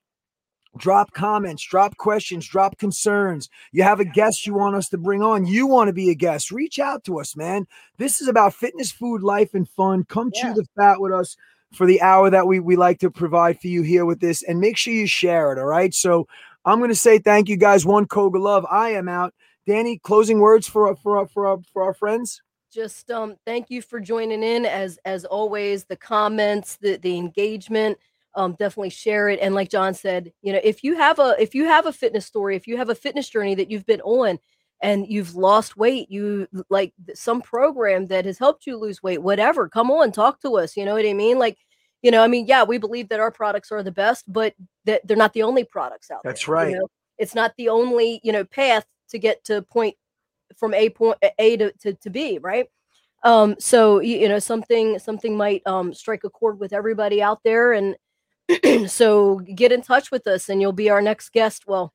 drop 0.77 1.12
comments, 1.12 1.62
drop 1.64 1.97
questions, 1.97 2.47
drop 2.47 2.79
concerns. 2.79 3.49
You 3.73 3.83
have 3.83 4.01
a 4.01 4.05
guest 4.05 4.47
you 4.47 4.55
want 4.55 4.77
us 4.77 4.89
to 4.91 4.99
bring 4.99 5.23
on, 5.23 5.47
you 5.47 5.66
want 5.66 5.89
to 5.89 5.93
be 5.93 6.11
a 6.11 6.14
guest, 6.14 6.51
reach 6.51 6.79
out 6.79 7.05
to 7.05 7.19
us, 7.21 7.37
man. 7.37 7.66
This 7.97 8.21
is 8.21 8.29
about 8.29 8.55
fitness, 8.55 8.93
food, 8.93 9.23
life, 9.23 9.55
and 9.55 9.69
fun. 9.69 10.05
Come 10.05 10.31
yeah. 10.35 10.43
chew 10.43 10.55
the 10.55 10.66
fat 10.77 11.01
with 11.01 11.12
us 11.12 11.37
for 11.73 11.87
the 11.87 12.01
hour 12.01 12.31
that 12.31 12.47
we, 12.47 12.61
we 12.61 12.77
like 12.77 12.99
to 13.01 13.11
provide 13.11 13.61
for 13.61 13.69
you 13.69 13.83
here 13.83 14.05
with 14.05 14.21
this, 14.21 14.43
and 14.43 14.61
make 14.61 14.77
sure 14.77 14.93
you 14.93 15.07
share 15.07 15.53
it. 15.53 15.59
All 15.59 15.66
right. 15.66 15.93
So 15.93 16.27
I'm 16.64 16.79
going 16.79 16.91
to 16.91 16.97
say 16.97 17.19
thank 17.19 17.49
you 17.49 17.57
guys. 17.57 17.85
One 17.85 18.07
Koga 18.07 18.39
love. 18.39 18.66
I 18.71 18.91
am 18.91 19.09
out. 19.09 19.35
Dani, 19.69 20.01
closing 20.01 20.39
words 20.39 20.66
for 20.66 20.95
for 20.97 21.27
for 21.29 21.47
our, 21.47 21.59
for 21.73 21.83
our 21.83 21.95
friends 21.95 22.41
just 22.71 23.11
um 23.11 23.35
thank 23.47 23.71
you 23.71 23.81
for 23.81 23.99
joining 23.99 24.43
in 24.43 24.66
as 24.66 24.99
as 25.07 25.25
always 25.25 25.85
the 25.85 25.97
comments 25.97 26.77
the 26.77 26.97
the 26.99 27.16
engagement 27.16 27.97
um, 28.39 28.53
definitely 28.53 28.91
share 28.91 29.28
it. 29.28 29.41
And 29.43 29.55
like 29.55 29.68
Jon 29.68 29.93
said, 29.93 30.32
you 30.43 30.53
know, 30.53 30.61
if 30.62 30.84
you 30.84 30.97
have 30.97 31.18
a 31.18 31.34
if 31.39 31.55
you 31.55 31.64
have 31.64 31.86
a 31.86 31.93
fitness 31.93 32.24
story, 32.24 32.55
if 32.57 32.66
you 32.68 32.76
have 32.76 32.89
a 32.89 32.95
fitness 32.95 33.28
journey 33.28 33.55
that 33.57 33.70
you've 33.70 33.84
been 33.84 34.01
on 34.03 34.39
and 34.80 35.09
you've 35.09 35.34
lost 35.34 35.76
weight, 35.76 36.09
you 36.11 36.47
like 36.70 36.95
some 37.14 37.43
program 37.43 38.07
that 38.07 38.24
has 38.24 38.39
helped 38.39 38.66
you 38.66 38.76
lose 38.76 39.03
weight, 39.03 39.20
whatever, 39.20 39.68
come 39.68 39.91
on, 39.91 40.12
talk 40.12 40.41
to 40.43 40.57
us. 40.57 40.76
You 40.76 40.84
know 40.84 40.95
what 40.95 41.05
I 41.05 41.12
mean? 41.14 41.39
Like, 41.39 41.59
you 42.01 42.12
know, 42.12 42.22
I 42.22 42.28
mean, 42.28 42.47
yeah, 42.47 42.62
we 42.62 42.78
believe 42.78 43.09
that 43.09 43.18
our 43.18 43.32
products 43.32 43.72
are 43.72 43.82
the 43.82 43.91
best, 43.91 44.32
but 44.32 44.55
that 44.84 45.05
they're 45.07 45.16
not 45.16 45.32
the 45.32 45.43
only 45.43 45.64
products 45.64 46.11
out 46.11 46.22
there. 46.22 46.32
That's 46.32 46.47
there. 46.47 46.55
right. 46.55 46.70
You 46.70 46.78
know? 46.78 46.89
It's 47.18 47.34
not 47.34 47.53
the 47.59 47.68
only, 47.70 48.20
you 48.22 48.30
know, 48.30 48.45
path 48.45 48.86
to 49.11 49.18
get 49.18 49.43
to 49.47 49.62
point 49.62 49.97
from 50.57 50.74
A 50.74 50.91
point 50.91 51.18
A 51.41 51.57
to, 51.57 51.72
to, 51.80 51.95
to 51.95 52.11
B, 52.11 52.39
right? 52.41 52.68
Um, 53.24 53.57
so 53.59 53.99
you, 53.99 54.18
you 54.18 54.28
know, 54.28 54.39
something 54.39 54.99
something 55.01 55.36
might 55.36 55.66
um 55.66 55.93
strike 55.93 56.22
a 56.22 56.30
chord 56.30 56.61
with 56.61 56.72
everybody 56.72 57.20
out 57.20 57.43
there 57.43 57.72
and 57.72 57.97
so 58.87 59.41
get 59.41 59.73
in 59.73 59.83
touch 59.83 60.11
with 60.11 60.27
us 60.27 60.49
and 60.49 60.61
you'll 60.61 60.73
be 60.73 60.91
our 60.91 61.03
next 61.03 61.31
guest. 61.33 61.65
Well, 61.67 61.93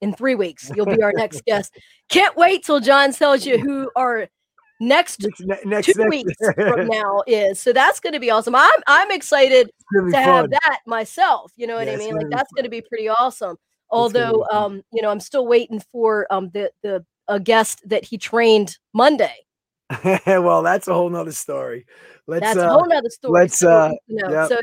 in 0.00 0.14
three 0.14 0.34
weeks, 0.34 0.70
you'll 0.74 0.86
be 0.86 1.02
our 1.02 1.12
next 1.12 1.44
guest. 1.46 1.76
Can't 2.08 2.36
wait 2.36 2.64
till 2.64 2.80
Jon 2.80 3.12
tells 3.12 3.46
you 3.46 3.58
who 3.58 3.90
our 3.96 4.28
next, 4.80 5.26
next, 5.40 5.64
next 5.64 5.86
two 5.86 5.92
next. 5.96 6.10
weeks 6.10 6.32
from 6.54 6.86
now 6.88 7.22
is. 7.26 7.60
So 7.60 7.72
that's 7.72 8.00
going 8.00 8.12
to 8.12 8.20
be 8.20 8.30
awesome. 8.30 8.54
I'm 8.54 8.80
I'm 8.86 9.10
excited 9.10 9.70
to 9.94 10.10
fun. 10.10 10.12
have 10.12 10.50
that 10.50 10.80
myself. 10.86 11.52
You 11.56 11.66
know 11.66 11.76
what 11.76 11.86
yeah, 11.86 11.94
I 11.94 11.96
mean? 11.96 12.14
Like 12.14 12.30
that's 12.30 12.52
going 12.52 12.64
to 12.64 12.70
be 12.70 12.82
pretty 12.82 13.08
awesome. 13.08 13.56
Although, 13.90 14.44
um, 14.50 14.82
you 14.92 15.02
know, 15.02 15.10
I'm 15.10 15.20
still 15.20 15.46
waiting 15.46 15.80
for 15.92 16.26
um 16.30 16.50
the 16.52 16.70
the 16.82 17.04
a 17.28 17.40
guest 17.40 17.88
that 17.88 18.04
he 18.04 18.18
trained 18.18 18.76
Monday. 18.92 19.34
well, 20.26 20.62
that's 20.62 20.88
a 20.88 20.94
whole 20.94 21.10
nother 21.10 21.32
story. 21.32 21.86
Let's 22.26 22.42
that's 22.42 22.58
uh, 22.58 22.68
a 22.68 22.72
whole 22.72 22.86
nother 22.86 23.10
story. 23.10 23.40
Let's 23.40 23.62
uh, 23.62 23.90
you 24.06 24.16
know, 24.16 24.30
yep. 24.30 24.48
so 24.48 24.58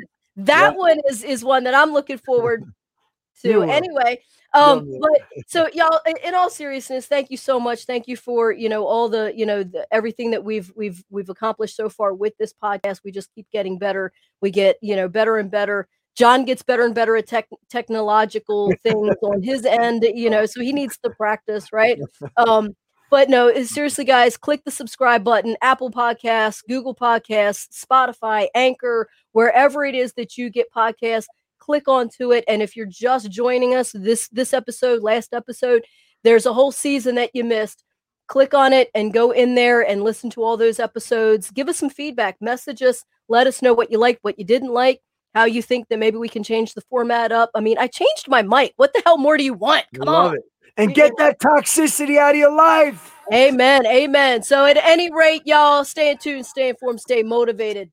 that 0.46 0.76
one 0.76 1.00
is 1.10 1.24
is 1.24 1.44
one 1.44 1.64
that 1.66 1.74
I'm 1.74 1.92
looking 1.94 2.18
forward 2.18 2.64
to. 3.44 3.64
Anyway, 3.64 4.22
Um, 4.54 4.86
yeah. 4.88 4.98
but 5.02 5.22
so 5.48 5.68
y'all, 5.74 6.00
in- 6.06 6.18
in 6.24 6.36
all 6.36 6.50
seriousness, 6.50 7.06
thank 7.08 7.32
you 7.32 7.38
so 7.38 7.60
much. 7.60 7.86
Thank 7.86 8.08
you 8.08 8.16
for 8.18 8.52
you 8.52 8.70
know 8.70 8.86
all 8.86 9.10
the 9.10 9.34
you 9.36 9.46
know 9.46 9.64
the, 9.64 9.88
everything 9.92 10.32
that 10.32 10.44
we've 10.44 10.72
we've 10.76 11.04
we've 11.10 11.30
accomplished 11.30 11.76
so 11.76 11.90
far 11.90 12.14
with 12.14 12.34
this 12.38 12.54
podcast. 12.54 13.02
We 13.04 13.12
just 13.12 13.34
keep 13.34 13.48
getting 13.52 13.78
better. 13.78 14.12
We 14.42 14.52
get 14.52 14.78
you 14.82 14.96
know 14.96 15.08
better 15.08 15.38
and 15.38 15.50
better. 15.50 15.88
Jon 16.14 16.44
gets 16.44 16.62
better 16.62 16.84
and 16.84 16.94
better 16.94 17.16
at 17.16 17.26
tech, 17.28 17.48
technological 17.70 18.74
things 18.84 19.16
on 19.24 19.42
his 19.42 19.66
end, 19.66 20.04
you 20.14 20.30
know, 20.30 20.46
so 20.46 20.60
he 20.60 20.74
needs 20.74 20.98
to 21.06 21.10
practice, 21.10 21.72
right? 21.72 21.98
Um, 22.38 22.76
but 23.12 23.30
no, 23.30 23.54
seriously, 23.64 24.06
guys, 24.06 24.38
click 24.38 24.64
the 24.64 24.72
subscribe 24.72 25.24
button. 25.24 25.56
Apple 25.62 25.92
Podcasts, 25.92 26.64
Google 26.68 26.96
Podcasts, 26.96 27.86
Spotify, 27.86 28.48
Anchor, 28.56 29.08
wherever 29.34 29.86
it 29.86 29.94
is 29.94 30.14
that 30.14 30.36
you 30.38 30.50
get 30.50 30.74
podcasts 30.74 31.28
click 31.62 31.88
onto 31.88 32.34
it. 32.34 32.44
And 32.48 32.62
if 32.62 32.76
you're 32.76 32.86
just 32.88 33.32
joining 33.32 33.76
us 33.76 33.92
this 33.94 34.28
this 34.30 34.54
episode 34.54 35.02
last 35.02 35.34
episode 35.34 35.86
there's 36.24 36.46
a 36.46 36.54
whole 36.54 36.72
season 36.72 37.16
that 37.16 37.32
you 37.34 37.44
missed. 37.44 37.84
Click 38.28 38.54
on 38.54 38.74
it 38.74 38.90
and 38.94 39.14
go 39.14 39.32
in 39.32 39.56
there 39.56 39.82
and 39.82 40.04
listen 40.04 40.30
to 40.32 40.44
all 40.44 40.56
those 40.56 40.80
episodes. 40.80 41.50
Give 41.52 41.68
us 41.68 41.78
some 41.78 41.90
feedback. 41.90 42.38
Message 42.42 42.82
us. 42.82 43.04
Let 43.28 43.48
us 43.48 43.62
know 43.62 43.74
what 43.74 43.92
you 43.92 43.98
liked 43.98 44.24
what 44.24 44.38
you 44.38 44.46
didn't 44.46 44.74
like 44.74 45.02
how 45.34 45.46
you 45.46 45.62
think 45.62 45.88
that 45.88 45.98
maybe 45.98 46.18
we 46.18 46.28
can 46.28 46.44
change 46.44 46.74
the 46.74 46.82
format 46.82 47.32
up. 47.32 47.52
I 47.56 47.62
mean 47.62 47.78
i 47.78 47.88
changed 47.88 48.28
my 48.28 48.42
mic. 48.42 48.74
What 48.76 48.94
the 48.94 49.02
hell 49.06 49.18
more 49.18 49.38
do 49.38 49.44
you 49.44 49.54
want? 49.54 49.86
Come 49.96 50.08
Love 50.08 50.32
on. 50.32 50.36
it. 50.36 50.44
And 50.78 50.94
get 50.96 51.12
that 51.18 51.40
toxicity 51.40 52.18
out 52.18 52.32
of 52.32 52.38
your 52.38 52.56
life. 52.56 53.14
amen 53.32 53.86
amen 53.86 54.44
so 54.44 54.66
at 54.66 54.78
any 54.78 55.10
rate 55.14 55.42
y'all 55.46 55.86
stay 55.86 56.16
tuned 56.16 56.46
stay 56.46 56.70
informed 56.70 57.00
stay 57.00 57.24
motivated 57.24 57.90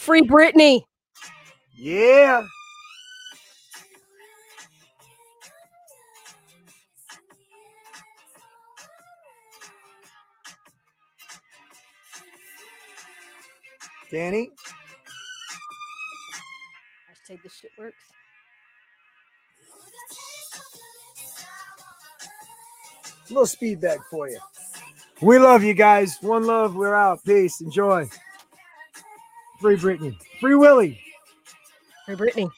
free 0.00 0.22
Britney. 0.22 0.82
Yeah. 1.76 2.42
Dani, 14.10 14.48
Hashtag 17.08 17.42
this 17.44 17.54
shit 17.54 17.70
works. 17.78 18.09
A 23.30 23.32
little 23.32 23.46
speed 23.46 23.80
bag 23.80 24.00
for 24.10 24.28
you. 24.28 24.38
We 25.22 25.38
love 25.38 25.62
you 25.62 25.74
guys. 25.74 26.18
One 26.20 26.44
love. 26.46 26.74
We're 26.74 26.94
out. 26.94 27.24
Peace. 27.24 27.60
Enjoy. 27.60 28.08
Free 29.60 29.76
Britney. 29.76 30.16
Free 30.40 30.54
Willy. 30.54 31.00
Free 32.06 32.16
Britney. 32.16 32.50